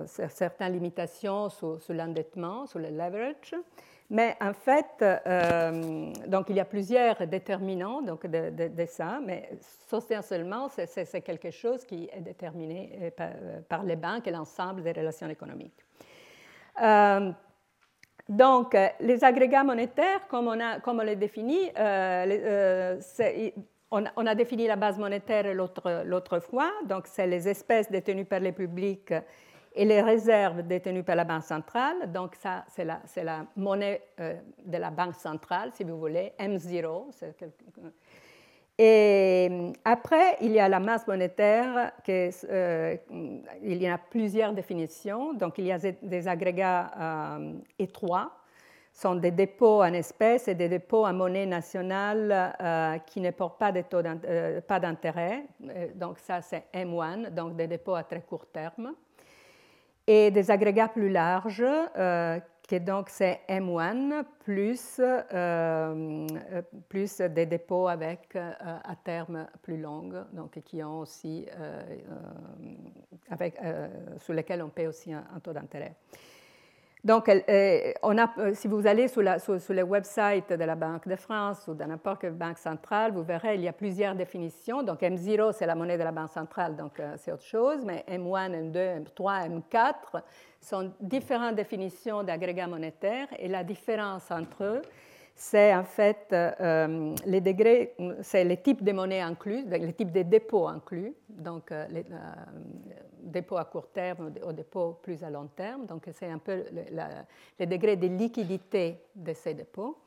certaines 0.06 0.74
limitations 0.74 1.50
sur, 1.50 1.80
l'endettement, 1.90 2.68
sur 2.68 2.78
le 2.78 2.90
leverage. 2.90 3.56
Mais 4.12 4.38
en 4.40 4.54
fait, 4.54 5.04
donc 6.28 6.50
il 6.50 6.58
y 6.58 6.60
a 6.60 6.66
plusieurs 6.66 7.26
déterminants 7.26 8.04
donc 8.04 8.28
de, 8.28 8.86
ça, 8.86 9.20
mais 9.26 9.50
seulement, 10.22 10.68
c'est 10.70 11.22
quelque 11.22 11.50
chose 11.50 11.84
qui 11.86 12.08
est 12.14 12.22
déterminé 12.22 13.12
par, 13.68 13.82
les 13.84 13.96
banques 13.96 14.28
et 14.28 14.32
l'ensemble 14.32 14.84
des 14.84 14.92
relations 14.92 15.30
économiques. 15.30 15.84
Donc, 18.32 18.78
les 19.02 19.24
agrégats 19.24 19.64
monétaires, 19.64 20.28
comme 20.30 20.48
on, 20.48 21.02
les 21.02 21.16
définit, 21.18 21.70
on, 23.92 24.04
on, 24.16 24.26
a 24.26 24.36
défini 24.36 24.68
la 24.68 24.78
base 24.78 24.98
monétaire 24.98 25.54
l'autre 25.54 26.40
fois, 26.40 26.72
donc 26.86 27.08
c'est 27.08 27.28
les 27.28 27.50
espèces 27.50 27.92
détenues 27.92 28.24
par 28.24 28.40
les 28.40 28.54
publics 28.54 29.14
et 29.74 29.86
les 29.86 30.02
réserves 30.02 30.64
détenues 30.64 31.04
par 31.04 31.16
la 31.16 31.24
Banque 31.24 31.44
centrale. 31.44 32.12
Donc, 32.12 32.36
ça, 32.36 32.66
c'est 32.68 32.86
la, 32.86 33.46
monnaie 33.56 34.02
euh, 34.20 34.36
de 34.66 34.78
la 34.78 34.92
Banque 34.92 35.16
centrale, 35.16 35.72
si 35.74 35.84
vous 35.84 35.98
voulez, 35.98 36.34
M0. 36.40 37.12
Et 38.84 39.48
euh, 39.52 39.72
après, 39.86 40.38
il 40.42 40.54
y 40.54 40.60
a 40.60 40.68
la 40.68 40.80
masse 40.80 41.06
monétaire, 41.06 41.92
euh, 42.10 42.98
il 43.62 43.80
y 43.80 43.88
a 43.88 44.00
plusieurs 44.00 44.54
définitions. 44.54 45.34
Donc, 45.34 45.60
il 45.60 45.66
y 45.66 45.72
a 45.72 45.78
des 45.78 46.28
agrégats 46.28 47.38
étroits, 47.78 48.32
sont 48.92 49.14
des 49.14 49.30
dépôts 49.30 49.84
en 49.84 49.94
espèces 49.94 50.48
et 50.48 50.56
des 50.56 50.68
dépôts 50.68 51.06
en 51.06 51.14
monnaie 51.14 51.46
nationale 51.46 53.04
qui 53.06 53.22
ne 53.22 53.30
portent 53.30 53.60
pas, 53.60 53.72
pas 53.72 54.80
d'intérêt. 54.80 55.44
donc, 55.94 56.18
ça, 56.18 56.42
c'est 56.42 56.64
M1, 56.74 57.30
donc 57.30 57.56
des 57.56 57.68
dépôts 57.68 57.94
à 57.94 58.04
très 58.04 58.22
court 58.22 58.48
terme 58.48 58.96
et 60.08 60.32
des 60.32 60.50
agrégats 60.50 60.88
plus 60.88 61.10
larges, 61.10 61.64
euh, 62.74 62.80
qui 62.80 62.86
donc 62.86 63.10
c'est 63.10 63.42
M1 63.48 64.24
plus, 64.44 65.00
euh, 65.00 66.28
plus 66.90 67.18
des 67.22 67.46
dépôts 67.46 67.88
avec 67.88 68.36
euh, 68.36 68.52
à 68.60 68.96
terme 68.96 69.48
plus 69.62 69.78
longs, 69.78 70.26
donc 70.34 70.60
qui 70.64 70.84
ont 70.84 71.00
aussi, 71.00 71.48
sur 74.18 74.34
lesquels 74.34 74.62
on 74.62 74.70
paie 74.70 74.88
aussi 74.88 75.14
un 75.14 75.40
taux 75.42 75.54
d'intérêt. 75.54 75.96
Donc, 77.04 77.30
euh, 77.30 77.42
euh, 77.50 78.54
si 78.54 78.68
vous 78.68 78.86
allez 78.86 79.08
sur, 79.08 79.24
le 79.24 79.82
website 79.82 80.54
de 80.54 80.64
la 80.64 80.76
Banque 80.76 81.08
de 81.08 81.16
France 81.16 81.68
ou 81.68 81.74
de 81.74 81.84
n'importe 81.84 82.22
quelle 82.22 82.34
banque 82.34 82.60
centrale, 82.60 83.12
vous 83.12 83.24
verrez 83.24 83.56
il 83.56 83.62
y 83.62 83.68
a 83.68 83.74
plusieurs 83.74 84.14
définitions. 84.14 84.84
Donc, 84.84 85.02
M0, 85.02 85.54
c'est 85.54 85.66
la 85.66 85.74
monnaie 85.74 85.98
de 85.98 86.04
la 86.04 86.12
Banque 86.12 86.30
centrale, 86.30 86.76
donc 86.76 87.00
euh, 87.00 87.16
c'est 87.18 87.32
autre 87.32 87.44
chose. 87.44 87.84
Mais 87.86 88.06
M1, 88.08 88.72
M2, 88.72 89.04
M3, 89.04 89.50
M4 89.50 90.22
sont 90.62 90.92
différentes 91.02 91.56
définitions 91.56 92.24
d'agrégats 92.24 92.68
monétaires. 92.68 93.28
Et 93.40 93.48
la 93.48 93.64
différence 93.64 94.30
entre 94.32 94.64
eux, 94.64 94.82
c'est 95.36 95.74
en 95.74 95.84
fait 95.84 96.28
euh, 96.34 97.16
les 97.26 97.42
degrés, 97.42 97.96
c'est 98.22 98.44
les 98.44 98.58
types 98.58 98.84
de 98.84 98.92
monnaies 98.92 99.22
inclus, 99.22 99.66
les 99.68 99.94
types 99.94 100.12
de 100.12 100.22
dépôts 100.22 100.68
inclus, 100.68 101.14
donc 101.30 101.72
euh, 101.72 101.88
les 101.90 102.02
euh, 102.02 102.16
dépôts 103.24 103.58
à 103.58 103.66
court 103.66 103.88
terme 103.88 104.32
ou 104.46 104.54
dépôts 104.54 105.00
plus 105.02 105.24
à 105.24 105.30
long 105.30 105.48
terme. 105.48 105.86
Donc 105.86 106.08
c'est 106.14 106.30
un 106.30 106.38
peu 106.38 106.66
les 107.60 107.66
degrés 107.66 107.96
de 107.96 108.08
liquidité 108.08 108.98
de 109.16 109.34
ces 109.34 109.54
dépôts. 109.54 109.98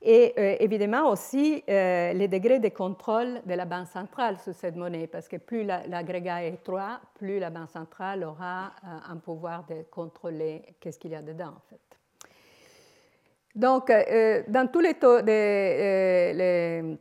Et 0.00 0.62
évidemment 0.62 1.10
aussi 1.10 1.64
les 1.66 2.28
degrés 2.28 2.60
de 2.60 2.68
contrôle 2.68 3.40
de 3.44 3.54
la 3.54 3.64
Banque 3.64 3.88
centrale 3.88 4.38
sur 4.38 4.54
cette 4.54 4.76
monnaie, 4.76 5.08
parce 5.08 5.26
que 5.26 5.36
plus 5.36 5.64
l'agrégat 5.64 6.44
est 6.44 6.54
étroit, 6.54 7.00
plus 7.14 7.40
la 7.40 7.50
Banque 7.50 7.70
centrale 7.70 8.22
aura 8.22 8.72
un 9.08 9.16
pouvoir 9.16 9.66
de 9.66 9.82
contrôler 9.90 10.62
qu'est-ce 10.78 11.00
qu'il 11.00 11.10
y 11.10 11.16
a 11.16 11.22
dedans 11.22 11.48
en 11.48 11.62
fait. 11.68 11.88
Donc, 13.58 13.90
euh, 13.90 14.44
dans 14.46 14.68
tous 14.68 14.78
les, 14.78 14.94
euh, 15.02 16.96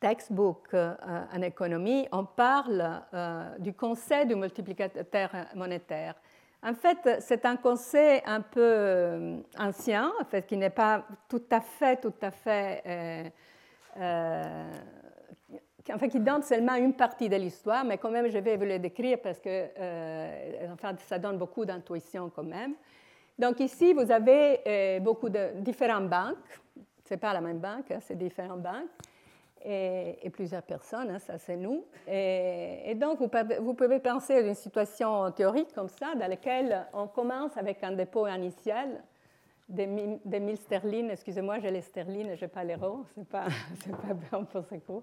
textbooks 0.00 0.72
euh, 0.72 0.94
en 1.32 1.42
économie, 1.42 2.08
on 2.12 2.24
parle 2.24 3.02
du 3.58 3.74
conseil 3.74 4.26
du 4.26 4.34
multiplicateur 4.34 5.30
monétaire. 5.54 6.14
En 6.64 6.74
fait, 6.74 7.20
c'est 7.20 7.44
un 7.44 7.56
conseil 7.56 8.20
un 8.24 8.40
peu 8.40 9.42
ancien, 9.58 10.12
en 10.20 10.24
fait, 10.24 10.46
qui 10.46 10.56
n'est 10.56 10.70
pas 10.70 11.04
tout 11.28 11.42
à 11.50 11.60
fait, 11.60 12.00
tout 12.00 12.14
à 12.22 12.30
fait, 12.30 13.32
enfin, 15.92 16.08
qui 16.08 16.20
donne 16.20 16.42
seulement 16.42 16.76
une 16.76 16.94
partie 16.94 17.28
de 17.28 17.34
l'histoire, 17.34 17.84
mais 17.84 17.98
quand 17.98 18.10
même, 18.10 18.30
je 18.30 18.38
vais 18.38 18.56
vous 18.56 18.64
le 18.64 18.78
décrire 18.78 19.18
parce 19.20 19.40
que, 19.40 20.72
enfin, 20.72 20.94
ça 21.08 21.18
donne 21.18 21.36
beaucoup 21.36 21.64
d'intuition 21.64 22.30
quand 22.30 22.44
même. 22.44 22.74
Donc 23.38 23.60
ici, 23.60 23.92
vous 23.92 24.10
avez 24.10 24.60
euh, 24.66 25.00
beaucoup 25.00 25.28
de 25.28 25.60
différentes 25.60 26.08
banques. 26.08 26.60
Ce 27.04 27.14
n'est 27.14 27.18
pas 27.18 27.32
la 27.32 27.40
même 27.40 27.58
banque, 27.58 27.90
hein, 27.90 27.98
c'est 28.00 28.16
différentes 28.16 28.62
banques. 28.62 28.90
Et, 29.64 30.30
plusieurs 30.30 30.62
personnes, 30.62 31.10
hein, 31.10 31.18
ça 31.18 31.38
c'est 31.38 31.56
nous. 31.56 31.84
Et, 32.08 32.94
donc, 32.96 33.20
vous, 33.20 33.74
pouvez 33.74 34.00
penser 34.00 34.34
à 34.34 34.40
une 34.40 34.54
situation 34.54 35.30
théorique 35.30 35.72
comme 35.74 35.88
ça, 35.88 36.14
dans 36.14 36.26
laquelle 36.26 36.86
on 36.92 37.06
commence 37.06 37.56
avec 37.56 37.82
un 37.84 37.92
dépôt 37.92 38.26
initial 38.26 39.02
des, 39.68 39.86
1000 39.86 40.56
sterling. 40.56 41.10
Excusez-moi, 41.10 41.58
j'ai 41.60 41.70
les 41.70 41.82
sterling, 41.82 42.34
je 42.34 42.44
n'ai 42.44 42.48
pas 42.48 42.64
l'euro, 42.64 43.04
ce 43.14 43.20
n'est 43.20 43.26
pas, 43.26 43.44
pas 44.06 44.14
bon 44.14 44.44
pour 44.44 44.64
ce 44.64 44.74
coup. 44.76 45.02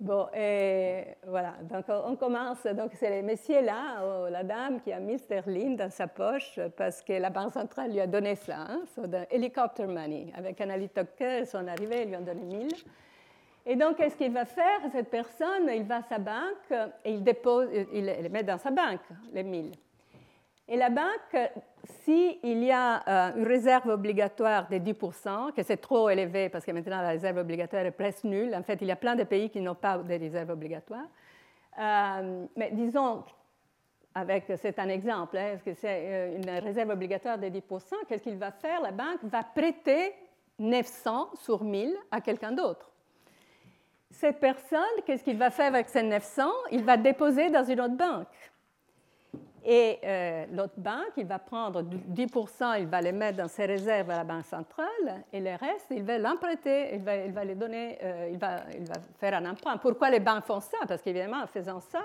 Bon, 0.00 0.28
et 0.32 1.16
voilà, 1.26 1.54
donc 1.62 1.86
on 1.88 2.14
commence, 2.14 2.62
donc 2.66 2.92
c'est 2.94 3.20
le 3.20 3.26
monsieur 3.26 3.60
là, 3.62 4.00
ou 4.04 4.30
la 4.30 4.44
dame 4.44 4.80
qui 4.80 4.92
a 4.92 5.00
mis 5.00 5.18
sterling 5.18 5.76
dans 5.76 5.90
sa 5.90 6.06
poche 6.06 6.60
parce 6.76 7.02
que 7.02 7.14
la 7.14 7.30
banque 7.30 7.52
centrale 7.52 7.90
lui 7.90 8.00
a 8.00 8.06
donné 8.06 8.36
ça, 8.36 8.58
hein, 8.58 8.82
so 8.94 9.02
helicopter 9.28 9.86
money. 9.86 10.32
Avec 10.36 10.60
un 10.60 10.70
hélicoptère, 10.70 11.40
ils 11.40 11.46
sont 11.48 11.66
arrivés, 11.66 12.02
ils 12.02 12.10
lui 12.10 12.16
ont 12.16 12.20
donné 12.20 12.44
1000. 12.44 12.68
Et 13.70 13.76
donc, 13.76 13.98
qu'est-ce 13.98 14.16
qu'il 14.16 14.32
va 14.32 14.46
faire, 14.46 14.80
cette 14.90 15.10
personne? 15.10 15.68
Il 15.74 15.82
va 15.82 15.96
à 15.96 16.02
sa 16.02 16.18
banque 16.18 16.72
et 17.04 17.12
il 17.12 17.22
dépose, 17.22 17.68
il 17.92 18.06
les 18.06 18.28
met 18.30 18.42
dans 18.42 18.56
sa 18.56 18.70
banque, 18.70 19.02
les 19.34 19.42
1000. 19.42 19.72
Et 20.68 20.76
la 20.78 20.88
banque, 20.88 21.50
s'il 21.84 22.64
y 22.64 22.70
a 22.70 23.02
euh, 23.06 23.36
une 23.36 23.46
réserve 23.46 23.90
obligatoire 23.90 24.68
de 24.70 24.76
10%, 24.76 25.52
que 25.52 25.62
c'est 25.62 25.76
trop 25.76 26.08
élevé 26.08 26.48
parce 26.48 26.64
que 26.64 26.72
maintenant 26.72 27.02
la 27.02 27.08
réserve 27.08 27.36
obligatoire 27.36 27.84
est 27.84 27.90
presque 27.90 28.24
nulle, 28.24 28.54
en 28.54 28.62
fait, 28.62 28.78
il 28.80 28.86
y 28.86 28.90
a 28.90 28.96
plein 28.96 29.16
de 29.16 29.24
pays 29.24 29.50
qui 29.50 29.60
n'ont 29.60 29.74
pas 29.74 29.98
de 29.98 30.14
réserve 30.14 30.48
obligatoire. 30.48 31.04
Euh, 31.78 32.46
mais 32.56 32.70
disons, 32.72 33.22
avec, 34.14 34.44
c'est 34.56 34.78
un 34.78 34.88
exemple, 34.88 35.36
hein, 35.36 35.58
que 35.62 35.74
c'est 35.74 36.04
euh, 36.06 36.36
une 36.36 36.50
réserve 36.64 36.88
obligatoire 36.88 37.36
de 37.36 37.48
10%, 37.48 37.60
qu'est-ce 38.08 38.22
qu'il 38.22 38.38
va 38.38 38.50
faire? 38.50 38.80
La 38.80 38.92
banque 38.92 39.24
va 39.24 39.42
prêter 39.42 40.14
900 40.58 41.32
sur 41.34 41.62
1000 41.62 41.94
à 42.10 42.22
quelqu'un 42.22 42.52
d'autre. 42.52 42.90
Cette 44.18 44.40
personne, 44.40 44.80
qu'est-ce 45.06 45.22
qu'il 45.22 45.38
va 45.38 45.48
faire 45.48 45.68
avec 45.68 45.88
ces 45.88 46.02
900 46.02 46.42
Il 46.72 46.82
va 46.82 46.96
déposer 46.96 47.50
dans 47.50 47.62
une 47.62 47.80
autre 47.80 47.94
banque. 47.94 48.26
Et 49.64 50.00
euh, 50.02 50.44
l'autre 50.52 50.74
banque, 50.76 51.12
il 51.16 51.24
va 51.24 51.38
prendre 51.38 51.82
10%, 51.82 52.80
il 52.80 52.88
va 52.88 53.00
les 53.00 53.12
mettre 53.12 53.36
dans 53.36 53.46
ses 53.46 53.66
réserves 53.66 54.10
à 54.10 54.16
la 54.16 54.24
banque 54.24 54.44
centrale, 54.44 55.22
et 55.32 55.38
le 55.38 55.50
reste, 55.50 55.86
il 55.90 56.02
va 56.02 56.18
l'emprunter, 56.18 56.96
il 56.96 57.02
va, 57.04 57.16
il 57.16 57.30
va 57.30 57.44
les 57.44 57.54
donner, 57.54 57.96
euh, 58.02 58.30
il, 58.32 58.38
va, 58.38 58.62
il, 58.76 58.88
va, 58.88 58.94
faire 59.20 59.34
un 59.34 59.48
emprunt. 59.48 59.76
Pourquoi 59.76 60.10
les 60.10 60.18
banques 60.18 60.46
font 60.46 60.58
ça? 60.58 60.78
Parce 60.88 61.00
qu'évidemment, 61.00 61.44
en 61.44 61.46
faisant 61.46 61.78
ça, 61.78 62.02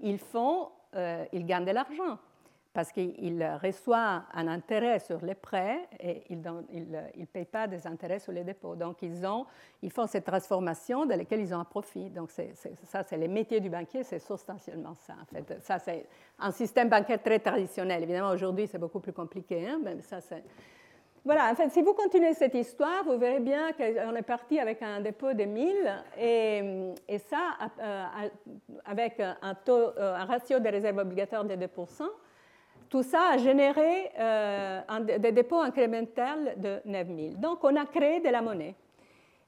ils, 0.00 0.18
font, 0.18 0.68
euh, 0.94 1.24
ils 1.32 1.46
gagnent 1.46 1.64
de 1.64 1.72
l'argent 1.72 2.18
parce 2.76 2.92
qu'il 2.92 3.58
reçoit 3.62 4.24
un 4.34 4.48
intérêt 4.48 4.98
sur 4.98 5.24
les 5.24 5.34
prêts 5.34 5.88
et 5.98 6.24
il 6.28 6.42
ne 6.42 7.24
paye 7.24 7.46
pas 7.46 7.66
des 7.66 7.86
intérêts 7.86 8.18
sur 8.18 8.32
les 8.32 8.44
dépôts. 8.44 8.76
Donc, 8.76 8.98
ils, 9.00 9.24
ont, 9.24 9.46
ils 9.80 9.90
font 9.90 10.06
cette 10.06 10.26
transformation 10.26 11.06
dans 11.06 11.16
laquelle 11.16 11.40
ils 11.40 11.54
ont 11.54 11.58
un 11.60 11.64
profit. 11.64 12.10
Donc, 12.10 12.30
ça, 12.30 13.02
c'est 13.02 13.16
les 13.16 13.28
métiers 13.28 13.60
du 13.60 13.70
banquier, 13.70 14.02
c'est 14.02 14.18
substantiellement 14.18 14.92
ça. 14.92 15.14
En 15.22 15.24
fait. 15.24 15.58
Ça, 15.62 15.78
c'est 15.78 16.04
un 16.38 16.50
système 16.50 16.90
bancaire 16.90 17.22
très 17.22 17.38
traditionnel. 17.38 18.02
Évidemment, 18.02 18.28
aujourd'hui, 18.28 18.66
c'est 18.66 18.76
beaucoup 18.76 19.00
plus 19.00 19.14
compliqué. 19.14 19.66
Hein, 19.66 19.80
mais 19.82 20.02
ça, 20.02 20.20
c'est... 20.20 20.44
Voilà, 21.24 21.50
en 21.50 21.54
fait, 21.54 21.70
si 21.70 21.80
vous 21.80 21.94
continuez 21.94 22.34
cette 22.34 22.54
histoire, 22.54 23.04
vous 23.04 23.16
verrez 23.16 23.40
bien 23.40 23.72
qu'on 23.72 24.14
est 24.14 24.22
parti 24.22 24.60
avec 24.60 24.82
un 24.82 25.00
dépôt 25.00 25.32
de 25.32 25.44
1000 25.44 25.74
et, 26.20 27.18
ça, 27.20 27.56
euh, 27.80 28.04
avec 28.84 29.18
un, 29.18 29.56
euh, 29.66 30.14
un 30.14 30.24
ratio 30.26 30.60
de 30.60 30.68
réserve 30.68 30.98
obligatoire 30.98 31.42
de 31.42 31.54
2%. 31.54 32.06
Tout 32.88 33.02
ça 33.02 33.30
a 33.32 33.38
généré 33.38 34.12
euh, 34.18 34.80
des 35.18 35.32
dépôts 35.32 35.60
incrémentels 35.60 36.54
de 36.56 36.80
9000. 36.84 37.40
Donc, 37.40 37.64
on 37.64 37.74
a 37.74 37.84
créé 37.84 38.20
de 38.20 38.28
la 38.28 38.42
monnaie. 38.42 38.74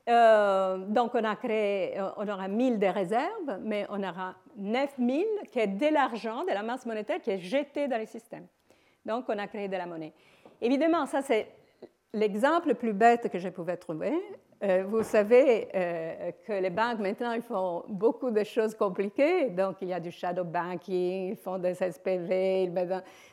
Euh, 0.08 0.78
donc, 0.78 1.14
on 1.14 1.22
a 1.22 1.36
créé, 1.36 2.00
euh, 2.00 2.08
on 2.16 2.26
aura 2.26 2.48
1000 2.48 2.78
de 2.78 2.86
réserves, 2.86 3.58
mais 3.62 3.86
on 3.90 4.02
aura 4.02 4.34
9000 4.56 5.24
qui 5.52 5.60
est 5.60 5.66
de 5.66 5.86
l'argent, 5.92 6.44
de 6.44 6.52
la 6.52 6.62
masse 6.62 6.86
monétaire 6.86 7.20
qui 7.20 7.30
est 7.30 7.38
jetée 7.38 7.86
dans 7.86 7.98
le 7.98 8.06
système. 8.06 8.46
Donc, 9.04 9.26
on 9.28 9.38
a 9.38 9.46
créé 9.46 9.68
de 9.68 9.76
la 9.76 9.86
monnaie. 9.86 10.12
Évidemment, 10.60 11.06
ça, 11.06 11.22
c'est 11.22 11.46
l'exemple 12.12 12.68
le 12.68 12.74
plus 12.74 12.92
bête 12.92 13.28
que 13.28 13.38
je 13.38 13.50
pouvais 13.50 13.76
trouver. 13.76 14.12
Vous 14.86 15.04
savez 15.04 15.68
que 15.72 16.52
les 16.52 16.70
banques, 16.70 16.98
maintenant, 16.98 17.30
ils 17.30 17.42
font 17.42 17.84
beaucoup 17.86 18.32
de 18.32 18.42
choses 18.42 18.74
compliquées. 18.74 19.50
Donc, 19.50 19.76
il 19.82 19.88
y 19.88 19.92
a 19.92 20.00
du 20.00 20.10
shadow 20.10 20.42
banking, 20.42 21.30
ils 21.30 21.36
font 21.36 21.58
des 21.58 21.74
SPV. 21.74 22.68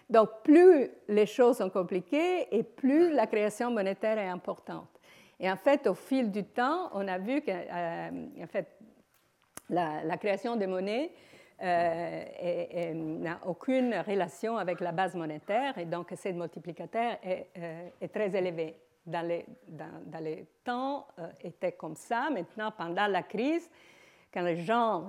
Donc, 0.10 0.30
plus 0.44 0.90
les 1.08 1.26
choses 1.26 1.58
sont 1.58 1.70
compliquées 1.70 2.48
et 2.56 2.64
plus 2.64 3.12
la 3.12 3.26
création 3.28 3.72
monétaire 3.72 4.18
est 4.18 4.28
importante. 4.28 4.90
Et 5.40 5.50
en 5.50 5.56
fait, 5.58 5.88
au 5.88 5.96
fil 5.96 6.32
du 6.32 6.44
temps, 6.44 6.90
on 6.94 7.08
a 7.08 7.18
vu 7.18 7.42
que 7.42 7.52
euh, 7.52 8.46
fait, 8.48 8.68
la, 9.70 10.18
création 10.18 10.56
des 10.56 10.68
monnaies 10.68 11.12
euh, 11.62 12.94
n'a 12.94 13.40
aucune 13.46 13.96
relation 14.08 14.58
avec 14.58 14.80
la 14.80 14.92
base 14.92 15.16
monétaire 15.16 15.78
et 15.78 15.86
donc 15.86 16.14
ce 16.16 16.30
multiplicateur 16.30 17.18
est, 17.24 17.48
euh, 17.58 18.08
très 18.14 18.36
élevé. 18.36 18.76
Dans 19.06 19.22
les, 19.22 19.46
dans, 19.68 20.24
les 20.24 20.48
temps, 20.64 21.06
était 21.44 21.74
comme 21.74 21.96
ça. 21.96 22.28
Maintenant, 22.32 22.72
pendant 22.76 23.06
la 23.06 23.22
crise, 23.22 23.70
quand 24.36 24.44
les 24.44 24.58
gens 24.58 25.08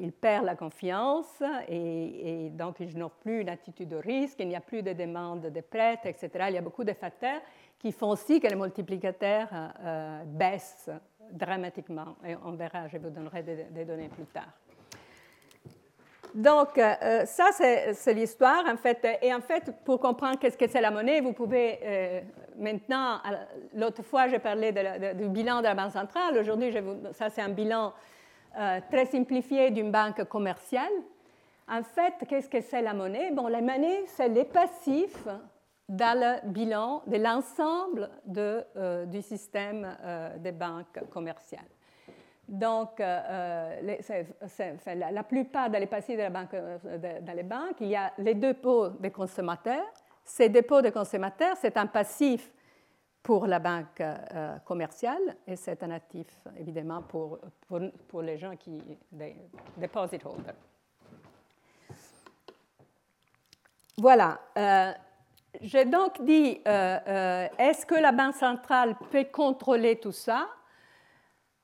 ils 0.00 0.12
perdent 0.12 0.46
la 0.46 0.56
confiance 0.56 1.42
et, 1.68 2.48
donc 2.50 2.80
ils 2.80 2.96
n'ont 2.96 3.10
plus 3.20 3.42
une 3.42 3.50
attitude 3.50 3.90
de 3.90 3.96
risque, 3.96 4.36
il 4.40 4.48
n'y 4.48 4.56
a 4.56 4.60
plus 4.60 4.82
de 4.82 4.94
demande 4.94 5.42
de 5.42 5.60
prêts, 5.60 6.00
etc. 6.04 6.30
Il 6.48 6.54
y 6.54 6.58
a 6.58 6.62
beaucoup 6.62 6.84
de 6.84 6.92
facteurs 6.94 7.40
qui 7.84 7.92
font 7.92 8.08
aussi 8.08 8.40
que 8.40 8.46
les 8.46 8.54
multiplicateurs 8.56 9.48
euh, 9.52 9.68
euh, 9.84 10.22
baissent 10.24 10.88
dramatiquement. 11.30 12.16
Et 12.26 12.34
on 12.42 12.52
verra, 12.52 12.88
je 12.88 12.96
vous 12.96 13.10
donnerai 13.10 13.42
des, 13.42 13.84
données 13.84 14.08
plus 14.08 14.24
tard. 14.24 14.48
Donc, 16.34 16.78
euh, 16.78 17.26
ça, 17.26 17.50
c'est 17.52 18.14
l'histoire, 18.14 18.64
en 18.66 18.78
fait. 18.78 19.06
Et 19.20 19.32
en 19.34 19.42
fait, 19.42 19.70
pour 19.84 20.00
comprendre 20.00 20.38
qu'est-ce 20.38 20.56
que 20.56 20.66
c'est 20.66 20.80
la 20.80 20.90
monnaie, 20.90 21.20
vous 21.20 21.34
pouvez 21.34 22.24
maintenant, 22.58 23.20
l'autre 23.74 24.02
fois, 24.02 24.28
j'ai 24.28 24.38
parlé 24.38 24.72
du 25.14 25.28
bilan 25.28 25.58
de 25.58 25.64
la 25.64 25.74
Banque 25.74 25.92
centrale. 25.92 26.38
Aujourd'hui, 26.38 26.72
ça, 27.12 27.30
c'est 27.30 27.42
un 27.42 27.50
bilan 27.50 27.92
très 28.90 29.06
simplifié 29.06 29.70
d'une 29.70 29.90
banque 29.90 30.24
commerciale. 30.24 30.92
En 31.68 31.82
fait, 31.82 32.14
qu'est-ce 32.28 32.48
que 32.48 32.60
c'est 32.60 32.82
la 32.82 32.92
monnaie? 32.92 33.30
Bon, 33.30 33.48
la 33.48 33.60
monnaie, 33.60 34.04
c'est 34.06 34.28
les 34.28 34.44
passifs 34.44 35.26
dans 35.88 36.18
le 36.18 36.48
bilan 36.50 37.02
de 37.06 37.16
l'ensemble 37.16 38.10
euh, 38.36 39.06
du 39.06 39.22
système 39.22 39.96
euh, 40.02 40.36
des 40.38 40.52
banques 40.52 41.00
commerciales. 41.10 41.62
Donc, 42.46 43.00
euh, 43.00 43.96
la, 44.86 45.22
plupart 45.22 45.70
des 45.70 45.86
passifs 45.86 46.18
de 46.18 47.20
dans 47.20 47.32
les 47.34 47.42
banques, 47.42 47.80
il 47.80 47.88
y 47.88 47.96
a 47.96 48.12
les 48.18 48.34
dépôts 48.34 48.88
des 48.88 49.10
consommateurs. 49.10 49.90
Ces 50.24 50.48
dépôts 50.48 50.82
de 50.82 50.90
consommateurs, 50.90 51.56
c'est 51.60 51.76
un 51.76 51.86
passif 51.86 52.50
pour 53.22 53.46
la 53.46 53.58
banque 53.58 54.02
commerciale 54.64 55.36
et 55.46 55.56
c'est 55.56 55.82
un 55.82 55.90
actif, 55.90 56.26
évidemment, 56.58 57.02
pour, 57.02 57.38
les 58.22 58.36
gens 58.36 58.56
qui, 58.56 58.82
des 59.12 59.36
deposit 59.78 60.24
holders. 60.26 60.54
Voilà. 63.96 64.40
J'ai 65.60 65.84
donc 65.84 66.20
dit, 66.22 66.60
euh, 66.66 66.98
euh, 67.06 67.48
est-ce 67.58 67.86
que 67.86 67.94
la 67.94 68.12
Banque 68.12 68.34
centrale 68.34 68.96
peut 69.10 69.24
contrôler 69.24 70.00
tout 70.00 70.12
ça? 70.12 70.48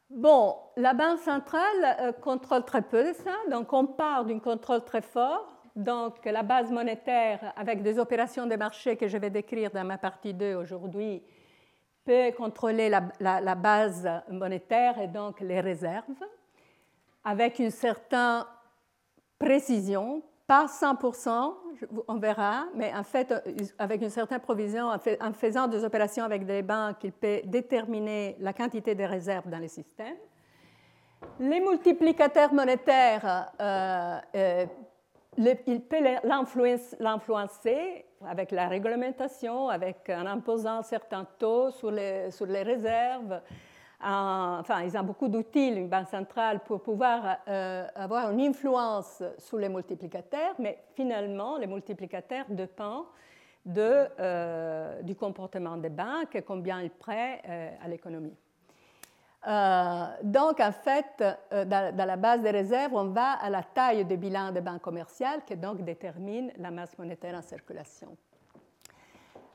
Bon, 0.09 0.57
la 0.77 0.95
Banque 0.95 1.19
centrale 1.19 1.97
euh, 2.01 2.13
contrôle 2.13 2.65
très 2.65 2.83
peu 2.83 3.05
de 3.05 3.13
ça, 3.13 3.35
donc 3.51 3.73
on 3.73 3.87
part 3.87 4.25
d'un 4.25 4.39
contrôle 4.39 4.85
très 4.85 5.03
fort. 5.03 5.60
Donc 5.81 6.27
la 6.27 6.43
base 6.43 6.71
monétaire, 6.71 7.55
avec 7.57 7.83
des 7.83 7.99
opérations 7.99 8.47
de 8.47 8.55
marché 8.55 8.97
que 8.97 9.09
je 9.09 9.17
vais 9.17 9.31
décrire 9.31 9.71
dans 9.71 9.85
ma 9.85 9.97
partie 9.97 10.35
2 10.35 10.55
aujourd'hui, 10.57 11.23
peut 12.05 12.33
contrôler 12.37 12.91
la, 12.91 13.55
base 13.55 14.07
monétaire 14.29 15.01
et 15.01 15.09
donc 15.09 15.41
les 15.41 15.61
réserves, 15.61 16.05
avec 17.25 17.59
une 17.61 17.71
certaine 17.71 18.45
précision, 19.39 20.23
pas 20.47 20.67
100%, 20.67 21.55
on 22.09 22.17
verra, 22.17 22.67
mais 22.75 22.93
en 22.95 23.05
fait, 23.05 23.33
avec 23.79 24.03
une 24.03 24.11
certaine 24.11 24.41
provision, 24.41 24.89
en 24.89 25.33
faisant 25.33 25.67
des 25.67 25.83
opérations 25.83 26.25
avec 26.25 26.45
des 26.45 26.61
banques, 26.61 27.05
il 27.05 27.13
peut 27.13 27.41
déterminer 27.45 28.37
la 28.41 28.53
quantité 28.53 28.95
de 28.95 29.05
réserves 29.05 29.49
dans 29.49 29.61
le 29.61 29.69
système. 29.69 30.17
Les 31.39 31.61
multiplicateurs 31.61 32.53
monétaires, 32.53 33.51
euh, 33.61 34.19
euh, 34.35 34.67
il 35.67 35.81
peut 35.83 36.03
l'influencer 37.01 38.05
avec 38.27 38.51
la 38.51 38.69
réglementation, 38.69 39.67
en 39.67 40.27
imposant 40.27 40.83
certains 40.83 41.27
taux 41.39 41.71
sur 41.71 41.91
les, 41.91 42.63
réserves, 42.63 43.41
enfin, 44.03 44.83
ils 44.83 44.97
ont 44.97 45.03
beaucoup 45.03 45.29
d'outils, 45.29 45.69
une 45.69 45.89
banque 45.89 46.09
centrale, 46.09 46.61
pour 46.61 46.83
pouvoir 46.83 47.39
euh, 47.49 47.87
avoir 47.95 48.31
une 48.31 48.41
influence 48.41 49.23
sur 49.39 49.59
les 49.59 49.69
multiplicateurs, 49.69 50.55
mais 50.59 50.79
finalement, 50.95 51.57
les 51.57 51.67
multiplicateurs 51.67 52.47
dépendent 52.49 53.07
de, 53.65 54.07
euh, 54.19 55.03
du 55.03 55.15
comportement 55.15 55.77
des 55.77 55.91
banques 55.91 56.35
et 56.35 56.43
combien 56.43 56.81
ils 56.81 56.91
prêtent 56.91 57.43
euh, 57.49 57.71
à 57.83 57.89
l'économie. 57.89 58.37
Donc, 59.43 60.61
en 60.61 60.73
fait, 60.73 61.25
dans, 61.51 61.97
dans, 61.97 62.05
la 62.07 62.17
base 62.17 62.43
des 62.43 62.51
réserves, 62.51 62.95
on 62.95 63.09
va 63.09 63.33
à 63.33 63.49
la 63.49 63.63
taille 63.63 64.05
du 64.05 64.17
bilan 64.17 64.53
des 64.53 64.61
banques 64.61 64.83
commerciales 64.83 65.43
qui 65.47 65.57
donc 65.57 65.83
détermine 65.83 66.53
la 66.59 66.71
masse 66.71 66.97
monétaire 66.99 67.35
en 67.35 67.43
circulation. 67.43 68.17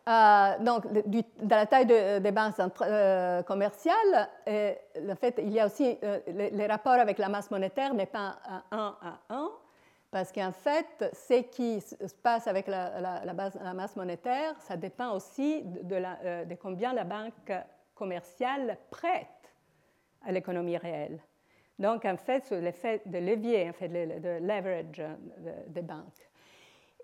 Euh, 0.07 0.59
donc, 0.59 0.85
dans 1.41 1.55
la 1.55 1.65
taille 1.65 1.87
des 1.87 2.31
banques 2.31 2.53
euh, 2.81 3.41
commerciales, 3.41 4.29
euh, 4.47 4.73
en 5.09 5.15
fait, 5.15 5.39
il 5.39 5.51
y 5.51 5.59
a 5.59 5.65
aussi 5.65 5.97
les, 6.27 6.67
rapports 6.67 6.93
avec 6.93 7.17
la 7.17 7.27
masse 7.27 7.49
monétaire 7.49 7.93
n'est 7.93 8.05
pas 8.05 8.37
à 8.45 8.63
1 8.69 8.97
à 9.01 9.33
1, 9.33 9.49
parce 10.11 10.31
qu'en 10.31 10.51
fait, 10.51 11.11
ce 11.11 11.41
qui 11.41 11.81
se 11.81 12.13
passe 12.21 12.45
avec 12.45 12.67
la, 12.67 13.33
masse 13.73 13.95
monétaire, 13.95 14.53
ça 14.59 14.77
dépend 14.77 15.11
aussi 15.13 15.63
de, 15.63 16.55
combien 16.61 16.93
la 16.93 17.03
banque 17.03 17.51
commerciale 17.95 18.77
prête 18.91 19.25
à 20.25 20.31
l'économie 20.31 20.77
réelle. 20.77 21.19
Donc, 21.77 22.05
en 22.05 22.17
fait, 22.17 22.45
c'est 22.45 22.61
l'effet 22.61 23.01
de 23.05 23.17
levier, 23.17 23.69
en 23.69 23.73
fait, 23.73 23.89
de 23.89 24.39
leverage 24.39 25.03
des 25.67 25.81
banques. 25.81 26.29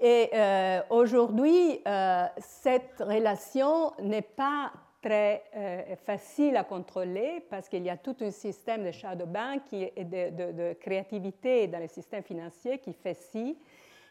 Et 0.04 0.30
euh, 0.34 0.82
aujourd'hui, 0.90 1.80
euh, 1.88 2.26
cette 2.40 2.98
relation 3.00 3.94
n'est 4.00 4.24
pas 4.24 4.72
très 5.00 5.44
euh, 5.56 5.96
facile 5.96 6.58
à 6.58 6.64
contrôler 6.64 7.46
parce 7.52 7.70
qu'il 7.70 7.84
y 7.84 7.90
a 7.90 7.98
tout 7.98 8.16
un 8.22 8.32
système 8.32 8.84
de 8.84 8.92
shadow 8.92 9.28
bank 9.28 9.62
et 9.72 10.04
de, 10.04 10.74
créativité 10.74 11.68
dans 11.68 11.78
les 11.78 11.88
systèmes 11.88 12.24
financiers 12.24 12.80
qui 12.80 12.94
fait 12.94 13.14
si 13.14 13.56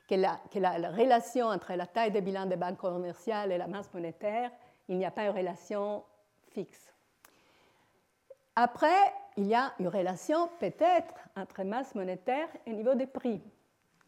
que 0.09 0.15
la, 0.15 0.39
que 0.53 0.61
la, 0.61 0.91
relation 0.91 1.47
entre 1.47 1.73
la 1.75 1.87
taille 1.87 2.13
des 2.13 2.21
bilans 2.21 2.47
des 2.47 2.57
banques 2.57 2.79
commerciales 2.79 3.51
et 3.51 3.59
la 3.59 3.67
masse 3.67 3.93
monétaire, 3.93 4.53
il 4.89 4.97
n'y 4.97 5.05
a 5.05 5.11
pas 5.11 5.25
une 5.25 5.37
relation 5.37 6.05
fixe. 6.53 6.90
Après, 8.63 9.15
il 9.39 9.47
y 9.47 9.55
a 9.55 9.73
une 9.79 9.89
relation 9.89 10.51
peut-être 10.59 11.15
entre 11.35 11.63
masse 11.63 11.95
monétaire 11.95 12.47
et 12.67 12.75
niveau 12.75 12.95
des 12.95 13.07
prix 13.07 13.41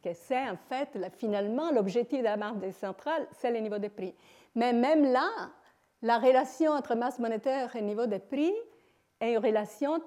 que 0.03 0.13
c'est 0.13 0.47
en 0.47 0.59
fait 0.69 0.91
finalement 1.17 1.71
l'objectif 1.71 2.19
de 2.19 2.25
la 2.25 2.37
banque 2.37 2.63
centrale, 2.73 3.27
c'est 3.31 3.51
le 3.51 3.61
niveau 3.61 3.79
des 3.79 3.89
prix. 3.89 4.15
Mais 4.55 4.75
même 4.75 5.11
là, 5.11 5.31
la 6.03 6.19
relation 6.19 6.73
entre 6.73 6.95
masse 6.95 7.19
monétaire 7.19 7.75
et 7.75 7.81
niveau 7.81 8.05
des 8.05 8.19
prix 8.19 8.53
est 9.23 9.33
une 9.33 9.39
relation 9.39 10.03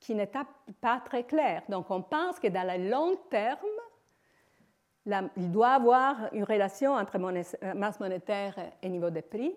qui 0.00 0.16
n'est 0.16 0.32
pas 0.80 1.00
très 1.04 1.22
claire. 1.22 1.62
Donc 1.68 1.92
on 1.92 2.02
pense 2.02 2.40
que 2.40 2.48
dans 2.48 2.66
le 2.66 2.90
long 2.90 3.14
terme, 3.30 5.20
il 5.36 5.52
doit 5.52 5.74
y 5.74 5.76
avoir 5.76 6.16
une 6.32 6.42
relation 6.42 6.94
entre 6.94 7.18
euh, 7.18 7.74
masse 7.74 8.00
monétaire 8.00 8.56
et 8.82 8.88
niveau 8.88 9.10
des 9.10 9.22
prix. 9.22 9.54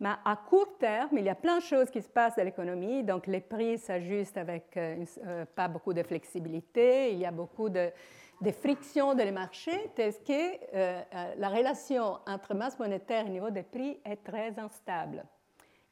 Mais 0.00 0.10
à 0.24 0.36
court 0.36 0.76
terme, 0.78 1.18
il 1.18 1.24
y 1.24 1.28
a 1.28 1.34
plein 1.34 1.58
de 1.58 1.62
choses 1.62 1.88
qui 1.88 2.02
se 2.02 2.08
passent 2.08 2.36
dans 2.36 2.44
l'économie. 2.44 3.04
Donc 3.04 3.26
les 3.26 3.40
prix 3.40 3.78
s'ajustent 3.78 4.36
avec 4.36 4.76
euh, 4.76 5.04
euh, 5.24 5.44
pas 5.54 5.68
beaucoup 5.68 5.92
de 5.92 6.02
flexibilité. 6.02 7.12
Il 7.12 7.18
y 7.18 7.26
a 7.26 7.30
beaucoup 7.30 7.68
de, 7.68 7.90
frictions 8.60 9.14
dans 9.14 9.24
les 9.24 9.30
marchés, 9.30 9.90
telles 9.94 10.14
que 10.26 10.74
euh, 10.74 11.02
la 11.36 11.48
relation 11.48 12.18
entre 12.26 12.54
masse 12.54 12.78
monétaire 12.78 13.26
et 13.26 13.30
niveau 13.30 13.50
des 13.50 13.62
prix 13.62 13.98
est 14.04 14.22
très 14.22 14.58
instable. 14.58 15.24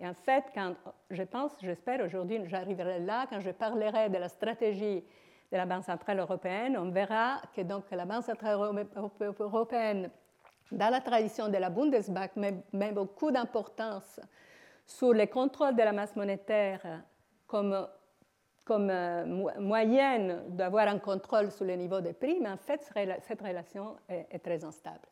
Et 0.01 0.07
en 0.07 0.15
fait, 0.15 0.45
quand 0.53 0.75
je 1.11 1.23
pense, 1.23 1.53
j'espère 1.63 2.05
aujourd'hui, 2.05 2.41
j'arriverai 2.47 2.99
là, 2.99 3.27
quand 3.31 3.41
je 3.41 3.51
parlerai 3.51 4.11
de 4.11 4.19
la 4.19 4.29
stratégie 4.29 5.05
de 5.53 5.57
la 5.57 5.65
Banque 5.65 5.85
centrale 5.85 6.19
européenne, 6.19 6.77
on 6.77 6.91
verra 6.91 7.41
que 7.55 7.61
donc 7.61 7.85
la 7.93 8.05
Banque 8.05 8.25
centrale 8.25 8.59
européenne, 9.39 10.11
dans 10.73 10.91
la 10.91 11.01
tradition 11.01 11.49
de 11.49 11.57
la 11.59 11.71
Bundesbank, 11.71 12.37
met, 12.37 12.55
met 12.73 12.93
beaucoup 12.93 13.31
d'importance 13.31 14.21
sur 14.87 15.13
le 15.13 15.27
contrôle 15.27 15.77
de 15.77 15.83
la 15.83 15.93
masse 15.93 16.17
monétaire 16.17 16.81
comme, 17.47 17.87
comme 18.65 18.91
moyenne 19.59 20.43
d'avoir 20.49 20.89
un 20.89 20.99
contrôle 20.99 21.51
sur 21.51 21.65
le 21.65 21.75
niveau 21.75 22.01
des 22.01 22.13
prix, 22.13 22.39
mais 22.41 22.51
en 22.51 22.57
fait, 22.57 22.83
cette 23.23 23.41
relation 23.41 23.97
est, 24.09 24.39
très 24.39 24.65
instable. 24.65 25.07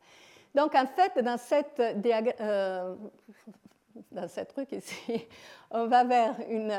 Donc, 0.53 0.75
en 0.75 0.85
fait, 0.87 1.23
dans 1.23 1.37
cette, 1.37 1.81
dans 4.11 4.27
cette 4.27 4.49
truc 4.49 4.71
ici, 4.73 5.27
on 5.71 5.87
va 5.87 6.03
vers 6.03 6.35
une 6.49 6.73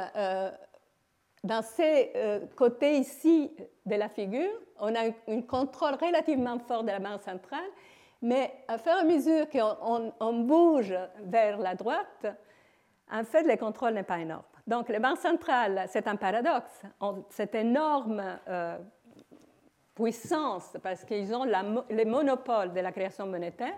dans 1.45 1.63
ces 1.63 2.13
euh, 2.15 2.41
côtés 2.55 2.99
ici 2.99 3.51
de 3.85 3.97
la 3.97 4.09
figure, 4.09 4.53
on 4.79 4.95
a 4.95 5.11
un 5.29 5.43
contrôle 5.43 5.95
relativement 5.95 6.59
fort 6.61 6.85
de 6.85 6.91
la 6.91 7.01
banque 7.01 7.23
centrale, 7.23 7.69
mais 8.23 8.65
à 8.69 8.77
et 8.77 8.89
à 8.89 9.05
mesure 9.05 9.47
qu'on 9.51 10.33
bouge 10.33 10.95
vers 11.25 11.59
la 11.59 11.75
droite, 11.75 12.27
en 13.11 13.25
fait, 13.25 13.43
le 13.43 13.57
contrôle 13.57 13.95
n'est 13.95 14.05
pas 14.05 14.21
énorme. 14.21 14.45
Donc, 14.67 14.89
les 14.89 15.01
banques 15.01 15.19
centrales, 15.19 15.87
c'est 15.89 16.07
un 16.07 16.17
paradoxe, 16.17 16.83
ont 17.01 17.25
cette 17.31 17.55
énorme 17.57 18.23
euh, 18.49 18.79
puissance 19.95 20.77
parce 20.83 21.05
qu'ils 21.05 21.35
ont 21.35 21.45
la, 21.45 21.63
le 21.63 22.05
monopole 22.05 22.73
de 22.73 22.81
la 22.81 22.93
création 22.93 23.27
monétaire, 23.27 23.77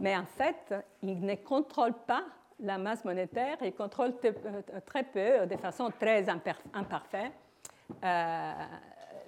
mais 0.00 0.16
en 0.16 0.24
fait, 0.24 0.74
ils 1.02 1.20
ne 1.20 1.36
contrôlent 1.36 2.04
pas 2.06 2.24
la 2.60 2.76
masse 2.76 3.04
monétaire 3.04 3.62
et 3.62 3.70
contrôle 3.70 4.14
euh, 4.24 4.80
très 4.84 5.04
peu, 5.04 5.46
de 5.46 5.56
façon 5.56 5.90
très 5.90 6.28
imparfaite, 6.28 7.32
euh, 8.04 8.52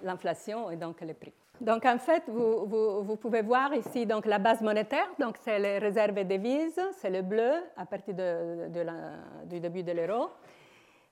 l'inflation 0.03 0.69
et 0.69 0.75
donc 0.75 0.99
les 0.99 1.13
prix. 1.13 1.33
Donc 1.61 1.85
en 1.85 1.99
fait, 1.99 2.23
vous, 2.27 3.15
pouvez 3.17 3.43
voir 3.43 3.71
ici 3.75 4.07
donc, 4.07 4.25
la 4.25 4.39
base 4.39 4.61
monétaire, 4.61 5.07
donc 5.19 5.35
c'est 5.43 5.59
les 5.59 5.77
réserves 5.77 6.17
et 6.17 6.23
devises, 6.23 6.81
c'est 6.97 7.11
le 7.11 7.21
bleu 7.21 7.53
à 7.77 7.85
partir 7.85 8.15
du 8.15 9.59
début 9.59 9.83
de 9.83 9.91
l'euro. 9.91 10.31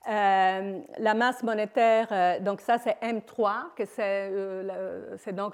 Euh, 0.09 0.79
la 0.97 1.13
masse 1.13 1.43
monétaire, 1.43 2.41
donc 2.41 2.61
ça 2.61 2.79
c'est 2.79 2.97
M3, 2.99 3.75
que 3.75 3.85
c'est 3.85 5.33
donc 5.33 5.53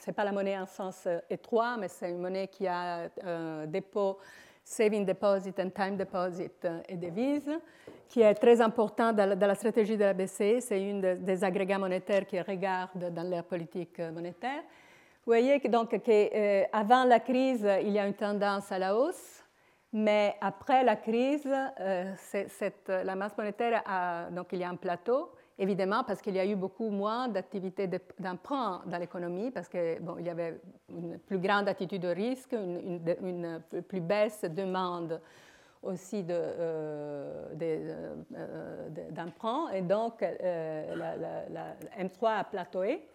c'est 0.00 0.12
pas 0.12 0.24
la 0.24 0.32
monnaie 0.32 0.58
en 0.58 0.66
sens 0.66 1.06
étroit, 1.30 1.76
mais 1.78 1.86
c'est 1.86 2.10
une 2.10 2.18
monnaie 2.18 2.48
qui 2.48 2.66
a 2.66 3.08
un 3.24 3.66
dépôt 3.66 4.18
saving 4.64 5.04
deposit 5.04 5.58
and 5.60 5.70
time 5.70 5.96
deposit 5.96 6.64
euh, 6.64 6.80
et 6.88 6.96
devises, 6.96 7.50
qui 8.08 8.22
est 8.22 8.34
très 8.34 8.60
important 8.60 9.12
dans 9.12 9.38
la, 9.38 9.54
stratégie 9.54 9.96
de 9.96 10.04
la 10.04 10.14
BCE. 10.14 10.60
C'est 10.60 10.82
une 10.82 11.00
des 11.00 11.44
agrégats 11.44 11.78
monétaires 11.78 12.26
qui 12.26 12.40
regarde 12.40 13.12
dans 13.12 13.28
leur 13.28 13.44
politique 13.44 14.00
euh, 14.00 14.10
monétaire. 14.10 14.62
Vous 15.26 15.30
voyez 15.30 15.60
que, 15.60 15.68
donc 15.68 15.90
qu'avant 15.90 17.04
euh, 17.04 17.08
la 17.08 17.20
crise, 17.20 17.66
il 17.82 17.90
y 17.90 17.98
a 17.98 18.06
une 18.06 18.14
tendance 18.14 18.72
à 18.72 18.78
la 18.78 18.96
hausse, 18.96 19.42
mais 19.92 20.34
après 20.40 20.82
la 20.82 20.96
crise, 20.96 21.46
la 21.46 23.14
masse 23.14 23.36
monétaire, 23.38 23.82
donc 24.32 24.48
il 24.52 24.58
y 24.58 24.64
a 24.64 24.68
un 24.68 24.74
plateau 24.74 25.30
Évidemment, 25.56 26.02
parce 26.02 26.20
qu'il 26.20 26.34
y 26.34 26.40
a 26.40 26.46
eu 26.46 26.56
beaucoup 26.56 26.90
moins 26.90 27.28
d'activités 27.28 27.88
d'emprunt 28.18 28.82
dans 28.86 28.98
l'économie, 28.98 29.52
parce 29.52 29.68
qu'il 29.68 29.98
bon, 30.00 30.18
y 30.18 30.28
avait 30.28 30.60
une 30.88 31.18
plus 31.18 31.38
grande 31.38 31.68
attitude 31.68 32.02
de 32.02 32.08
risque, 32.08 32.52
une, 32.52 33.62
plus 33.86 34.00
baisse 34.00 34.44
demande 34.44 35.20
aussi 35.80 36.24
euh, 36.28 37.54
euh, 37.60 38.88
d'emprunt, 39.10 39.68
et 39.72 39.82
donc 39.82 40.22
euh, 40.22 40.96
la, 40.96 41.76
M3 42.02 42.40
a 42.40 42.44
plateaué. 42.44 43.06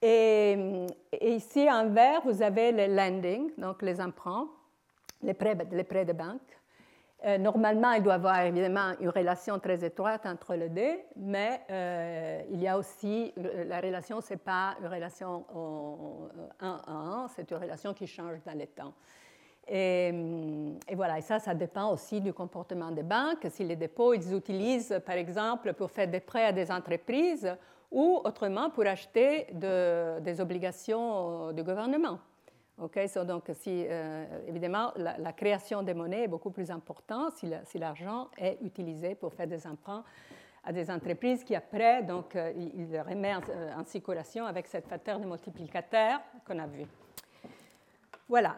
Et, 0.00 0.86
et, 1.12 1.34
ici, 1.34 1.68
en 1.68 1.88
vert, 1.88 2.20
vous 2.24 2.42
avez 2.42 2.70
les 2.70 2.88
lending, 2.88 3.50
donc 3.58 3.82
les 3.82 4.00
emprunts, 4.00 4.48
les 5.20 5.34
prêts, 5.34 5.56
les 5.72 5.84
prêts 5.84 6.04
de 6.04 6.12
banque. 6.12 6.40
Euh, 7.24 7.38
normalement, 7.38 7.92
il 7.92 8.02
doit 8.02 8.14
y 8.14 8.16
avoir 8.16 8.40
évidemment 8.40 8.94
une 9.00 9.08
relation 9.08 9.58
très 9.60 9.84
étroite 9.84 10.26
entre 10.26 10.54
les 10.56 10.68
deux, 10.68 10.98
mais 11.16 11.60
euh, 11.70 12.42
il 12.50 12.60
y 12.60 12.66
a 12.66 12.76
aussi, 12.76 13.32
euh, 13.38 13.64
la 13.64 13.80
relation, 13.80 14.20
ce 14.20 14.32
n'est 14.32 14.38
pas 14.38 14.74
une 14.80 14.88
relation 14.88 15.44
1 16.58 16.80
à 16.84 16.92
1, 16.92 17.28
c'est 17.28 17.48
une 17.48 17.58
relation 17.58 17.94
qui 17.94 18.08
change 18.08 18.38
dans 18.44 18.58
le 18.58 18.66
temps. 18.66 18.92
Et, 19.68 20.08
et, 20.88 20.96
voilà, 20.96 21.18
et 21.18 21.20
ça, 21.20 21.38
ça 21.38 21.54
dépend 21.54 21.92
aussi 21.92 22.20
du 22.20 22.32
comportement 22.32 22.90
des 22.90 23.04
banques. 23.04 23.46
Si 23.50 23.62
les 23.62 23.76
dépôts, 23.76 24.14
ils 24.14 24.34
utilisent, 24.34 25.00
par 25.06 25.14
exemple, 25.14 25.74
pour 25.74 25.92
faire 25.92 26.08
des 26.08 26.18
prêts 26.18 26.46
à 26.46 26.52
des 26.52 26.72
entreprises 26.72 27.48
ou 27.88 28.20
autrement 28.24 28.70
pour 28.70 28.84
acheter 28.84 29.46
de, 29.52 30.18
des 30.18 30.40
obligations 30.40 31.52
du 31.52 31.62
gouvernement. 31.62 32.18
Donc, 32.78 32.96
euh, 33.66 34.24
évidemment, 34.48 34.92
la, 34.96 35.32
création 35.32 35.82
des 35.82 35.94
monnaies 35.94 36.24
est 36.24 36.28
beaucoup 36.28 36.50
plus 36.50 36.70
importante 36.70 37.34
si 37.36 37.78
l'argent 37.78 38.28
est 38.36 38.58
utilisé 38.62 39.14
pour 39.14 39.32
faire 39.34 39.46
des 39.46 39.66
emprunts 39.66 40.02
à 40.64 40.72
des 40.72 40.90
entreprises 40.90 41.44
qui, 41.44 41.54
après, 41.54 42.02
donc, 42.02 42.36
euh, 42.36 42.52
il, 42.56 42.88
euh, 42.94 43.72
en, 43.76 43.84
circulation 43.84 44.46
avec 44.46 44.66
cette 44.66 44.86
facteur 44.86 45.18
de 45.18 45.26
multiplicateur 45.26 46.20
qu'on 46.46 46.58
a 46.58 46.66
vu. 46.66 46.84
Voilà. 48.28 48.56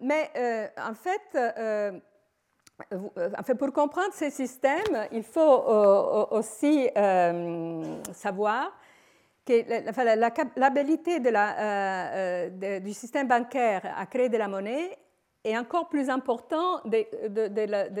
mais 0.00 0.30
en 0.76 0.94
fait, 0.94 2.00
en 3.38 3.42
fait, 3.42 3.54
pour 3.54 3.72
comprendre 3.72 4.12
ces 4.12 4.30
systèmes, 4.30 5.08
il 5.12 5.22
faut 5.22 5.40
aussi 6.30 6.90
savoir 8.12 8.72
que 9.44 10.58
l'habilité 10.58 11.18
euh, 11.24 12.50
euh, 12.62 12.80
du 12.80 12.92
système 12.92 13.28
bancaire 13.28 13.82
à 13.96 14.06
créer 14.06 14.28
de 14.28 14.36
la 14.36 14.48
monnaie 14.48 14.96
est 15.44 15.58
encore 15.58 15.88
plus 15.88 16.08
important 16.08 16.80
de, 16.84 17.04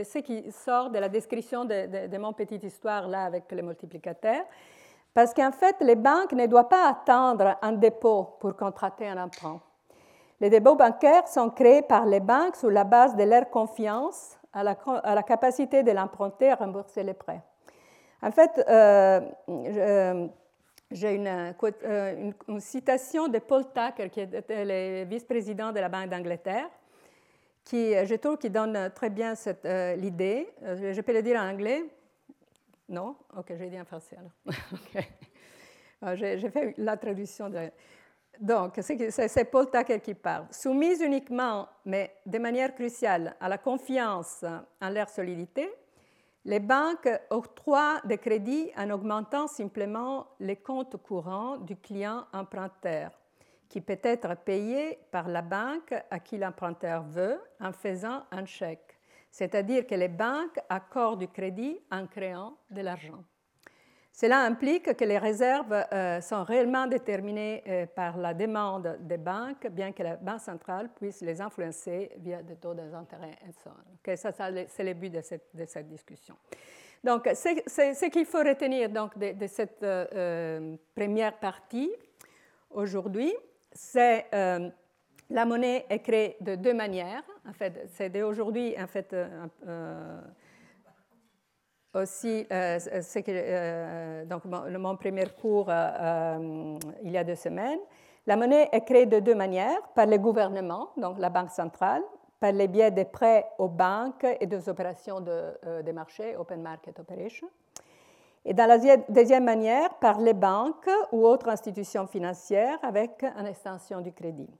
ce 0.04 0.18
qui 0.18 0.50
sort 0.52 0.90
de 0.90 0.98
la 0.98 1.08
description 1.08 1.64
de, 1.64 2.16
mon 2.18 2.32
petite 2.32 2.62
histoire 2.62 3.08
là 3.08 3.24
avec 3.24 3.50
les 3.50 3.62
multiplicateurs, 3.62 4.44
parce 5.12 5.34
qu'en 5.34 5.50
fait, 5.50 5.76
les 5.80 5.96
banques 5.96 6.32
ne 6.32 6.46
doivent 6.46 6.68
pas 6.68 6.88
attendre 6.88 7.56
un 7.60 7.72
dépôt 7.72 8.36
pour 8.38 8.56
contracter 8.56 9.08
un 9.08 9.24
emprunt. 9.24 9.60
Les 10.40 10.50
dépôts 10.50 10.76
bancaires 10.76 11.26
sont 11.28 11.50
créés 11.50 11.82
par 11.82 12.06
les 12.06 12.20
banques 12.20 12.56
sur 12.56 12.70
la 12.70 12.84
base 12.84 13.16
de 13.16 13.24
leur 13.24 13.50
confiance 13.50 14.38
à 14.52 14.62
la, 14.62 14.76
la 15.04 15.22
capacité 15.22 15.82
de 15.82 15.90
l'emprunter 15.90 16.50
à 16.50 16.54
rembourser 16.54 17.02
les 17.02 17.14
prêts. 17.14 17.42
En 18.22 18.30
fait, 18.30 18.64
euh, 18.68 20.28
j'ai 20.92 21.14
une, 21.14 21.54
euh, 21.84 22.32
une, 22.48 22.60
citation 22.60 23.28
de 23.28 23.38
Paul 23.38 23.64
Tucker, 23.72 24.08
qui 24.10 24.20
était 24.20 24.64
le 24.64 25.08
vice-président 25.08 25.72
de 25.72 25.80
la 25.80 25.88
Banque 25.88 26.08
d'Angleterre, 26.08 26.68
qui, 27.64 27.92
je 28.04 28.14
trouve, 28.16 28.38
qui 28.38 28.50
donne 28.50 28.90
très 28.94 29.10
bien 29.10 29.34
euh, 29.64 29.94
l'idée. 29.96 30.48
Euh, 30.62 30.92
je 30.92 31.00
peux 31.00 31.12
le 31.12 31.22
dire 31.22 31.40
en 31.40 31.48
anglais? 31.50 31.84
Non? 32.88 33.16
Ok, 33.36 33.46
je 33.50 33.54
vais 33.54 33.70
dire 33.70 33.82
en 33.82 33.84
français 33.84 34.16
alors. 34.18 36.16
j'ai, 36.16 36.50
fait 36.50 36.74
la 36.76 36.96
traduction. 36.96 37.50
Donc, 38.40 38.78
c'est, 38.80 39.50
Paul 39.50 39.70
Tucker 39.70 40.00
qui 40.00 40.14
parle. 40.14 40.46
Soumise 40.50 41.00
uniquement, 41.00 41.68
mais 41.84 42.16
de 42.26 42.38
manière 42.38 42.74
cruciale, 42.74 43.36
à 43.40 43.48
la 43.48 43.58
confiance 43.58 44.44
en 44.80 44.90
leur 44.90 45.08
solidité, 45.08 45.70
les 46.44 46.60
banques 46.60 47.08
octroient 47.30 48.00
des 48.04 48.18
crédits 48.18 48.70
en 48.76 48.90
augmentant 48.90 49.46
simplement 49.46 50.26
les 50.40 50.56
comptes 50.56 50.96
courants 50.96 51.56
du 51.58 51.76
client 51.76 52.26
emprunteur, 52.32 53.12
qui 53.68 53.80
peut 53.80 54.00
être 54.02 54.36
payé 54.44 54.98
par 55.10 55.28
la 55.28 55.42
banque 55.42 55.94
à 56.10 56.18
qui 56.18 56.38
l'emprunteur 56.38 57.04
veut 57.04 57.40
en 57.60 57.72
faisant 57.72 58.24
un 58.32 58.44
chèque. 58.44 58.98
C'est-à-dire 59.30 59.86
que 59.86 59.94
les 59.94 60.08
banques 60.08 60.58
accordent 60.68 61.20
du 61.20 61.28
crédit 61.28 61.78
en 61.90 62.06
créant 62.06 62.56
de 62.70 62.82
l'argent. 62.82 63.24
Cela 64.12 64.40
implique 64.42 64.94
que 64.94 65.04
les 65.04 65.16
réserves 65.16 65.72
euh, 65.72 66.20
sont 66.20 66.44
réellement 66.44 66.86
déterminées 66.86 67.62
euh, 67.66 67.86
par 67.86 68.18
la 68.18 68.34
demande 68.34 68.98
des 69.00 69.16
banques, 69.16 69.66
bien 69.70 69.92
que 69.92 70.02
la 70.02 70.16
Banque 70.16 70.40
centrale 70.40 70.90
puisse 70.94 71.22
les 71.22 71.40
influencer 71.40 72.10
via 72.18 72.42
des 72.42 72.56
taux 72.56 72.74
d'intérêt 72.74 73.38
okay, 74.00 74.16
ça, 74.16 74.30
c'est 74.68 74.84
le 74.84 74.92
but 74.92 75.10
de 75.10 75.22
cette, 75.22 75.88
discussion. 75.88 76.36
Donc, 77.02 77.28
c'est 77.34 77.66
ce 77.68 78.10
qu'il 78.10 78.26
faut 78.26 78.44
retenir 78.44 78.90
donc, 78.90 79.16
de, 79.16 79.46
cette 79.46 79.82
euh, 79.82 80.76
première 80.94 81.38
partie 81.38 81.90
aujourd'hui. 82.70 83.32
C'est 83.72 84.26
la 85.30 85.46
monnaie 85.46 85.86
est 85.88 86.00
créée 86.00 86.36
de 86.42 86.56
deux 86.56 86.74
manières. 86.74 87.22
En 87.48 87.54
fait, 87.54 87.88
c'est 87.94 88.10
d'aujourd'hui 88.10 88.74
en 88.78 88.86
fait 88.86 89.16
aussi, 91.94 92.46
euh, 92.50 92.78
euh, 93.28 94.24
donc 94.24 94.44
mon, 94.44 94.96
premier 94.96 95.26
cours 95.40 95.66
euh, 95.68 96.78
il 97.02 97.10
y 97.10 97.18
a 97.18 97.24
deux 97.24 97.34
semaines, 97.34 97.78
la 98.26 98.36
monnaie 98.36 98.68
est 98.72 98.84
créée 98.84 99.06
de 99.06 99.18
deux 99.18 99.34
manières, 99.34 99.80
par 99.94 100.06
le 100.06 100.16
gouvernement, 100.18 100.90
donc 100.96 101.18
la 101.18 101.28
Banque 101.28 101.50
centrale, 101.50 102.02
par 102.38 102.52
les 102.52 102.68
biais 102.68 102.90
des 102.90 103.04
prêts 103.04 103.46
aux 103.58 103.68
banques 103.68 104.26
et 104.40 104.46
des 104.46 104.68
opérations 104.68 105.20
de, 105.20 105.82
des 105.82 105.92
marchés, 105.92 106.36
Open 106.36 106.62
Market 106.62 106.98
Operation. 106.98 107.48
Et 108.44 108.54
dans 108.54 108.66
la 108.66 108.78
deuxième 109.08 109.44
manière, 109.44 109.94
par 109.94 110.20
les 110.20 110.34
banques 110.34 110.90
ou 111.12 111.26
autres 111.26 111.48
institutions 111.48 112.06
financières 112.06 112.78
avec 112.82 113.24
une 113.38 113.46
extension 113.46 114.00
du 114.00 114.12
crédit. 114.12 114.50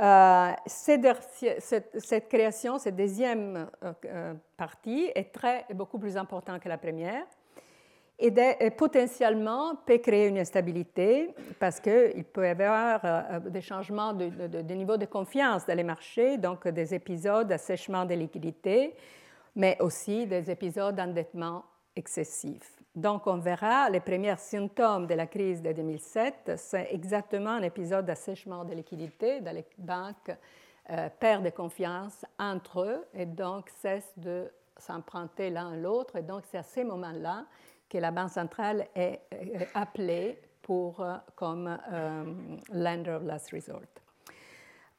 Euh, 0.00 0.52
cette, 0.66 2.28
création, 2.28 2.78
cette 2.78 2.94
deuxième 2.94 3.68
euh, 3.82 3.92
euh, 4.04 4.34
partie, 4.56 5.10
est, 5.14 5.32
beaucoup 5.74 5.98
plus 5.98 6.16
importante 6.16 6.60
que 6.60 6.68
la 6.68 6.78
première. 6.78 7.24
et, 8.20 8.70
potentiellement 8.70 9.74
peut 9.84 9.98
créer 9.98 10.28
une 10.28 10.38
instabilité 10.38 11.34
parce 11.58 11.80
qu'il 11.80 12.24
peut 12.32 12.46
y 12.46 12.48
avoir 12.48 13.40
des 13.40 13.60
changements 13.60 14.12
de, 14.12 14.28
de, 14.28 14.74
niveau 14.74 14.96
de 14.96 15.06
confiance 15.06 15.66
dans 15.66 15.76
les 15.76 15.84
marchés, 15.84 16.38
donc 16.38 16.68
des 16.68 16.94
épisodes 16.94 17.48
d'assèchement 17.48 18.04
des 18.04 18.16
liquidités, 18.16 18.94
mais 19.56 19.76
aussi 19.80 20.26
des 20.26 20.48
épisodes 20.48 20.94
d'endettement 20.94 21.64
excessif. 21.96 22.77
Donc 22.98 23.28
on 23.28 23.38
verra 23.38 23.88
les 23.90 24.00
premiers 24.00 24.36
symptômes 24.38 25.06
de 25.06 25.14
la 25.14 25.28
crise 25.28 25.62
de 25.62 25.70
2007, 25.70 26.54
c'est 26.56 26.88
exactement 26.90 27.50
un 27.50 27.62
épisode 27.62 28.04
d'assèchement 28.04 28.64
des 28.64 28.74
liquidités 28.74 29.40
dans 29.40 29.54
les 29.54 29.64
banques 29.78 30.36
euh, 30.90 31.08
perdent 31.20 31.52
confiance 31.52 32.26
entre 32.40 32.80
eux 32.80 33.06
et 33.14 33.24
donc 33.24 33.68
cessent 33.68 34.18
de 34.18 34.50
s'emprunter 34.76 35.48
l'un 35.48 35.76
l'autre. 35.76 36.16
Et 36.16 36.22
donc 36.22 36.42
c'est 36.50 36.58
à 36.58 36.64
ces 36.64 36.82
moments-là 36.82 37.44
que 37.88 37.98
la 37.98 38.10
Banque 38.10 38.30
centrale 38.30 38.88
est 38.96 39.20
appelée 39.74 40.40
pour, 40.60 41.00
euh, 41.00 41.18
comme 41.36 41.78
euh, 41.92 42.24
lender 42.72 43.12
of 43.12 43.22
last 43.22 43.52
resort. 43.52 44.07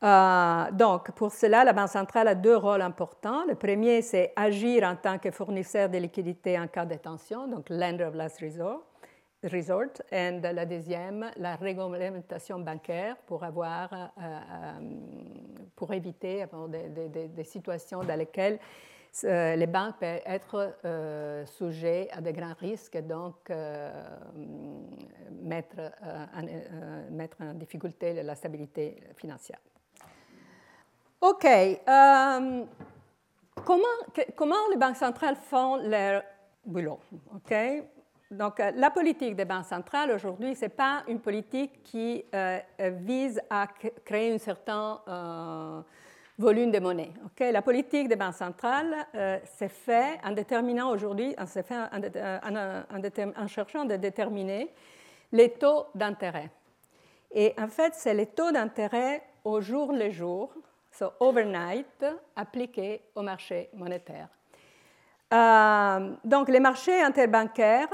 Euh, 0.02 0.72
donc, 0.72 1.12
pour 1.12 1.32
cela, 1.32 1.64
la 1.64 1.74
Banque 1.74 1.90
centrale 1.90 2.28
a 2.30 2.36
deux 2.36 2.56
rôles 2.56 2.82
importants. 2.82 3.44
Le 3.46 3.56
premier, 3.56 4.02
c'est 4.02 4.32
agir 4.36 4.84
en 4.84 4.96
tant 4.96 5.18
que 5.20 5.32
fournisseur 5.32 5.90
de 5.90 5.98
liquidités 5.98 6.58
en 6.58 6.68
cas 6.68 6.86
de 6.86 6.96
tension, 6.96 7.48
donc 7.48 7.70
lender 7.70 8.06
of 8.06 8.16
last 8.16 8.40
resort. 8.40 8.84
Et 9.42 10.32
la 10.42 10.66
deuxième, 10.66 11.32
la 11.38 11.56
réglementation 11.56 12.60
bancaire 12.60 13.16
pour, 13.26 13.46
avoir, 13.46 14.12
pour 15.78 15.94
éviter 15.94 16.46
des, 16.68 17.44
situations 17.46 18.04
dans 18.04 18.18
lesquelles 18.18 18.60
euh, 19.24 19.56
les 19.56 19.68
banques 19.68 19.98
peuvent 20.00 20.22
être 20.26 20.76
euh, 20.86 21.46
sujets 21.46 22.10
à 22.12 22.22
de 22.22 22.32
grands 22.32 22.54
risques 22.54 22.96
et 22.96 23.02
donc 23.02 23.50
euh, 23.50 23.92
mettre, 25.42 25.92
en, 27.40 27.54
difficulté 27.56 28.22
la 28.22 28.36
stabilité 28.36 29.02
financière. 29.16 29.60
OK. 31.22 31.48
comment, 33.66 33.84
comment 34.36 34.56
les 34.72 34.78
banques 34.78 34.98
centrales 34.98 35.36
font 35.36 35.78
leur 35.78 36.24
boulot? 36.66 37.00
OK? 37.36 37.54
Donc, 38.32 38.60
la 38.60 38.92
politique 38.92 39.36
des 39.36 39.46
banques 39.46 39.66
centrales 39.66 40.12
aujourd'hui, 40.12 40.56
ce 40.56 40.66
n'est 40.66 40.70
pas 40.70 41.04
une 41.08 41.20
politique 41.20 41.84
qui 41.84 42.24
vise 42.80 43.42
à 43.50 43.68
créer 44.06 44.32
une 44.32 44.40
certaine 44.40 44.98
volume 46.40 46.72
de 46.72 46.80
monnaie. 46.80 47.12
La 47.40 47.62
politique 47.62 48.08
des 48.08 48.16
banques 48.16 48.36
centrales 48.36 48.96
euh, 49.14 49.38
s'est 49.44 49.68
faite 49.68 50.20
en 50.24 50.32
déterminant 50.32 50.90
aujourd'hui, 50.90 51.36
en, 51.38 51.44
en, 53.36 53.48
cherchant 53.48 53.84
de 53.84 53.98
déterminer 53.98 54.74
les 55.34 55.52
taux 55.52 55.88
d'intérêt. 55.94 56.50
Et 57.32 57.54
en 57.60 57.68
fait, 57.68 57.94
c'est 57.94 58.14
les 58.14 58.28
taux 58.28 58.52
d'intérêt 58.52 59.22
au 59.44 59.60
jour 59.60 59.92
le 59.92 60.10
jour, 60.10 60.54
so 60.92 61.14
overnight, 61.20 62.06
appliqués 62.36 63.02
au 63.16 63.22
marché 63.22 63.70
monétaire. 63.74 64.28
Euh, 65.34 66.16
donc, 66.24 66.50
les 66.50 66.60
marchés 66.60 67.02
interbancaires, 67.02 67.90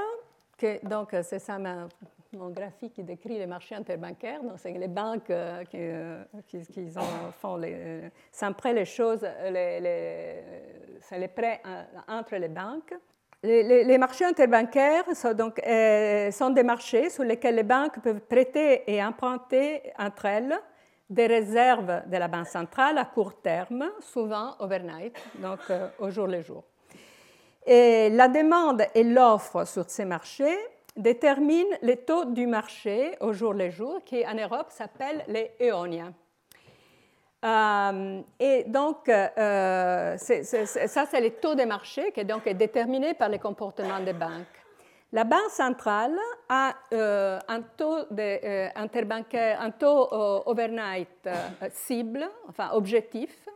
donc 0.82 1.14
c'est 1.22 1.38
ça 1.38 1.58
mon 2.32 2.50
graphique 2.50 2.94
qui 2.94 3.02
décrit 3.02 3.38
les 3.38 3.46
marchés 3.46 3.74
interbancaires. 3.74 4.42
Donc, 4.42 4.58
c'est 4.58 4.72
les 4.72 4.88
banques 4.88 5.30
euh, 5.30 5.64
qui, 5.64 5.78
euh, 5.78 6.24
font 7.40 7.56
les, 7.56 8.10
les 8.72 8.84
choses, 8.84 9.26
les, 9.44 9.80
les, 9.80 10.42
c'est 11.00 11.18
les 11.18 11.28
prêts 11.28 11.62
entre 12.08 12.36
les 12.36 12.48
banques. 12.48 12.94
Les, 13.42 13.98
marchés 13.98 14.24
interbancaires 14.24 15.04
sont, 15.14 15.34
donc, 15.34 15.60
sont 16.32 16.50
des 16.50 16.62
marchés 16.62 17.10
sur 17.10 17.22
lesquels 17.22 17.54
les 17.54 17.62
banques 17.62 18.00
peuvent 18.00 18.20
prêter 18.20 18.82
et 18.90 19.02
emprunter 19.02 19.92
entre 19.98 20.24
elles 20.24 20.58
des 21.08 21.26
réserves 21.26 22.02
de 22.06 22.16
la 22.16 22.28
Banque 22.28 22.48
centrale 22.48 22.98
à 22.98 23.04
court 23.04 23.40
terme, 23.40 23.90
souvent 24.00 24.54
overnight, 24.58 25.16
donc 25.36 25.60
au 25.98 26.10
jour 26.10 26.26
le 26.26 26.42
jour. 26.42 26.64
Et 27.66 28.10
la 28.10 28.28
demande 28.28 28.84
et 28.94 29.02
l'offre 29.02 29.64
sur 29.64 29.88
ces 29.88 30.04
marchés 30.04 30.56
détermine 30.96 31.66
les 31.82 31.98
taux 31.98 32.24
du 32.24 32.46
marché 32.46 33.16
au 33.20 33.32
jour 33.32 33.52
le 33.52 33.70
jour, 33.70 34.02
qui 34.04 34.26
en 34.26 34.34
Europe 34.34 34.70
s'appellent 34.70 35.24
les 35.28 35.52
éoniens. 35.60 36.14
Euh, 37.44 38.22
et 38.40 38.64
donc, 38.64 39.08
euh, 39.08 40.16
ça, 40.16 41.06
c'est 41.06 41.20
les 41.20 41.32
taux 41.32 41.54
des 41.54 41.66
marchés 41.66 42.10
qui 42.12 42.24
donc, 42.24 42.46
est 42.46 42.54
déterminé 42.54 43.14
par 43.14 43.28
les 43.28 43.38
comportements 43.38 44.00
des 44.00 44.14
banques. 44.14 44.65
La 45.12 45.24
Banque 45.24 45.50
centrale 45.50 46.18
a 46.48 46.74
euh, 46.92 47.38
un 47.48 47.62
taux 47.62 47.98
interbancaire, 48.74 49.60
un 49.60 49.70
taux 49.70 50.08
overnight 50.46 51.28
cible, 51.70 52.28
enfin 52.48 52.70
objectif, 52.72 53.46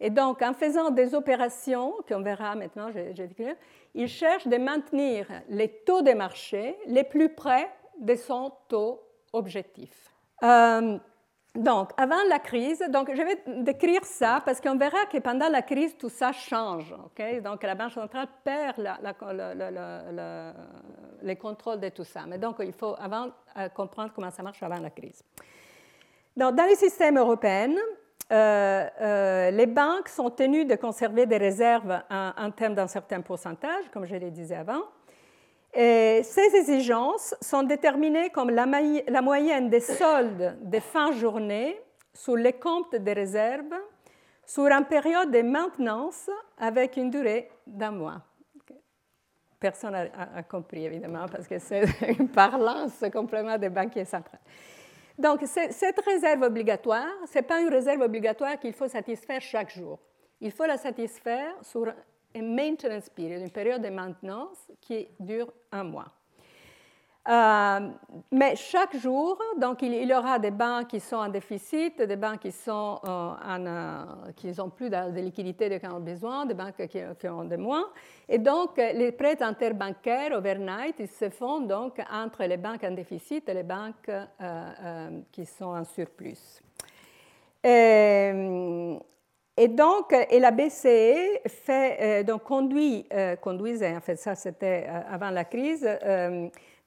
et 0.00 0.10
donc, 0.10 0.42
en 0.42 0.54
faisant 0.54 0.90
des 0.90 1.14
opérations, 1.14 1.94
qu'on 2.08 2.22
verra 2.22 2.54
maintenant, 2.54 2.88
il 3.94 4.08
cherche 4.08 4.46
de 4.46 4.56
maintenir 4.56 5.26
les 5.48 5.68
taux 5.84 6.02
des 6.02 6.14
marchés 6.14 6.76
les 6.86 7.04
plus 7.04 7.34
près 7.34 7.68
de 8.00 8.14
son 8.14 8.52
taux 8.68 9.02
objectif. 9.32 10.12
Donc, 11.54 11.90
avant 11.96 12.22
la 12.28 12.38
crise, 12.38 12.84
donc 12.90 13.10
je 13.12 13.22
vais 13.22 13.62
décrire 13.62 14.04
ça 14.04 14.42
parce 14.44 14.60
qu'on 14.60 14.76
verra 14.76 15.06
que 15.10 15.18
pendant 15.18 15.48
la 15.48 15.62
crise, 15.62 15.96
tout 15.96 16.10
ça 16.10 16.30
change. 16.30 16.94
donc, 17.42 17.62
la 17.62 17.74
Banque 17.74 17.92
centrale 17.92 18.28
perd 18.44 18.78
la, 18.78 20.54
les 21.22 21.36
contrôles 21.36 21.80
de 21.80 21.88
tout 21.88 22.04
ça. 22.04 22.20
Mais 22.28 22.38
donc, 22.38 22.56
il 22.60 22.72
faut 22.72 22.94
avant 22.98 23.28
euh, 23.56 23.68
comprendre 23.70 24.12
comment 24.14 24.30
ça 24.30 24.42
marche 24.42 24.62
avant 24.62 24.78
la 24.78 24.90
crise. 24.90 25.22
Donc, 26.36 26.54
dans 26.54 26.66
les 26.66 26.76
systèmes 26.76 27.18
européens, 27.18 27.74
euh, 28.30 28.86
euh, 29.00 29.50
les 29.50 29.66
banques 29.66 30.08
sont 30.08 30.30
tenues 30.30 30.66
de 30.66 30.76
conserver 30.76 31.26
des 31.26 31.38
réserves 31.38 32.02
en, 32.10 32.50
termes 32.50 32.74
d'un 32.74 32.86
certain 32.86 33.22
pourcentage, 33.22 33.84
comme 33.92 34.04
je 34.04 34.16
le 34.16 34.30
disais 34.30 34.56
avant. 34.56 34.82
Ces 35.74 36.54
exigences 36.54 37.34
sont 37.40 37.62
déterminées 37.62 38.30
comme 38.30 38.50
la, 38.50 39.22
moyenne 39.22 39.68
des 39.68 39.80
soldes 39.80 40.58
de 40.62 40.80
fin 40.80 41.12
journée 41.12 41.80
sur 42.12 42.36
les 42.36 42.54
comptes 42.54 42.96
des 42.96 43.12
réserves 43.12 43.74
sur 44.44 44.66
une 44.66 44.86
période 44.86 45.30
de 45.30 45.42
maintenance 45.42 46.30
avec 46.56 46.96
une 46.96 47.10
durée 47.10 47.50
d'un 47.66 47.90
mois. 47.90 48.22
Personne 49.60 49.92
n'a 49.92 50.42
compris, 50.44 50.86
évidemment, 50.86 51.26
parce 51.28 51.46
que 51.46 51.58
c'est 51.58 51.84
une 52.18 52.28
parlance 52.28 53.04
complètement 53.12 53.58
des 53.58 53.68
banquiers 53.68 54.04
centraux. 54.04 54.38
Donc, 55.18 55.40
cette 55.44 56.00
réserve 56.00 56.42
obligatoire, 56.42 57.10
ce 57.26 57.38
n'est 57.38 57.42
pas 57.42 57.60
une 57.60 57.68
réserve 57.68 58.00
obligatoire 58.02 58.58
qu'il 58.58 58.72
faut 58.72 58.86
satisfaire 58.86 59.40
chaque 59.40 59.70
jour. 59.70 59.98
Il 60.40 60.52
faut 60.52 60.64
la 60.64 60.76
satisfaire 60.76 61.52
sur 61.60 61.92
maintenance 62.34 63.08
period, 63.08 63.40
une 63.42 63.50
période 63.50 63.82
de 63.82 63.88
maintenance 63.88 64.70
qui 64.80 65.08
dure 65.18 65.52
un 65.72 65.84
mois. 65.84 66.12
Euh, 67.28 67.90
mais 68.32 68.56
chaque 68.56 68.96
jour, 68.96 69.38
donc, 69.58 69.82
il, 69.82 69.92
y 69.92 70.14
aura 70.14 70.38
des 70.38 70.50
banques 70.50 70.88
qui 70.88 71.00
sont 71.00 71.16
en 71.16 71.28
déficit, 71.28 72.00
des 72.00 72.16
banques 72.16 72.40
qui, 72.40 72.52
sont, 72.52 72.98
euh, 73.04 73.32
euh, 73.46 74.04
qui 74.34 74.58
ont 74.58 74.70
plus 74.70 74.88
de, 74.88 75.20
liquidités 75.20 75.78
qu'ils 75.78 75.90
ont 75.90 76.00
besoin, 76.00 76.46
des 76.46 76.54
banques 76.54 76.86
qui, 76.86 77.28
ont 77.28 77.44
de 77.44 77.56
moins. 77.56 77.84
Et 78.26 78.38
donc, 78.38 78.78
les 78.78 79.12
prêts 79.12 79.42
interbancaires 79.42 80.32
overnight, 80.32 80.94
ils 81.00 81.08
se 81.08 81.28
font 81.28 81.60
donc 81.60 82.00
entre 82.10 82.44
les 82.44 82.56
banques 82.56 82.84
en 82.84 82.92
déficit 82.92 83.46
et 83.46 83.54
les 83.54 83.62
banques 83.62 84.10
qui 85.30 85.44
sont 85.44 85.76
en 85.76 85.84
surplus. 85.84 86.62
Et 89.58 89.68
donc, 89.68 90.14
et 90.30 90.38
la 90.38 90.50
BCE 90.50 91.40
fait, 91.46 92.24
donc 92.24 92.44
conduit, 92.44 93.06
conduisait, 93.40 93.96
en 93.96 94.00
fait, 94.00 94.16
ça 94.16 94.34
c'était 94.34 94.86
avant 95.10 95.30
la 95.30 95.44
crise, 95.44 95.86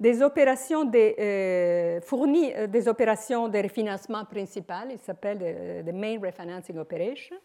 des 0.01 0.23
opérations 0.23 0.91
euh, 0.95 2.01
fournit 2.01 2.51
euh, 2.55 2.65
des 2.65 2.87
opérations 2.87 3.47
de 3.47 3.59
refinancement 3.59 4.25
principal, 4.25 4.87
il 4.91 4.97
s'appelle 4.97 5.37
euh, 5.43 5.83
the 5.83 5.93
Main 5.93 6.19
Refinancing 6.19 6.79
Operation, 6.79 7.35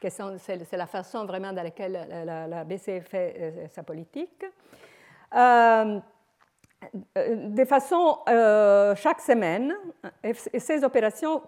c'est 0.00 0.72
la 0.72 0.86
façon 0.86 1.26
vraiment 1.26 1.52
dans 1.52 1.62
laquelle 1.62 2.24
la, 2.24 2.64
BCE 2.64 3.02
fait 3.02 3.68
sa 3.74 3.82
politique. 3.82 4.44
De 7.16 7.64
façon 7.64 8.18
chaque 8.96 9.20
semaine, 9.20 9.74
ces 10.58 10.84
opérations 10.84 11.42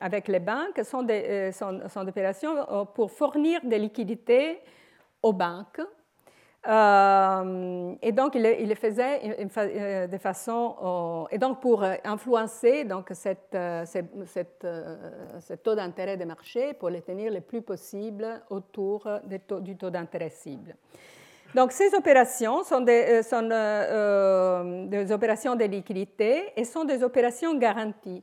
avec 0.00 0.28
les 0.28 0.40
banques 0.40 0.84
sont 0.84 1.02
des, 1.02 1.52
sont, 1.52 1.72
des 1.72 2.08
opérations 2.08 2.86
pour 2.94 3.10
fournir 3.10 3.60
des 3.64 3.78
liquidités 3.78 4.60
aux 5.22 5.32
banques 5.32 5.80
euh, 6.66 7.94
et 8.02 8.12
donc, 8.12 8.34
il, 8.34 8.44
il, 8.60 8.68
le 8.68 8.74
faisait 8.74 9.20
euh, 9.56 10.06
de 10.06 10.18
façon. 10.18 10.76
Euh, 10.82 11.34
et 11.34 11.38
donc, 11.38 11.60
pour 11.60 11.84
influencer 12.04 12.84
donc, 12.84 13.10
cette, 13.12 13.56
cette, 13.86 14.66
ce 14.66 15.54
taux 15.54 15.74
d'intérêt 15.74 16.16
des 16.16 16.24
marchés, 16.24 16.74
pour 16.74 16.90
les 16.90 17.02
tenir 17.02 17.32
le 17.32 17.40
plus 17.40 17.62
possible 17.62 18.42
autour 18.50 19.08
du 19.60 19.76
taux 19.76 19.90
d'intérêt 19.90 20.30
cible. 20.30 20.74
Donc 21.54 21.72
ces 21.72 21.94
opérations 21.94 22.62
sont, 22.62 22.80
des, 22.80 23.22
sont 23.22 23.42
des, 24.88 25.12
opérations 25.12 25.56
de 25.56 25.64
liquidité 25.64 26.52
et 26.56 26.64
sont 26.64 26.84
des 26.84 27.02
opérations 27.02 27.56
garanties. 27.56 28.22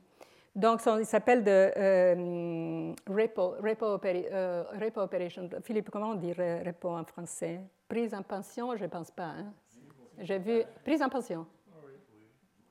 Donc, 0.54 0.80
ça 0.80 1.04
s'appelle 1.04 1.44
de 1.44 1.70
euh, 1.76 2.94
repo, 3.06 3.56
repo, 3.62 4.00
euh, 4.06 4.64
repo, 4.80 5.02
operation. 5.02 5.50
Philippe, 5.62 5.90
comment 5.90 6.12
on 6.12 6.14
dit 6.14 6.32
repo 6.32 6.88
en 6.88 7.04
français? 7.04 7.60
Prise 7.86 8.14
en 8.14 8.22
pension, 8.22 8.74
je 8.74 8.84
ne 8.84 8.88
pense 8.88 9.10
pas. 9.10 9.34
Hein? 9.38 9.52
J'ai 10.18 10.38
vu 10.38 10.62
prise 10.82 11.02
en 11.02 11.10
pension. 11.10 11.46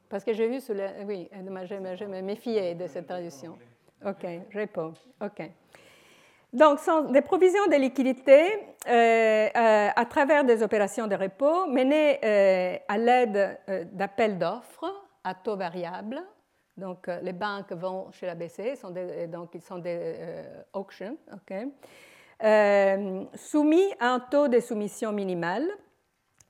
Parce 0.10 0.24
que 0.24 0.34
j'ai 0.34 0.47
vu 0.47 0.62
sur 0.62 0.74
le. 0.74 0.88
Oui, 1.06 1.30
je 1.32 2.06
me 2.06 2.22
méfiais 2.22 2.74
de 2.74 2.88
cette 2.88 3.06
traduction. 3.06 3.56
OK, 4.03 4.26
repo. 4.53 4.93
OK. 5.22 5.51
Donc, 6.56 6.80
des 7.12 7.22
provisions 7.22 7.68
de 7.68 7.76
liquidité 7.76 8.41
euh, 8.88 9.47
à 9.95 10.06
travers 10.06 10.43
des 10.43 10.64
opérations 10.64 11.06
de 11.06 11.16
repos 11.16 11.68
menées 11.68 12.20
à 12.88 12.97
l'aide 12.97 13.60
d'appels 13.93 14.38
d'offres 14.38 14.91
à 15.24 15.34
taux 15.34 15.58
variable. 15.58 16.24
Donc, 16.78 17.08
euh, 17.08 17.20
les 17.22 17.34
banques 17.34 17.72
vont 17.72 18.12
chez 18.12 18.26
la 18.26 18.36
BCE, 18.36 18.82
donc 19.30 19.51
ils 19.53 19.62
sont 19.62 19.78
des 19.78 19.97
euh, 19.97 20.64
auctions, 20.74 21.18
euh, 22.43 23.24
soumis 23.34 23.93
à 23.99 24.10
un 24.10 24.20
taux 24.20 24.49
de 24.49 24.60
soumission 24.60 25.14
minimal 25.14 25.66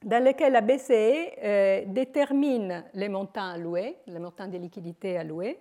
dans 0.04 0.24
lequel 0.24 0.54
la 0.54 0.62
BCE 0.62 1.88
détermine 1.88 2.84
les 2.94 3.10
montants 3.10 3.52
alloués, 3.52 3.98
les 4.08 4.20
montants 4.20 4.48
de 4.48 4.58
liquidités 4.58 5.18
alloués, 5.18 5.60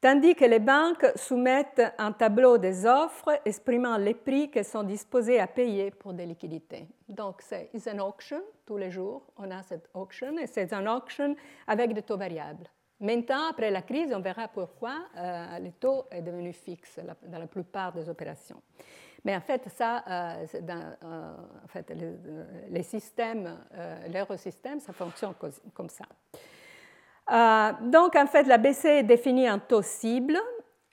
tandis 0.00 0.34
que 0.34 0.44
les 0.44 0.58
banques 0.58 1.06
soumettent 1.16 1.82
un 1.98 2.12
tableau 2.12 2.58
des 2.58 2.86
offres 2.86 3.40
exprimant 3.44 3.96
les 3.96 4.14
prix 4.14 4.50
qu'elles 4.50 4.64
sont 4.64 4.82
disposées 4.82 5.40
à 5.40 5.46
payer 5.46 5.90
pour 5.90 6.12
des 6.12 6.26
liquidités. 6.26 6.86
Donc, 7.08 7.42
c'est 7.42 7.70
une 7.90 8.00
auction, 8.00 8.42
tous 8.66 8.76
les 8.76 8.90
jours, 8.90 9.22
on 9.36 9.50
a 9.50 9.62
cette 9.62 9.88
auction, 9.94 10.36
et 10.38 10.46
c'est 10.46 10.72
une 10.72 10.88
auction 10.88 11.34
avec 11.66 11.92
des 11.94 12.02
taux 12.02 12.16
variables. 12.16 12.68
Maintenant, 13.00 13.50
après 13.50 13.70
la 13.70 13.82
crise, 13.82 14.12
on 14.12 14.20
verra 14.20 14.48
pourquoi 14.48 14.94
euh, 15.16 15.58
le 15.60 15.70
taux 15.70 16.06
est 16.10 16.22
devenu 16.22 16.52
fixe 16.52 16.98
dans 17.26 17.38
la 17.38 17.46
plupart 17.46 17.92
des 17.92 18.08
opérations. 18.08 18.60
Mais 19.24 19.36
en 19.36 19.40
fait, 19.40 19.68
ça, 19.68 20.02
euh, 20.08 20.46
euh, 20.54 21.36
en 21.64 21.68
fait, 21.68 21.92
les 22.68 22.82
systèmes, 22.82 23.56
l'eurosystème, 24.12 24.80
ça 24.80 24.92
fonctionne 24.92 25.34
comme 25.74 25.88
ça. 25.88 26.04
Donc, 27.30 28.16
en 28.16 28.26
fait, 28.26 28.44
la 28.44 28.58
BCE 28.58 29.04
définit 29.04 29.46
un 29.46 29.58
taux 29.58 29.82
cible 29.82 30.38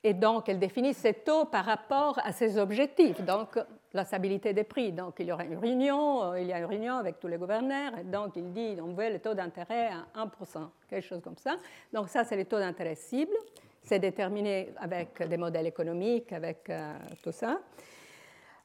et 0.04 0.14
donc 0.14 0.50
elle 0.50 0.60
définit 0.60 0.94
ces 0.94 1.14
taux 1.14 1.46
par 1.46 1.66
rapport 1.66 2.20
à 2.24 2.32
ses 2.32 2.60
objectifs. 2.60 3.22
Donc, 3.22 3.58
la 3.96 4.06
stabilité 4.06 4.54
des 4.54 4.64
prix. 4.64 4.92
Donc, 4.92 5.16
il 5.20 5.28
y 5.28 5.32
aura 5.32 5.46
une 5.46 5.58
réunion, 5.58 6.32
euh, 6.32 6.40
il 6.40 6.48
y 6.48 6.54
a 6.54 6.60
une 6.60 6.66
réunion 6.66 6.96
avec 6.96 7.20
tous 7.20 7.28
les 7.28 7.38
gouverneurs, 7.38 7.98
et 7.98 8.04
donc 8.04 8.34
il 8.36 8.52
dit 8.52 8.78
on 8.80 8.94
veut 8.94 9.10
le 9.10 9.20
taux 9.20 9.34
d'intérêt 9.34 9.88
à 9.88 10.26
1%, 10.26 10.70
quelque 10.90 11.08
chose 11.08 11.22
comme 11.24 11.38
ça. 11.38 11.56
Donc, 11.92 12.10
ça, 12.10 12.24
c'est 12.24 12.36
le 12.36 12.46
taux 12.46 12.60
d'intérêt 12.60 12.96
cible. 12.96 13.36
C'est 13.82 14.00
déterminé 14.00 14.74
avec 14.78 15.28
des 15.28 15.38
modèles 15.38 15.68
économiques, 15.68 16.34
avec 16.34 16.70
euh, 16.70 16.94
tout 17.24 17.32
ça. 17.32 17.60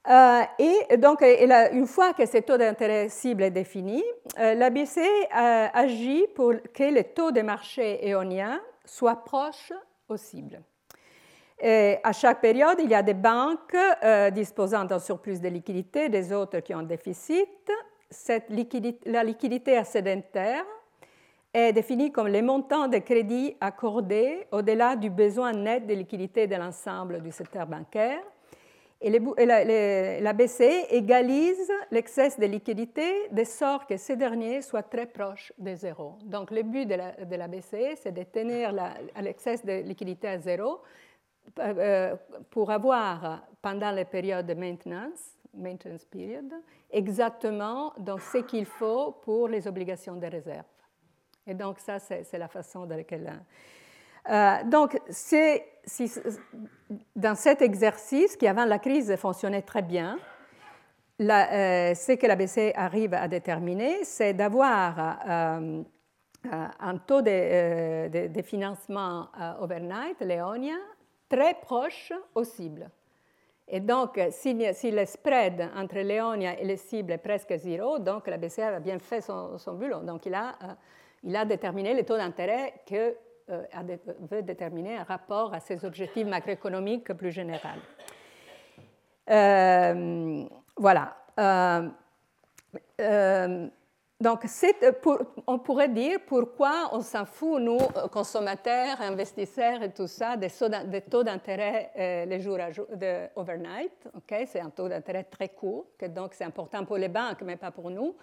Euh, 0.09 0.43
et 0.59 0.97
donc, 0.97 1.23
une 1.23 1.87
fois 1.87 2.15
que 2.15 2.25
ce 2.25 2.39
taux 2.39 2.57
d'intérêt 2.57 3.09
cible 3.09 3.43
est 3.43 3.51
défini, 3.51 4.03
la 4.37 4.71
BCE 4.71 5.01
agit 5.31 6.27
pour 6.35 6.55
que 6.73 6.85
le 6.85 7.05
taux 7.05 7.33
de 7.33 7.43
marché 7.43 8.07
éolien 8.09 8.61
soit 8.85 9.25
proche 9.25 9.73
au 10.09 10.17
cible. 10.17 10.63
Et 11.63 11.99
à 12.03 12.13
chaque 12.13 12.41
période, 12.41 12.79
il 12.83 12.89
y 12.89 12.95
a 12.95 13.03
des 13.03 13.15
banques 13.15 13.77
euh, 14.03 14.31
disposant 14.31 14.85
d'un 14.85 14.99
surplus 14.99 15.41
de 15.41 15.49
liquidité, 15.49 16.09
des 16.09 16.33
autres 16.33 16.61
qui 16.61 16.75
ont 16.75 16.79
un 16.79 16.85
déficit. 16.85 17.71
Liquidité, 18.49 19.11
la 19.11 19.23
liquidité 19.23 19.77
excédentaire 19.77 20.65
est 21.53 21.73
définie 21.73 22.11
comme 22.11 22.29
les 22.29 22.43
montants 22.43 22.89
de 22.89 22.99
crédits 22.99 23.57
accordés 23.61 24.47
au-delà 24.51 24.97
du 24.97 25.11
besoin 25.11 25.53
net 25.53 25.87
de 25.87 25.95
liquidité 25.95 26.47
de 26.47 26.57
l'ensemble 26.57 27.21
du 27.21 27.31
secteur 27.31 27.67
bancaire. 27.67 28.23
Et, 29.03 29.11
la, 30.21 30.33
BCE 30.35 30.87
égalise 30.91 31.73
l'excès 31.91 32.39
de 32.39 32.45
liquidité 32.45 33.29
de 33.31 33.45
sorte 33.45 33.89
que 33.89 33.97
ces 33.97 34.15
derniers 34.15 34.61
soient 34.61 34.83
très 34.83 35.07
proches 35.07 35.53
de 35.57 35.75
zéro. 35.75 36.19
Donc 36.23 36.51
le 36.51 36.63
but 36.63 36.87
de 36.87 37.37
la, 37.37 37.49
BCE, 37.49 37.97
c'est 37.97 38.13
de 38.13 38.23
tenir 38.25 38.75
l'excès 39.23 39.57
de 39.65 39.89
liquidité 39.89 40.29
à 40.29 40.39
zéro 40.39 40.83
euh, 41.59 42.15
pour 42.51 42.71
avoir, 42.71 43.47
pendant 43.63 43.91
les 43.91 44.05
périodes 44.05 44.47
de 44.47 44.55
maintenance, 44.55 45.39
maintenance 45.55 46.05
period, 46.05 46.53
exactement 46.91 47.95
donc, 47.99 48.21
ce 48.21 48.39
qu'il 48.39 48.67
faut 48.67 49.13
pour 49.23 49.49
les 49.49 49.67
obligations 49.67 50.17
de 50.17 50.27
réserve. 50.27 50.67
Et 51.47 51.55
donc, 51.55 51.79
ça, 51.79 51.99
c'est 51.99 52.39
la 52.39 52.49
façon 52.49 52.85
dans 52.85 52.97
laquelle. 52.97 53.33
Euh, 54.31 54.57
donc, 54.65 54.99
c'est 55.09 55.67
dans 57.17 57.35
cet 57.35 57.63
exercice 57.63 58.37
qui, 58.37 58.47
avant 58.47 58.65
la 58.65 58.79
crise, 58.79 59.15
fonctionnait 59.17 59.63
très 59.63 59.83
bien, 59.83 60.19
euh, 61.21 61.95
ce 61.95 62.13
que 62.13 62.27
la 62.27 62.37
BCE 62.37 62.73
arrive 62.75 63.15
à 63.15 63.29
déterminer, 63.29 64.05
c'est 64.05 64.33
d'avoir 64.33 64.99
un 65.29 66.97
taux 67.07 67.23
de, 67.23 68.43
financement 68.43 69.29
overnight, 69.61 70.21
Léonia, 70.21 70.77
très 71.29 71.55
proche 71.55 72.13
aux 72.35 72.45
cibles. 72.45 72.91
Et 73.73 73.79
donc, 73.79 74.21
si, 74.31 74.53
le 74.55 75.05
spread 75.07 75.71
entre 75.77 76.01
Léonia 76.01 76.59
et 76.59 76.65
les 76.65 76.77
cibles 76.77 77.13
est 77.13 77.19
presque 77.19 77.57
zéro, 77.57 78.01
donc 78.01 78.27
la 78.27 78.37
BCE 78.37 78.59
a 78.59 78.81
bien 78.81 78.99
fait 78.99 79.21
son, 79.21 79.57
boulot. 79.75 80.01
Donc, 80.01 80.27
il 80.27 80.35
a, 80.35 80.49
euh, 80.49 80.75
il 81.23 81.37
a 81.37 81.45
déterminé 81.45 81.95
le 81.95 82.05
taux 82.05 82.17
d'intérêt 82.17 82.75
que 82.85 82.97
euh, 82.97 83.13
veut 84.31 84.43
déterminer 84.43 84.99
en 84.99 85.05
rapport 85.05 85.53
à 85.55 85.61
ses 85.61 85.85
objectifs 85.85 86.27
macroéconomiques 86.27 87.13
plus 87.15 87.33
généraux. 87.33 87.61
Euh, 89.31 90.45
voilà. 90.77 91.17
Donc, 94.21 94.45
euh, 94.45 94.93
on 95.47 95.59
pourrait 95.59 95.89
dire 95.89 96.19
pourquoi 96.27 96.91
on 96.93 97.01
s'en 97.01 97.25
fout, 97.25 97.59
nous, 97.63 97.79
euh, 97.97 98.07
consommateurs, 98.09 99.01
investisseurs 99.01 99.83
et 99.83 99.91
tout 99.93 100.07
ça, 100.07 100.37
des, 100.37 100.51
taux 101.01 101.23
d'intérêt 101.23 101.91
euh, 101.97 102.25
les 102.27 102.39
jours 102.41 102.59
de 102.59 103.29
overnight. 103.35 104.09
c'est 104.47 104.61
un 104.61 104.69
taux 104.69 104.91
d'intérêt 104.91 105.25
très 105.25 105.49
court, 105.49 105.87
donc 106.11 106.35
c'est 106.35 106.45
important 106.45 106.85
pour 106.85 106.99
les 106.99 107.09
banques, 107.09 107.41
mais 107.43 107.57
pas 107.57 107.71
pour 107.71 107.91
nous. 107.91 108.15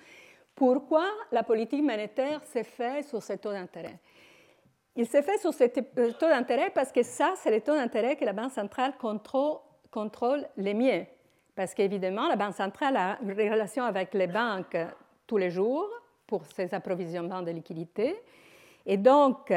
Pourquoi 0.53 1.05
la 1.31 1.41
politique 1.41 1.83
monétaire 1.83 2.43
s'est 2.43 2.63
faite 2.63 3.05
sur 3.05 3.23
ces 3.23 3.39
taux 3.39 3.51
d'intérêt? 3.51 3.97
Il 4.99 5.05
s'est 5.05 5.21
fait 5.21 5.37
sur 5.37 5.53
ces 5.53 5.69
taux 5.71 6.27
d'intérêt 6.27 6.71
parce 6.71 6.91
que 6.91 7.03
ça, 7.03 7.33
c'est 7.37 7.51
les 7.51 7.61
taux 7.61 7.75
d'intérêt 7.75 8.15
que 8.15 8.25
la 8.25 8.33
Banque 8.33 8.51
centrale 8.51 8.93
contrôle, 8.99 9.59
contrôle 9.91 10.47
les 10.57 10.73
mieux. 10.73 11.05
Parce 11.55 11.75
qu'évidemment, 11.75 12.27
la 12.27 12.35
Banque 12.35 12.55
centrale 12.55 12.97
a 12.97 13.19
une 13.21 13.31
relation 13.31 13.83
avec 13.83 14.15
les 14.15 14.25
banques 14.25 14.77
tous 15.27 15.37
les 15.37 15.51
jours 15.51 15.87
pour 16.25 16.43
ses 16.47 16.73
approvisionnements 16.73 17.43
de 17.43 17.51
liquidités. 17.51 18.15
Et 18.87 18.97
donc, 18.97 19.53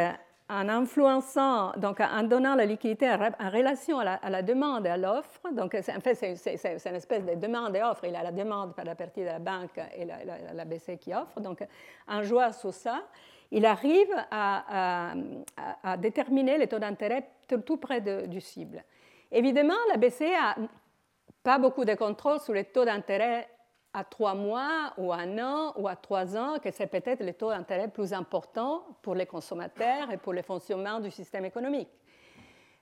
en 0.51 0.69
influençant, 0.69 1.73
donc 1.79 2.01
en 2.01 2.23
donnant 2.25 2.55
la 2.55 2.67
liquidité 2.67 3.09
en 3.09 3.51
relation 3.51 3.99
à 4.01 4.29
la, 4.29 4.43
demande 4.43 4.85
et 4.85 4.91
à 4.91 4.97
l'offre, 4.99 5.41
donc 5.53 5.75
en 5.75 6.01
fait 6.01 6.15
c'est 6.17 6.89
une 6.91 6.97
espèce 6.97 7.25
de 7.25 7.35
demande 7.37 7.77
et 7.77 7.83
offre, 7.83 8.05
il 8.05 8.13
y 8.13 8.17
a 8.17 8.23
la 8.25 8.33
demande 8.33 8.75
par 8.75 8.85
la 8.85 8.97
partie 8.97 9.21
de 9.21 9.27
la 9.27 9.39
banque 9.39 9.79
et 9.97 10.05
la, 10.05 10.17
la, 10.53 10.97
qui 10.97 11.15
offre, 11.15 11.41
donc 11.41 11.65
en 12.09 12.23
jouant 12.25 12.53
sur 12.53 12.75
ça, 12.75 13.05
il 13.51 13.67
arrive 13.67 14.15
à, 14.31 15.15
déterminer 15.99 16.59
les 16.59 16.69
taux 16.69 16.79
d'intérêt 16.79 17.29
tout, 17.67 17.77
près 17.77 18.01
du 18.01 18.41
cible. 18.41 18.85
Évidemment, 19.33 19.75
la 19.91 19.97
BCE 19.97 20.33
a 20.39 20.57
pas 21.43 21.59
beaucoup 21.59 21.85
de 21.85 21.95
contrôle 21.95 22.41
sur 22.41 22.53
les 22.53 22.65
taux 22.65 22.85
d'intérêt 22.85 23.49
à 23.93 24.05
trois 24.05 24.35
mois 24.35 24.93
ou 24.99 25.13
à 25.13 25.17
un 25.17 25.39
an 25.39 25.73
ou 25.77 25.89
à 25.89 25.97
trois 25.97 26.37
ans, 26.37 26.59
que 26.63 26.71
c'est 26.71 26.87
peut-être 26.87 27.25
le 27.25 27.33
taux 27.33 27.51
d'intérêt 27.51 27.89
plus 27.89 28.13
important 28.13 28.85
pour 29.03 29.15
les 29.15 29.27
consommateurs 29.27 30.13
et 30.13 30.17
pour 30.17 30.33
le 30.33 30.43
fonctionnement 30.43 31.01
du 31.01 31.11
système 31.11 31.45
économique. 31.45 31.91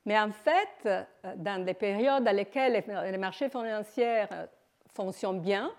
Mais 0.04 0.18
en 0.18 0.32
fait, 0.32 1.06
dans 1.36 1.64
des 1.64 1.74
périodes 1.74 2.24
dans 2.24 2.36
lesquelles 2.36 2.84
les 3.10 3.18
marchés 3.18 3.48
financiers 3.48 4.24
fonctionnent 4.94 5.40
bien, 5.40 5.70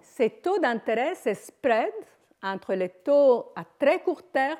ces 0.00 0.30
taux 0.30 0.58
d'intérêt, 0.58 1.14
ces 1.14 1.34
spreads 1.34 1.90
entre 2.42 2.74
les 2.74 2.88
taux 2.88 3.52
à 3.56 3.64
très 3.78 4.00
court 4.00 4.22
terme 4.30 4.58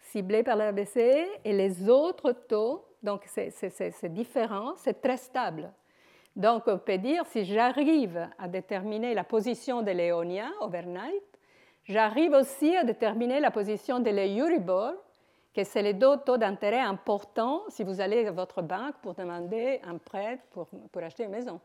ciblés 0.00 0.42
par 0.42 0.56
la 0.56 0.72
BCE 0.72 1.26
et 1.44 1.52
les 1.52 1.88
autres 1.88 2.32
taux, 2.32 2.84
donc 3.02 3.24
c'est 3.26 4.12
différent, 4.12 4.74
c'est 4.76 5.00
très 5.00 5.16
stable. 5.16 5.72
Donc, 6.34 6.64
on 6.66 6.78
peut 6.78 6.98
dire, 6.98 7.24
si 7.26 7.44
j'arrive 7.44 8.28
à 8.38 8.46
déterminer 8.46 9.14
la 9.14 9.24
position 9.24 9.82
de 9.82 9.90
l'éonien 9.90 10.52
overnight, 10.60 11.24
j'arrive 11.84 12.32
aussi 12.32 12.76
à 12.76 12.84
déterminer 12.84 13.40
la 13.40 13.50
position 13.50 14.00
de 14.00 14.10
l'Euribor, 14.10 14.92
que 15.54 15.64
c'est 15.64 15.80
le 15.82 15.98
taux 15.98 16.36
d'intérêt 16.36 16.80
important 16.80 17.62
si 17.68 17.82
vous 17.82 18.02
allez 18.02 18.26
à 18.26 18.32
votre 18.32 18.60
banque 18.60 18.96
pour 19.00 19.14
demander 19.14 19.80
un 19.84 19.96
prêt 19.96 20.38
pour, 20.50 20.68
acheter 21.02 21.24
une 21.24 21.30
maison. 21.30 21.58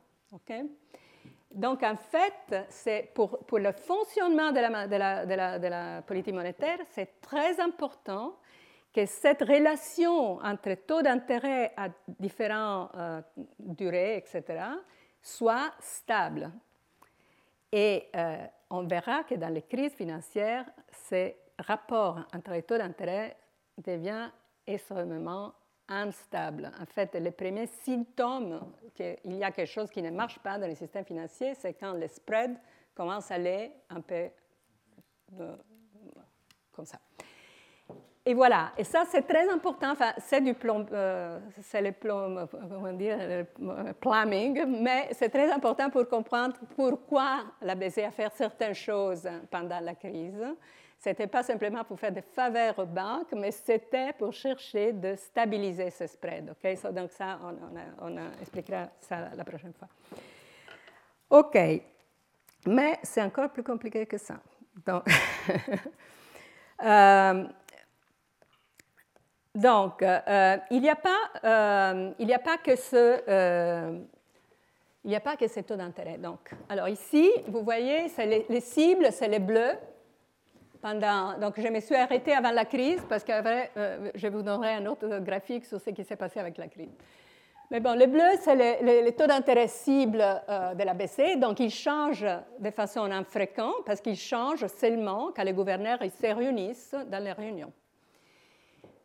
Donc, 1.54 1.84
en 1.84 1.96
fait, 1.98 3.14
pour, 3.14 3.60
le 3.60 3.72
fonctionnement 3.74 4.52
de 4.52 5.68
la 5.68 6.02
politique 6.02 6.34
monétaire, 6.34 6.80
c'est 6.92 7.20
très 7.22 7.60
important 7.60 8.36
que 8.94 9.06
cette 9.06 9.42
relation 9.42 10.38
entre 10.40 10.74
taux 10.86 11.02
d'intérêt 11.02 11.74
à 11.78 11.88
différentes 12.08 12.92
euh, 12.96 13.22
durées, 13.60 14.18
etc., 14.18 14.64
soit 15.22 15.72
stable. 15.80 16.52
Et 17.72 18.10
euh, 18.16 18.46
on 18.70 18.84
verra 18.84 19.24
que 19.24 19.36
dans 19.36 19.50
les 19.50 19.62
crises 19.62 19.94
financières, 19.94 20.66
ce 21.10 21.32
rapport 21.60 22.20
entre 22.36 22.52
les 22.52 22.64
taux 22.64 22.78
d'intérêt 22.78 23.38
devient 23.78 24.30
extrêmement 24.68 25.54
instable. 25.92 26.72
En 26.82 26.86
fait, 26.86 27.14
les 27.16 27.32
premiers 27.32 27.68
symptômes 27.68 28.60
qu'il 28.96 29.38
y 29.38 29.44
a 29.44 29.52
quelque 29.52 29.70
chose 29.70 29.90
qui 29.90 30.02
ne 30.02 30.10
marche 30.10 30.40
pas 30.40 30.58
dans 30.58 30.68
le 30.68 30.76
système 30.76 31.06
financier, 31.06 31.54
c'est 31.56 31.74
quand 31.74 31.94
les 31.94 32.08
spreads 32.08 32.58
commencent 32.96 33.32
à 33.32 33.36
aller 33.36 33.72
un 33.90 34.02
peu 34.02 34.30
euh, 35.40 35.56
comme 36.72 36.86
ça. 36.86 37.00
Et 38.24 38.36
voilà, 38.36 38.72
et 38.78 38.84
ça 38.84 39.04
c'est 39.10 39.24
très 39.24 39.50
important, 39.50 39.94
enfin, 39.94 40.14
c'est 40.20 40.42
du 40.42 40.54
plomb, 40.54 40.86
euh, 40.92 41.40
c'est 41.64 41.82
le 41.82 41.92
plomb, 41.92 42.48
comment 42.52 42.94
dire, 42.94 43.18
le 43.20 43.94
plumbing, 43.94 44.64
mais 44.68 45.10
c'est 45.14 45.30
très 45.30 45.52
important 45.52 45.90
pour 45.90 46.08
comprendre 46.08 46.56
pourquoi 46.76 47.46
la 47.64 47.74
BCE 47.74 47.98
a 47.98 48.12
fait 48.12 48.32
certaines 48.36 48.76
choses 48.76 49.28
pendant 49.50 49.80
la 49.80 49.96
crise. 49.96 50.46
Ce 51.04 51.10
n'était 51.10 51.26
pas 51.26 51.42
simplement 51.42 51.84
pour 51.84 52.00
faire 52.00 52.12
des 52.12 52.22
faveurs 52.22 52.78
aux 52.78 52.86
banques, 52.86 53.32
mais 53.34 53.50
c'était 53.50 54.14
pour 54.14 54.32
chercher 54.34 54.94
de 54.94 55.16
stabiliser 55.16 55.90
ce 55.90 56.06
spread. 56.06 56.52
Okay? 56.52 56.78
donc 56.92 57.10
ça, 57.10 57.40
on, 58.00 58.18
expliquera 58.40 58.88
ça 59.00 59.30
la 59.36 59.44
prochaine 59.44 59.74
fois. 59.74 59.88
OK, 61.32 61.58
mais 62.68 63.00
c'est 63.02 63.24
encore 63.24 63.50
plus 63.50 63.64
compliqué 63.64 64.06
que 64.06 64.20
ça. 64.20 64.36
Donc, 64.86 65.04
euh, 66.84 67.46
donc, 69.56 70.04
euh, 70.04 70.58
il 70.70 70.82
n'y 70.82 70.90
a, 70.90 70.96
pas, 70.96 71.18
euh, 71.44 72.12
que 72.64 72.76
ce... 72.76 73.24
Euh, 73.28 74.00
ces 75.48 75.64
taux 75.64 75.76
d'intérêt. 75.76 76.20
Alors 76.70 76.88
ici, 76.88 77.32
vous 77.48 77.64
voyez, 77.64 78.06
les, 78.50 78.62
cibles, 78.62 79.12
c'est 79.12 79.28
les 79.28 79.40
bleus. 79.40 79.74
Donc, 80.84 81.60
je 81.60 81.68
me 81.68 81.80
suis 81.80 81.96
arrêtée 81.96 82.34
avant 82.34 82.52
la 82.52 82.66
crise 82.66 83.04
parce 83.08 83.24
que 83.24 83.34
je 84.16 84.28
vous 84.28 84.42
donnerai 84.42 84.74
un 84.74 84.86
autre 84.88 85.20
graphique 85.20 85.66
sur 85.66 85.80
ce 85.80 85.90
qui 85.92 86.04
s'est 86.04 86.16
passé 86.16 86.40
avec 86.40 86.58
la 86.58 86.68
crise. 86.68 86.96
Mais 87.70 87.80
bon, 87.80 87.94
les 87.94 88.08
bleus, 88.08 88.38
c'est 88.42 88.56
les, 88.56 89.16
taux 89.16 89.28
d'intérêt 89.28 89.68
cibles 89.68 90.18
de 90.18 90.84
la 90.84 90.94
BCE. 90.94 91.38
Donc, 91.38 91.60
ils 91.60 91.70
changent 91.70 92.26
de 92.60 92.72
façon 92.72 93.04
infréquente 93.04 93.86
parce 93.86 94.02
qu'ils 94.02 94.18
changent 94.18 94.68
seulement 94.68 95.32
quand 95.36 95.44
les 95.44 95.54
gouverneurs 95.54 96.00
se 96.02 96.28
réunissent 96.28 96.96
dans 97.10 97.24
les 97.24 97.32
réunions. 97.32 97.72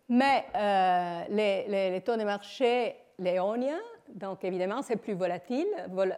Mais 0.08 0.46
euh, 0.54 1.22
les, 1.30 2.00
taux 2.02 2.16
de 2.16 2.24
marché 2.24 2.96
léoniens, 3.18 3.80
donc 4.08 4.44
évidemment, 4.44 4.82
c'est 4.82 4.96
plus. 4.96 5.16
Euh, 5.20 6.10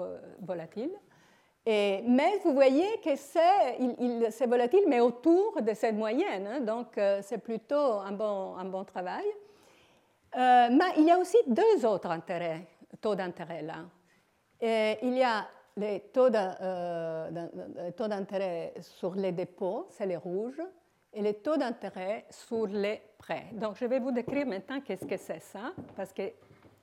euh, 0.00 0.18
volatile. 0.40 0.90
Mais 1.64 2.40
vous 2.44 2.52
voyez 2.54 2.98
que 3.04 3.14
c'est 3.16 4.46
volatile, 4.46 4.84
mais 4.88 5.00
autour 5.00 5.62
de 5.62 5.74
cette 5.74 5.94
moyenne. 5.94 6.46
Hein, 6.46 6.60
donc, 6.60 6.98
c'est 7.22 7.38
plutôt 7.38 8.00
un 8.00 8.12
bon, 8.12 8.84
travail. 8.84 9.26
mais 10.34 10.92
il 10.96 11.04
y 11.04 11.10
a 11.10 11.18
aussi 11.18 11.38
deux 11.46 11.86
autres 11.86 12.10
taux 13.00 13.14
d'intérêt 13.14 13.62
là. 13.62 13.84
Il 14.60 15.16
y 15.16 15.22
a 15.22 15.46
les 15.76 16.00
taux 16.12 16.30
d'intérêt 18.08 18.74
sur 18.80 19.14
les 19.14 19.32
dépôts, 19.32 19.86
c'est 19.90 20.06
les 20.06 20.16
rouges, 20.16 20.60
et 21.14 21.22
les 21.22 21.34
taux 21.34 21.56
d'intérêt 21.56 22.24
sur 22.30 22.66
les 22.66 23.02
prêts. 23.18 23.46
Donc, 23.52 23.76
je 23.76 23.84
vais 23.84 23.98
vous 23.98 24.12
décrire 24.12 24.46
maintenant 24.46 24.80
qu'est-ce 24.80 25.04
que 25.04 25.16
c'est 25.16 25.40
ça, 25.40 25.72
parce 25.94 26.12
que 26.12 26.32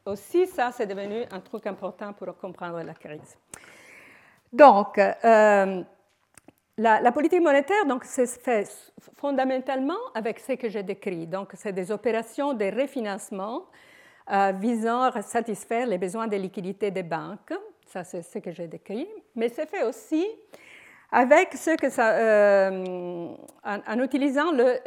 aussi 0.06 0.48
ça, 0.48 0.72
c'est 0.72 0.88
devenu 0.88 1.26
un 1.32 1.40
truc 1.40 1.68
important 1.68 2.14
pour 2.14 2.38
comprendre 2.38 2.82
la 2.82 2.94
crise. 2.94 3.38
Donc, 4.52 4.98
euh, 4.98 5.84
la, 6.78 7.12
politique 7.12 7.42
monétaire 7.42 7.86
donc, 7.86 8.04
se 8.06 8.26
fait 8.26 8.68
fondamentalement 9.16 10.00
avec 10.16 10.40
ce 10.40 10.54
que 10.54 10.70
j'ai 10.70 10.84
décrit. 10.84 11.28
Donc, 11.28 11.52
c'est 11.54 11.74
des 11.74 11.92
opérations 11.92 12.54
de 12.54 12.66
refinancement 12.66 13.66
euh, 14.32 14.52
visant 14.56 15.04
à 15.04 15.22
satisfaire 15.22 15.88
les 15.88 15.98
besoins 15.98 16.28
de 16.28 16.36
liquidité 16.36 16.90
des 16.92 17.04
banques. 17.04 17.54
Ça, 17.86 18.04
c'est 18.04 18.22
ce 18.22 18.40
que 18.40 18.52
j'ai 18.52 18.68
décrit. 18.68 19.08
Mais 19.36 19.50
c'est 19.50 19.70
fait 19.70 19.84
aussi 19.84 20.26
avec 21.12 21.54
ce 21.54 21.76
que 21.76 21.90
ça, 21.90 22.12
euh, 22.12 23.34
en, 23.64 24.00
utilisant 24.00 24.52
le 24.52 24.80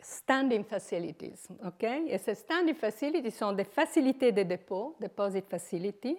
standing 0.00 0.64
facilities. 0.64 1.48
Okay? 1.66 2.04
Et 2.08 2.18
ces 2.18 2.34
standing 2.34 2.74
facilities 2.74 3.30
sont 3.30 3.52
des 3.52 3.64
facilités 3.64 4.32
de 4.32 4.42
dépôt, 4.42 4.96
deposit 5.00 5.48
facility, 5.48 6.16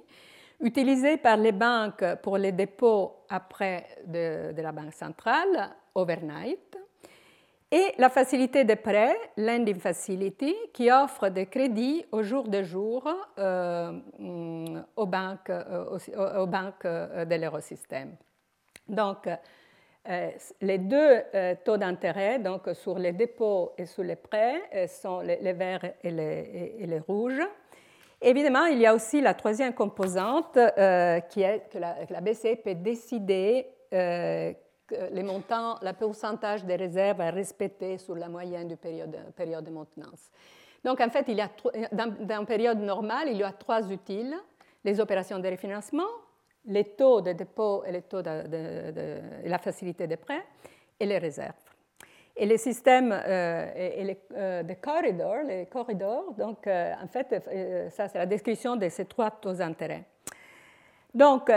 utilisées 0.64 1.18
par 1.18 1.38
les 1.38 1.51
banques 1.51 2.05
pour 2.24 2.38
les 2.38 2.53
dépôts 2.53 3.26
après 3.30 3.86
de, 4.07 4.59
la 4.59 4.72
Banque 4.72 4.93
centrale, 4.93 5.70
overnight, 5.93 6.78
et 7.70 7.93
la 7.97 8.09
facilité 8.09 8.64
de 8.64 8.76
prêt, 8.76 9.16
Lending 9.36 9.80
Facility, 9.80 10.55
qui 10.74 10.91
offre 10.91 11.30
des 11.30 11.47
crédits 11.47 12.05
au 12.11 12.22
jour 12.22 12.47
de 12.47 12.61
jour 12.61 13.03
euh, 13.39 13.99
aux 14.95 15.05
banques, 15.07 15.49
euh, 15.49 15.97
aux, 16.38 16.47
banques 16.47 16.86
euh, 16.86 17.26
de 17.26 17.36
l'eurosystème. 17.36 18.16
Donc, 18.88 19.28
les 20.61 20.78
deux 20.78 21.24
taux 21.64 21.78
d'intérêt, 21.78 22.38
donc 22.38 22.70
sur 22.74 22.99
les 22.99 23.14
dépôts 23.14 23.72
et 23.78 23.86
sur 23.86 24.03
les 24.03 24.18
prêts, 24.18 24.88
sont 24.88 25.22
les, 25.22 25.53
verts 25.53 25.93
et 26.03 26.11
les, 26.11 26.99
rouges. 26.99 27.41
Évidemment, 28.24 28.65
il 28.65 28.80
y 28.80 28.86
a 28.86 28.95
aussi 28.95 29.21
la 29.21 29.34
troisième 29.34 29.74
composante 29.74 30.53
qui 30.53 31.41
est 31.41 31.69
que 31.69 31.78
la, 31.78 32.21
BCE 32.21 32.61
peut 32.63 32.76
décider 32.76 33.67
les 33.91 35.24
montants, 35.24 35.78
le 35.82 35.91
pourcentage 35.91 36.63
des 36.63 36.76
réserves 36.76 37.21
à 37.21 37.32
respecter 37.32 37.97
sur 37.97 38.15
la 38.15 38.30
moyenne 38.30 38.67
du 38.69 38.78
période, 38.78 39.15
période 39.36 39.65
de 39.65 39.71
maintenance. 39.71 40.32
Donc, 40.84 40.99
en 40.99 41.09
fait, 41.09 41.26
il 41.28 41.38
y 41.38 41.41
a, 41.41 41.49
dans, 41.91 42.39
une 42.39 42.45
période 42.45 42.80
normale, 42.80 43.30
il 43.30 43.38
y 43.38 43.43
a 43.43 43.51
trois 43.51 43.89
utiles 43.89 44.36
les 44.84 44.99
opérations 44.99 45.39
de 45.39 45.47
refinancement, 45.47 46.09
les 46.65 46.84
taux 46.84 47.21
de 47.21 47.32
dépôt 47.32 47.84
et 47.86 47.91
les 47.91 48.01
taux 48.01 48.21
de, 48.21 49.47
la 49.47 49.57
facilité 49.59 50.07
de 50.07 50.15
prêt, 50.15 50.45
et 50.99 51.05
les 51.05 51.17
réserves. 51.17 51.53
Et 52.36 52.46
les 52.46 52.58
systèmes 52.58 53.12
euh, 53.12 53.72
et, 53.76 54.04
les, 54.04 54.20
euh, 54.36 54.64
de 54.64 54.74
corridors, 54.74 55.44
les 55.44 55.68
corridors, 55.68 56.34
donc 56.34 56.66
euh, 56.66 56.94
en 57.02 57.08
fait, 57.08 57.30
ça 57.92 58.08
c'est 58.08 58.18
la 58.18 58.26
description 58.26 58.76
de 58.76 58.90
ces 58.90 59.06
trois 59.06 59.30
taux 59.30 59.54
d'intérêt. 59.54 60.04
Donc, 61.14 61.52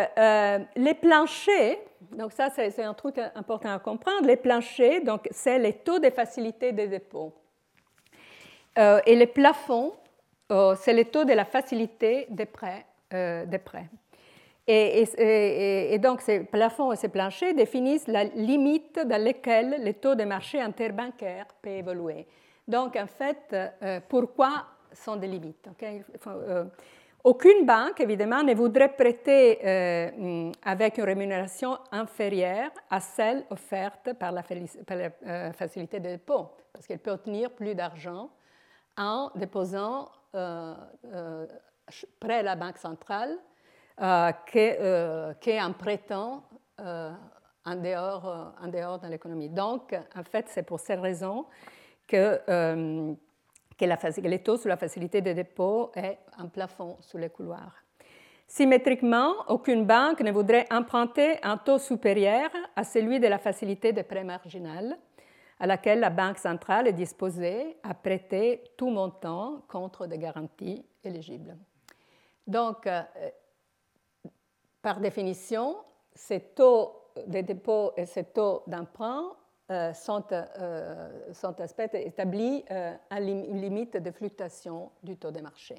les 0.77 0.93
planchers, 0.93 1.79
donc 2.12 2.33
ça, 2.33 2.51
c'est 2.51 2.83
un 2.83 2.93
truc 2.93 3.18
important 3.35 3.72
à 3.72 3.79
comprendre. 3.79 4.27
Les 4.27 4.37
planchers, 4.37 5.03
donc, 5.03 5.27
c'est 5.31 5.59
les 5.59 5.72
taux 5.72 5.99
de 5.99 6.11
facilité 6.11 6.72
des 6.72 6.89
dépôts. 6.89 7.33
Euh, 8.79 9.01
et 9.07 9.16
les 9.16 9.27
plafonds, 9.27 9.95
euh, 10.53 10.74
c'est 10.79 10.93
les 10.93 11.07
taux 11.07 11.24
de 11.24 11.33
la 11.33 11.45
facilité 11.45 12.27
des 12.31 12.47
prêts. 12.47 12.85
Euh, 13.14 13.47
des 13.47 13.59
prêts. 13.59 13.89
Et, 14.68 15.98
donc, 16.02 16.20
ces 16.22 16.40
plafonds 16.40 16.92
et 16.92 16.96
ces 16.96 17.08
planchers 17.08 17.54
définissent 17.54 18.08
la 18.08 18.24
limite 18.24 18.98
dans 19.06 19.22
laquelle 19.22 19.76
les 19.80 19.94
taux 19.94 20.14
de 20.16 20.24
marché 20.24 20.60
interbancaire 20.60 21.46
peuvent 21.62 21.72
évoluer. 21.72 22.26
Donc, 22.66 22.96
en 22.96 23.06
fait, 23.06 23.54
pourquoi 24.08 24.64
sont 24.92 25.16
des 25.16 25.28
limites 25.28 25.68
aucune 27.26 27.66
banque, 27.66 28.00
évidemment, 28.00 28.44
ne 28.44 28.54
voudrait 28.54 28.94
prêter 28.94 29.58
euh, 29.66 30.52
avec 30.62 30.96
une 30.96 31.04
rémunération 31.04 31.76
inférieure 31.90 32.70
à 32.88 33.00
celle 33.00 33.44
offerte 33.50 34.12
par 34.12 34.30
la, 34.30 34.44
euh, 34.52 35.52
facilité 35.52 35.98
de 35.98 36.10
dépôt, 36.10 36.52
parce 36.72 36.86
qu'elle 36.86 37.00
peut 37.00 37.10
obtenir 37.10 37.50
plus 37.50 37.74
d'argent 37.74 38.30
en 38.96 39.32
déposant 39.34 40.08
euh, 40.36 40.76
près 42.20 42.44
la 42.44 42.54
Banque 42.54 42.78
centrale 42.78 43.36
qu'en 43.99 45.72
prêtant 45.78 46.42
en 46.78 47.74
dehors, 47.76 48.55
en 48.62 48.68
dehors 48.68 48.99
de 48.99 49.09
l'économie. 49.09 49.49
Donc, 49.49 49.94
en 50.14 50.22
fait, 50.22 50.47
c'est 50.49 50.62
pour 50.62 50.80
cette 50.80 51.01
raison 51.01 51.47
que 52.07 53.16
que, 53.78 53.84
la, 53.84 53.99
les 54.22 54.42
taux 54.42 54.57
sur 54.57 54.68
la 54.68 54.76
facilité 54.76 55.20
de 55.20 55.32
dépôt 55.32 55.90
est 55.94 56.18
un 56.38 56.47
plafond 56.47 56.97
sous 57.01 57.18
les 57.18 57.28
couloirs. 57.28 57.74
Symétriquement, 58.47 59.34
aucune 59.49 59.84
banque 59.84 60.20
ne 60.20 60.30
voudrait 60.30 60.66
emprunter 60.70 61.38
un 61.42 61.57
taux 61.57 61.78
supérieur 61.78 62.49
à 62.76 62.84
celui 62.84 63.18
de 63.18 63.26
la 63.26 63.38
facilité 63.38 63.92
de 63.92 64.03
prêt 64.03 64.22
marginal, 64.22 64.97
à 65.59 65.66
laquelle 65.66 66.01
la 66.01 66.11
Banque 66.11 66.38
centrale 66.38 66.86
est 66.86 66.92
disposée 66.92 67.76
à 67.82 67.94
prêter 67.94 68.62
tout 68.76 68.90
montant 68.90 69.62
contre 69.68 70.07
des 70.07 70.18
garanties 70.18 70.84
éligibles. 71.03 71.57
Donc, 72.47 72.86
euh, 72.86 73.03
par 74.87 75.01
définition, 75.01 75.78
ces 76.14 76.39
taux 76.39 76.93
de 77.26 77.41
dépôt 77.41 77.91
et 77.97 78.07
ces 78.07 78.22
taux 78.22 78.62
d'emprunt 78.68 79.32
sont, 79.93 80.22
sont 81.32 81.57
établis 81.93 82.64
à 83.11 83.20
une 83.20 83.61
limite 83.61 83.97
de 83.97 84.12
fluctuation 84.12 84.93
du 85.03 85.16
taux 85.16 85.32
de 85.32 85.41
marché. 85.41 85.74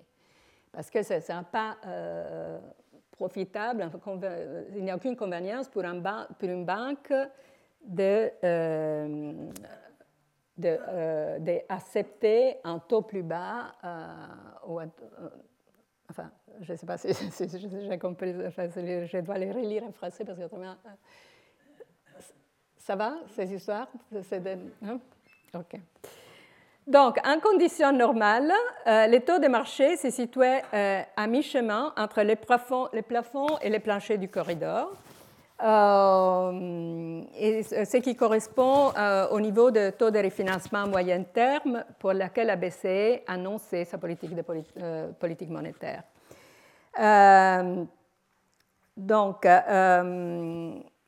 Parce 0.73 0.89
que 0.89 1.03
ce 1.03 1.13
n'est 1.13 1.43
pas 1.49 1.77
profitable, 3.11 3.89
il 4.75 4.83
n'y 4.83 4.91
a 4.91 4.97
aucune 4.97 5.15
convenience 5.15 5.69
pour, 5.69 5.85
un 5.85 6.27
une 6.41 6.65
banque 6.65 7.13
de, 7.85 8.29
d'accepter 11.37 12.57
un 12.65 12.79
taux 12.79 13.03
plus 13.03 13.23
bas 13.23 13.71
enfin, 16.09 16.31
je 16.61 16.71
ne 16.71 16.77
sais 16.77 16.85
pas 16.85 16.97
si, 16.97 17.09
j'ai 17.89 17.99
compris, 17.99 18.33
je 18.33 19.19
dois 19.21 19.37
les 19.37 19.51
relire 19.51 19.83
en 19.83 19.91
français 19.91 20.25
parce 20.25 20.37
que 20.37 20.43
autrement. 20.43 20.75
Ça 22.77 22.95
va, 22.95 23.15
ces 23.35 23.53
histoires 23.53 23.89
hein? 24.13 24.99
OK. 25.53 25.79
Donc, 26.87 27.17
en 27.27 27.37
conditions 27.41 27.91
normales, 27.91 28.53
euh, 28.87 29.07
les 29.07 29.19
taux 29.19 29.39
de 29.39 29.49
marché 29.49 29.97
se 29.97 30.09
situaient 30.09 30.63
euh, 30.73 31.01
à 31.17 31.27
mi-chemin 31.27 31.93
entre 31.97 32.21
les 32.21 32.37
plafonds, 32.37 32.87
les 32.93 33.01
plafonds, 33.01 33.57
et 33.61 33.69
les 33.69 33.79
planchers 33.79 34.17
du 34.17 34.29
corridor, 34.29 34.93
euh, 35.63 37.21
et 37.39 37.63
ce 37.63 37.97
qui 37.97 38.15
correspond 38.15 38.91
au 39.31 39.39
niveau 39.39 39.71
de 39.71 39.89
taux 39.91 40.11
de 40.11 40.19
refinancement 40.19 40.87
moyen 40.87 41.23
terme 41.23 41.83
pour 41.99 42.13
lequel 42.13 42.47
la 42.47 42.55
BCE 42.55 43.23
a 43.25 43.33
annoncé 43.33 43.85
sa 43.85 43.97
politique, 43.97 44.35
de 44.35 44.43
politique 45.19 45.49
monétaire. 45.49 46.03
donc, 48.95 49.45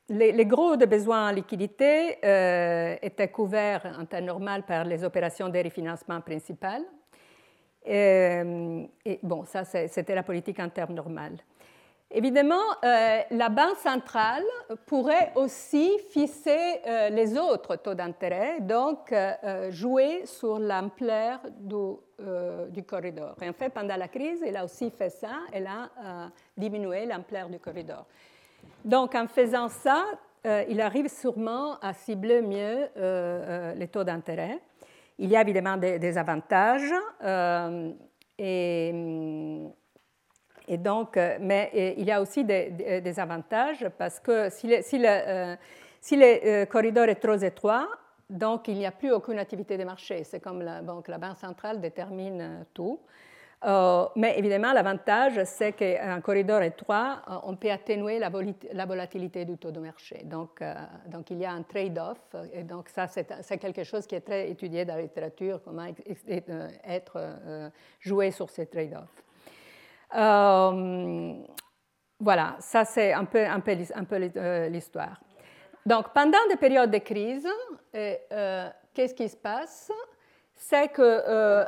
les, 0.10 0.46
gros 0.46 0.76
besoins 0.78 1.30
en 1.30 1.32
liquidité 1.32 2.18
euh, 2.24 2.96
étaient 3.02 3.28
couverts 3.30 3.96
en 4.00 4.06
temps 4.06 4.22
normal 4.22 4.64
par 4.64 4.84
les 4.84 5.04
opérations 5.04 5.50
de 5.50 5.60
refinancement 5.60 6.22
principales. 6.22 6.84
Euh, 7.88 8.86
et 9.06 9.20
bon, 9.24 9.46
ça, 9.46 9.64
c'était 9.64 10.16
la 10.16 10.24
politique 10.24 10.60
en 10.60 10.70
termes 10.70 10.94
normaux. 10.94 11.38
Évidemment, 12.12 12.56
euh, 12.84 13.22
la 13.30 13.50
Banque 13.50 13.78
centrale 13.78 14.44
pourrait 14.88 15.32
aussi 15.36 15.92
fixer 16.10 16.82
les 17.12 17.38
autres 17.38 17.76
taux 17.76 17.94
d'intérêt, 17.94 18.60
donc 18.62 19.14
jouer 19.70 20.26
sur 20.26 20.58
l'ampleur 20.58 21.40
du, 21.60 22.84
corridor. 22.84 23.36
Et 23.42 23.50
en 23.50 23.54
fait, 23.54 23.70
pendant 23.70 23.96
la 23.96 24.08
crise, 24.08 24.42
elle 24.44 24.58
a 24.58 24.66
aussi 24.66 24.90
fait 24.90 25.12
ça, 25.12 25.42
elle 25.54 25.68
a 25.68 26.32
diminué 26.58 27.06
l'ampleur 27.06 27.48
du 27.48 27.60
corridor. 27.60 28.06
Donc, 28.84 29.14
en 29.16 29.28
faisant 29.28 29.70
ça, 29.70 30.06
euh, 30.46 30.64
il 30.70 30.80
arrive 30.80 31.10
sûrement 31.10 31.78
à 31.80 31.94
cibler 31.94 32.42
mieux 32.42 32.58
euh, 32.58 32.90
euh, 32.98 33.74
les 33.74 33.88
taux 33.90 34.06
d'intérêt. 34.06 34.60
Il 35.18 35.30
y 35.30 35.36
a 35.36 35.42
évidemment 35.42 35.76
des, 35.76 36.18
avantages, 36.18 36.94
et, 38.38 38.94
donc, 40.78 41.18
mais 41.40 41.96
il 41.98 42.06
y 42.06 42.12
a 42.12 42.22
aussi 42.22 42.44
des, 42.44 43.20
avantages 43.20 43.88
parce 43.98 44.20
que 44.20 44.50
si 44.50 44.68
le, 44.68 44.82
si 46.02 46.16
le, 46.16 46.66
corridor 46.66 47.06
est 47.06 47.16
trop 47.16 47.38
étroit, 47.38 47.88
donc 48.30 48.68
il 48.68 48.76
n'y 48.76 48.86
a 48.86 48.92
plus 48.92 49.12
aucune 49.12 49.40
activité 49.40 49.78
de 49.78 49.84
marché. 49.84 50.24
C'est 50.24 50.40
comme 50.40 50.62
la, 50.62 50.82
Banque 50.82 51.10
centrale 51.38 51.82
détermine 51.82 52.66
tout. 52.74 53.00
Euh, 53.66 54.06
mais 54.16 54.40
évidemment, 54.40 54.72
l'avantage, 54.72 55.44
c'est 55.44 55.74
qu'un 55.74 56.22
corridor 56.22 56.62
étroit, 56.62 57.22
euh, 57.30 57.34
on 57.44 57.58
peut 57.58 57.72
atténuer 57.72 58.18
la, 58.18 58.30
volatilité 58.86 59.44
du 59.44 59.58
taux 59.58 59.72
de 59.72 59.82
marché. 59.82 60.22
Donc, 60.24 60.62
euh, 60.62 60.74
donc 61.08 61.30
il 61.30 61.40
y 61.40 61.46
a 61.46 61.52
un 61.52 61.64
trade-off, 61.64 62.20
et 62.54 62.64
donc 62.64 62.88
ça, 62.88 63.08
c'est 63.08 63.58
quelque 63.58 63.84
chose 63.84 64.08
qui 64.08 64.16
est 64.16 64.22
très 64.22 64.50
étudié 64.50 64.86
dans 64.86 64.96
la 64.96 65.02
littérature, 65.02 65.62
comment 65.64 65.88
être 66.86 67.42
joué 68.00 68.32
sur 68.32 68.50
ces 68.50 68.66
trade-offs. 68.66 69.24
Voilà, 72.20 72.56
ça 72.60 72.86
c'est 72.86 73.14
un 73.14 73.26
peu, 73.26 73.46
peu 74.10 74.18
l'histoire. 74.68 75.20
Donc, 75.86 76.10
pendant 76.14 76.46
des 76.50 76.58
périodes 76.58 76.92
de 76.92 76.98
crise, 76.98 77.48
qu'est-ce 77.92 79.14
qui 79.14 79.30
se 79.30 79.38
passe? 79.38 79.92
C'est 80.56 80.90
que 80.90 81.66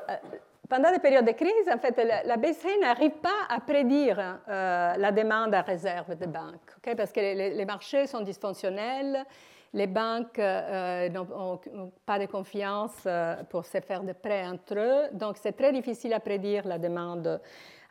pendant 0.72 0.89
les 0.89 1.00
périodes 1.00 1.26
de 1.26 1.34
crise, 1.34 1.68
en 1.70 1.78
fait, 1.80 2.02
la, 2.26 2.38
BCE 2.38 2.80
n'arrive 2.80 3.18
pas 3.22 3.46
à 3.50 3.60
prédire 3.60 4.18
euh, 4.48 4.94
la 4.96 5.12
demande 5.12 5.54
à 5.54 5.62
réserve 5.64 6.16
des 6.16 6.28
banques, 6.28 6.72
parce 6.96 7.12
que 7.12 7.20
les, 7.20 7.66
marchés 7.66 8.08
sont 8.08 8.22
dysfonctionnels, 8.22 9.26
les 9.74 9.88
banques 9.88 10.39
euh, 10.39 11.10
n'ont 11.10 11.60
pas 12.06 12.20
de 12.20 12.26
confiance 12.26 12.96
euh, 13.06 13.44
pour 13.50 13.66
se 13.66 13.82
faire 13.82 14.02
des 14.04 14.14
prêts 14.14 14.48
entre 14.48 14.76
eux, 14.78 15.10
donc 15.12 15.36
c'est 15.42 15.58
très 15.58 15.74
difficile 15.74 16.14
à 16.14 16.22
prédire 16.22 16.66
la 16.66 16.78
demande 16.78 17.42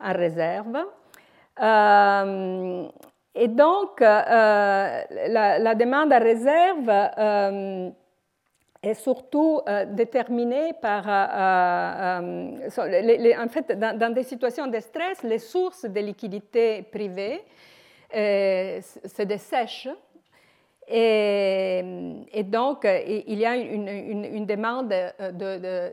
en 0.02 0.12
réserve. 0.12 0.76
et 3.34 3.48
donc, 3.48 4.00
la, 4.00 5.04
la, 5.58 5.74
demande 5.74 6.12
à 6.12 6.18
réserve 6.18 6.90
est 8.82 8.94
surtout 8.94 9.60
euh, 9.68 9.84
déterminé 9.84 10.72
par... 10.80 11.04
Euh, 11.06 12.56
euh, 12.78 13.32
en 13.38 13.48
fait, 13.48 13.78
dans, 13.78 14.12
des 14.12 14.22
situations 14.22 14.66
de 14.66 14.80
stress, 14.80 15.22
les 15.22 15.38
sources 15.38 15.84
de 15.84 16.00
liquidités 16.00 16.82
privées 16.82 17.42
se 18.12 19.22
dessèchent. 19.22 19.88
Et, 20.92 22.42
donc, 22.44 22.84
il 22.84 23.38
y 23.38 23.46
a 23.46 23.56
une, 23.56 24.44
demande 24.44 24.88
de... 24.88 25.92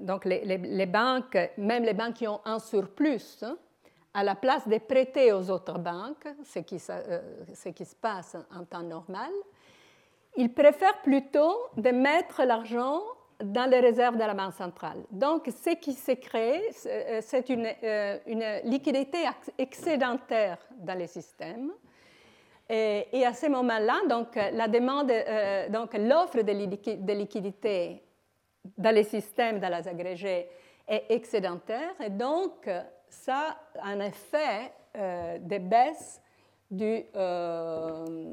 donc, 0.00 0.24
les, 0.24 0.86
banques, 0.86 1.38
même 1.58 1.82
les 1.82 1.94
banques 1.94 2.14
qui 2.14 2.28
ont 2.28 2.40
un 2.44 2.58
surplus, 2.60 3.44
à 4.14 4.22
la 4.22 4.34
place 4.34 4.68
de 4.68 4.78
prêter 4.78 5.32
aux 5.32 5.50
autres 5.50 5.78
banques, 5.78 6.28
ce 6.44 6.60
qui, 6.60 6.78
ce 6.78 7.68
qui 7.70 7.84
se 7.84 7.96
passe 7.96 8.36
en 8.54 8.64
temps 8.64 8.82
normal, 8.82 9.32
ils 10.36 10.52
préfèrent 10.52 11.02
plutôt 11.02 11.56
de 11.76 11.90
mettre 11.90 12.44
l'argent 12.44 13.02
dans 13.42 13.68
les 13.68 13.80
réserves 13.80 14.14
de 14.14 14.24
la 14.24 14.34
Banque 14.34 14.54
centrale. 14.54 15.04
Donc, 15.10 15.48
ce 15.48 15.70
qui 15.74 15.92
s'est 15.92 16.16
créé, 16.16 16.60
c'est 16.72 17.48
une, 17.48 17.66
euh, 17.82 18.18
une, 18.26 18.70
liquidité 18.70 19.18
excédentaire 19.58 20.58
dans 20.78 20.96
les 20.96 21.08
systèmes. 21.08 21.72
Et, 22.74 23.26
à 23.26 23.34
ce 23.34 23.48
moment-là, 23.48 24.00
demande, 24.68 25.10
euh, 25.10 25.68
donc, 25.68 25.92
l'offre 25.92 26.40
de, 26.40 27.12
liquidité 27.12 28.02
dans 28.78 28.94
les 28.94 29.04
systèmes, 29.04 29.60
dans 29.60 29.68
les 29.68 29.86
agrégés, 29.86 30.48
est 30.88 31.04
excédentaire. 31.10 31.92
Et 32.02 32.08
donc, 32.08 32.68
ça 33.10 33.58
a 33.78 33.88
un 33.88 34.00
effet 34.00 34.72
euh, 34.96 35.38
de 35.38 35.58
baisse 35.58 36.22
du, 36.70 37.04
euh, 37.14 38.32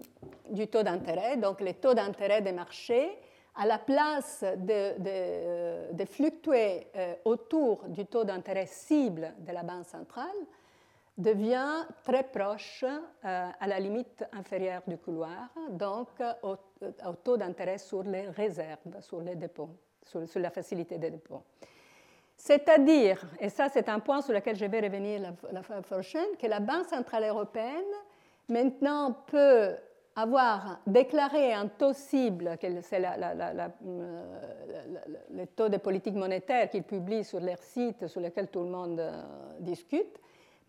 taux 0.72 0.84
d'intérêt. 0.84 1.36
Donc 1.38 1.60
les 1.60 1.74
taux 1.74 1.94
d'intérêt 1.94 2.42
des 2.42 2.54
marchés, 2.54 3.18
à 3.56 3.66
la 3.66 3.78
place 3.78 4.46
de, 4.58 6.06
fluctuer 6.06 6.88
euh, 6.96 7.16
autour 7.26 7.84
du 7.90 8.06
taux 8.06 8.24
d'intérêt 8.24 8.68
cible 8.68 9.34
de 9.40 9.52
la 9.52 9.64
Banque 9.64 9.86
centrale, 9.86 10.28
devient 11.20 11.86
très 12.04 12.24
proche 12.24 12.84
euh, 12.84 13.50
à 13.60 13.68
la 13.68 13.80
limite 13.80 14.24
inférieure 14.32 14.82
du 14.88 14.98
couloir, 14.98 15.50
donc 15.70 16.08
au, 16.44 16.56
au 16.82 17.14
taux 17.24 17.38
d'intérêt 17.38 17.78
sur 17.78 18.04
les 18.04 18.30
réserves, 18.30 19.02
sur 19.02 19.22
les 19.22 19.36
dépôts, 19.36 19.70
sur, 20.06 20.40
la 20.40 20.50
facilité 20.50 20.98
des 20.98 21.12
dépôts. 21.12 21.44
C'est-à-dire, 22.38 23.22
et 23.40 23.50
ça 23.50 23.68
c'est 23.68 23.90
un 23.90 24.00
point 24.00 24.22
sur 24.22 24.34
lequel 24.34 24.56
je 24.56 24.66
vais 24.66 24.80
revenir 24.80 25.34
la, 25.52 25.62
prochaine, 25.82 26.38
que 26.42 26.48
la 26.48 26.62
Banque 26.62 26.86
centrale 26.86 27.26
européenne 27.26 27.84
maintenant 28.48 29.12
peut 29.28 29.76
avoir 30.16 30.80
déclaré 30.88 31.54
un 31.54 31.68
taux 31.68 31.94
cible, 31.94 32.58
c'est 32.82 33.04
euh, 33.06 33.68
le 35.32 35.46
taux 35.48 35.70
de 35.70 35.78
politique 35.78 36.16
monétaire 36.16 36.70
qu'ils 36.70 36.84
publient 36.84 37.26
sur 37.26 37.42
leur 37.42 37.62
site, 37.62 38.08
sur 38.08 38.22
lequel 38.22 38.48
tout 38.48 38.64
le 38.64 38.70
monde 38.70 39.00
euh, 39.00 39.22
discute, 39.60 40.18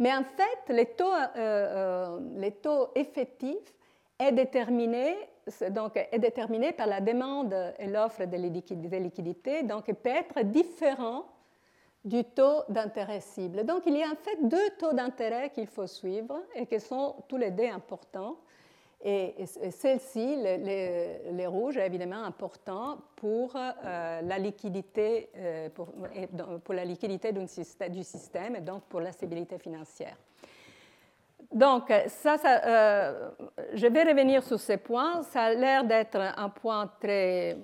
mais 0.01 0.13
en 0.13 0.25
fait, 0.25 0.73
les 0.73 0.87
taux, 0.87 1.13
euh, 1.37 2.19
les 2.37 2.53
taux 2.53 2.89
effectifs 2.95 3.75
est 4.19 4.33
déterminé, 4.33 5.15
donc, 5.71 5.97
est 5.97 6.19
déterminé 6.19 6.73
par 6.73 6.87
la 6.87 7.01
demande 7.01 7.55
et 7.79 7.87
l'offre 7.87 8.25
de 8.25 8.37
liquidités, 8.37 9.63
donc 9.63 9.93
peut 9.93 10.09
être 10.09 10.43
différent 10.43 11.27
du 12.03 12.25
taux 12.25 12.63
d'intérêt 12.71 13.21
cible. 13.21 13.65
Donc 13.67 13.83
il 13.87 13.97
y 13.97 14.03
a 14.03 14.07
en 14.07 14.17
fait 14.17 14.39
deux 14.43 14.71
taux 14.79 14.95
d'intérêt 14.95 15.51
qu'il 15.51 15.67
faut 15.67 15.87
suivre 15.87 16.41
et 16.55 16.67
qui 16.67 16.81
sont 16.81 17.17
tous 17.29 17.37
les 17.37 17.51
deux 17.51 17.67
importants. 17.67 18.39
Et, 19.03 19.47
celle-ci, 19.47 20.37
les, 20.37 21.47
rouges, 21.47 21.79
est 21.79 21.87
évidemment 21.87 22.23
important 22.23 22.99
pour 23.17 23.57
euh, 23.57 24.21
la 24.21 24.39
liquidité, 24.39 25.31
euh, 25.37 25.71
pour, 25.71 25.89
pour, 26.63 26.75
la 26.75 26.85
liquidité 26.85 27.33
du 27.33 28.05
système 28.05 28.57
et 28.57 28.61
donc 28.61 28.83
pour 28.85 29.01
la 29.01 29.13
stabilité 29.13 29.59
financière. 29.59 30.17
donc, 31.51 31.91
ça, 32.09 32.37
euh, 32.45 33.31
je 33.73 33.87
vais 33.87 34.03
revenir 34.03 34.43
sur 34.43 34.61
ces 34.61 34.77
points. 34.77 35.23
Ça 35.23 35.45
a 35.45 35.55
l'air 35.55 35.85
d'être 35.85 36.17
un 36.17 36.51
point 36.51 36.93
très, 37.01 37.57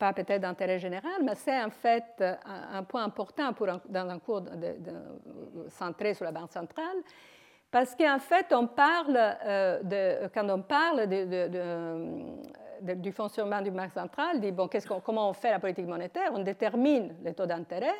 pas 0.00 0.12
peut-être 0.12 0.42
d'intérêt 0.42 0.80
général, 0.80 1.22
mais 1.22 1.36
c'est 1.36 1.62
en 1.62 1.70
fait 1.70 2.24
un, 2.44 2.82
point 2.82 3.04
important 3.04 3.52
pour 3.52 3.68
dans 3.68 4.08
un 4.08 4.18
cours 4.18 4.42
centré 5.68 6.14
sur 6.14 6.24
la 6.24 6.32
Banque 6.32 6.50
centrale, 6.50 6.96
parce 7.72 7.96
qu'en 7.96 8.18
fait, 8.20 8.52
on 8.52 8.68
euh, 8.78 10.28
quand 10.32 10.48
on 10.48 10.62
parle 10.62 11.08
du 12.80 13.12
fonctionnement 13.12 13.62
du 13.62 13.72
Banque 13.72 13.90
centrale, 13.90 14.40
dit 14.40 14.52
bon, 14.52 14.68
comment 15.04 15.30
on 15.30 15.32
fait 15.32 15.50
la 15.50 15.58
politique 15.58 15.86
monétaire? 15.86 16.30
On 16.32 16.40
détermine 16.40 17.16
le 17.24 17.32
taux 17.32 17.46
d'intérêt, 17.46 17.96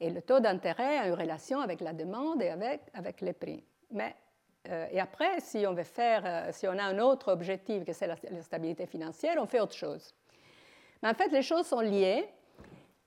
et 0.00 0.08
le 0.08 0.22
taux 0.22 0.40
d'intérêt 0.40 0.98
a 0.98 1.08
une 1.08 1.14
relation 1.14 1.60
avec 1.60 1.80
la 1.80 1.92
demande 1.92 2.40
et 2.40 2.48
avec, 2.48 2.82
avec 2.94 3.20
les 3.20 3.32
prix. 3.32 3.64
Mais 3.90 4.14
euh, 4.68 4.86
et 4.90 5.00
après, 5.00 5.40
si 5.40 5.66
on 5.66 5.72
veut 5.72 5.82
faire, 5.82 6.22
euh, 6.24 6.48
si 6.52 6.68
on 6.68 6.78
a 6.78 6.82
un 6.82 6.98
autre 6.98 7.32
objectif 7.32 7.84
que 7.84 7.92
c'est 7.92 8.06
la, 8.06 8.16
stabilité 8.42 8.86
financière, 8.86 9.36
on 9.38 9.46
fait 9.46 9.60
autre 9.60 9.74
chose. 9.74 10.14
Mais 11.02 11.08
en 11.08 11.14
fait, 11.14 11.30
les 11.32 11.42
choses 11.42 11.66
sont 11.66 11.80
liées. 11.80 12.28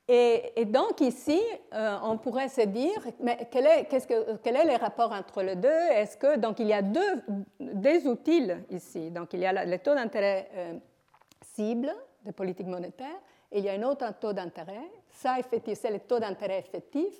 Et, 0.07 0.65
donc 0.65 0.99
ici, 0.99 1.39
euh, 1.73 1.97
on 2.03 2.17
pourrait 2.17 2.49
se 2.49 2.61
dire, 2.61 2.99
mais 3.21 3.47
quel 3.49 3.65
est, 3.65 3.85
que, 3.85 4.35
quel 4.37 4.55
est 4.57 4.65
le 4.65 4.77
rapport 4.77 5.11
entre 5.11 5.41
les 5.41 5.55
deux? 5.55 5.69
Est-ce 5.69 6.17
que 6.17 6.37
donc 6.37 6.59
il 6.59 6.67
y 6.67 6.73
a 6.73 6.81
deux 6.81 8.07
outils 8.07 8.51
ici. 8.69 9.11
Donc 9.11 9.33
il 9.33 9.39
y 9.39 9.45
a 9.45 9.65
le 9.65 9.77
taux 9.79 9.95
d'intérêt 9.95 10.49
cible 11.53 11.93
de 12.25 12.31
politique 12.31 12.67
monétaire 12.67 13.19
et 13.51 13.59
il 13.59 13.65
y 13.65 13.69
a 13.69 13.73
un 13.73 13.83
autre 13.83 14.05
taux 14.19 14.33
d'intérêt. 14.33 14.89
Ça, 15.09 15.37
c'est 15.73 15.91
le 15.91 15.99
taux 15.99 16.19
d'intérêt 16.19 16.59
effectif. 16.59 17.13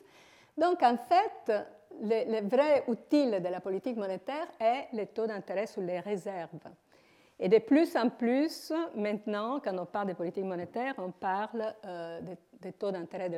Donc 0.58 0.82
en 0.84 0.98
fait, 0.98 1.54
le, 2.02 2.48
vrai 2.48 2.84
outil 2.88 3.28
de 3.28 3.48
la 3.48 3.60
politique 3.60 3.98
monétaire 3.98 4.48
est 4.60 4.88
le 4.94 5.06
taux 5.08 5.28
d'intérêt 5.28 5.68
sur 5.68 5.82
les 5.82 6.00
réserves. 6.00 6.50
Et 7.44 7.50
de 7.50 7.58
plus 7.58 7.96
en 7.98 8.10
plus, 8.10 8.72
maintenant, 8.96 9.60
quand 9.60 9.78
on 9.78 9.86
parle 9.86 10.10
de 10.10 10.14
politique 10.14 10.46
monétaire, 10.46 10.94
on 11.00 11.12
parle 11.12 11.74
euh, 11.86 12.22
des, 12.62 12.72
taux 12.72 12.92
d'intérêt. 12.92 13.30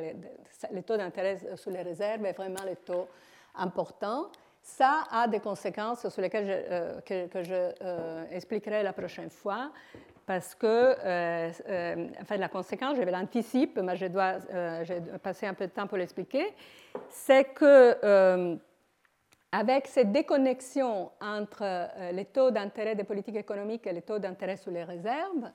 le 0.70 0.82
taux 0.82 0.96
d'intérêt 0.96 1.38
sur 1.56 1.70
les 1.70 1.82
réserves 1.82 2.24
est 2.26 2.34
vraiment 2.34 2.62
le 2.68 2.76
taux 2.76 3.08
important. 3.54 4.26
Ça 4.62 5.04
a 5.10 5.26
des 5.26 5.40
conséquences 5.40 6.08
sur 6.08 6.22
lesquelles 6.22 6.46
je, 6.46 7.08
euh, 7.10 7.28
que, 7.28 7.42
je 7.42 7.72
euh, 7.82 8.24
expliquerai 8.30 8.82
la 8.82 8.92
prochaine 8.92 9.30
fois 9.30 9.70
parce 10.26 10.54
que, 10.54 10.66
euh, 10.66 11.50
euh, 11.68 12.06
enfin, 12.22 12.36
la 12.36 12.48
conséquence, 12.48 12.96
je 12.96 13.02
vais 13.02 13.10
l'anticiper, 13.10 13.82
mais 13.82 13.96
je 13.96 14.06
dois 14.06 14.36
euh, 14.52 14.84
passer 15.22 15.46
un 15.46 15.54
peu 15.54 15.66
de 15.66 15.72
temps 15.72 15.86
pour 15.86 15.98
l'expliquer, 15.98 16.54
c'est 17.10 17.44
que 17.54 18.58
avec 19.54 19.86
cette 19.86 20.10
déconnexion 20.10 21.12
entre 21.20 21.88
les 22.12 22.24
taux 22.24 22.50
d'intérêt 22.50 22.96
des 22.96 23.04
politiques 23.04 23.36
économiques 23.36 23.86
et 23.86 23.92
les 23.92 24.02
taux 24.02 24.18
d'intérêt 24.18 24.56
sur 24.56 24.72
les 24.72 24.82
réserves, 24.82 25.50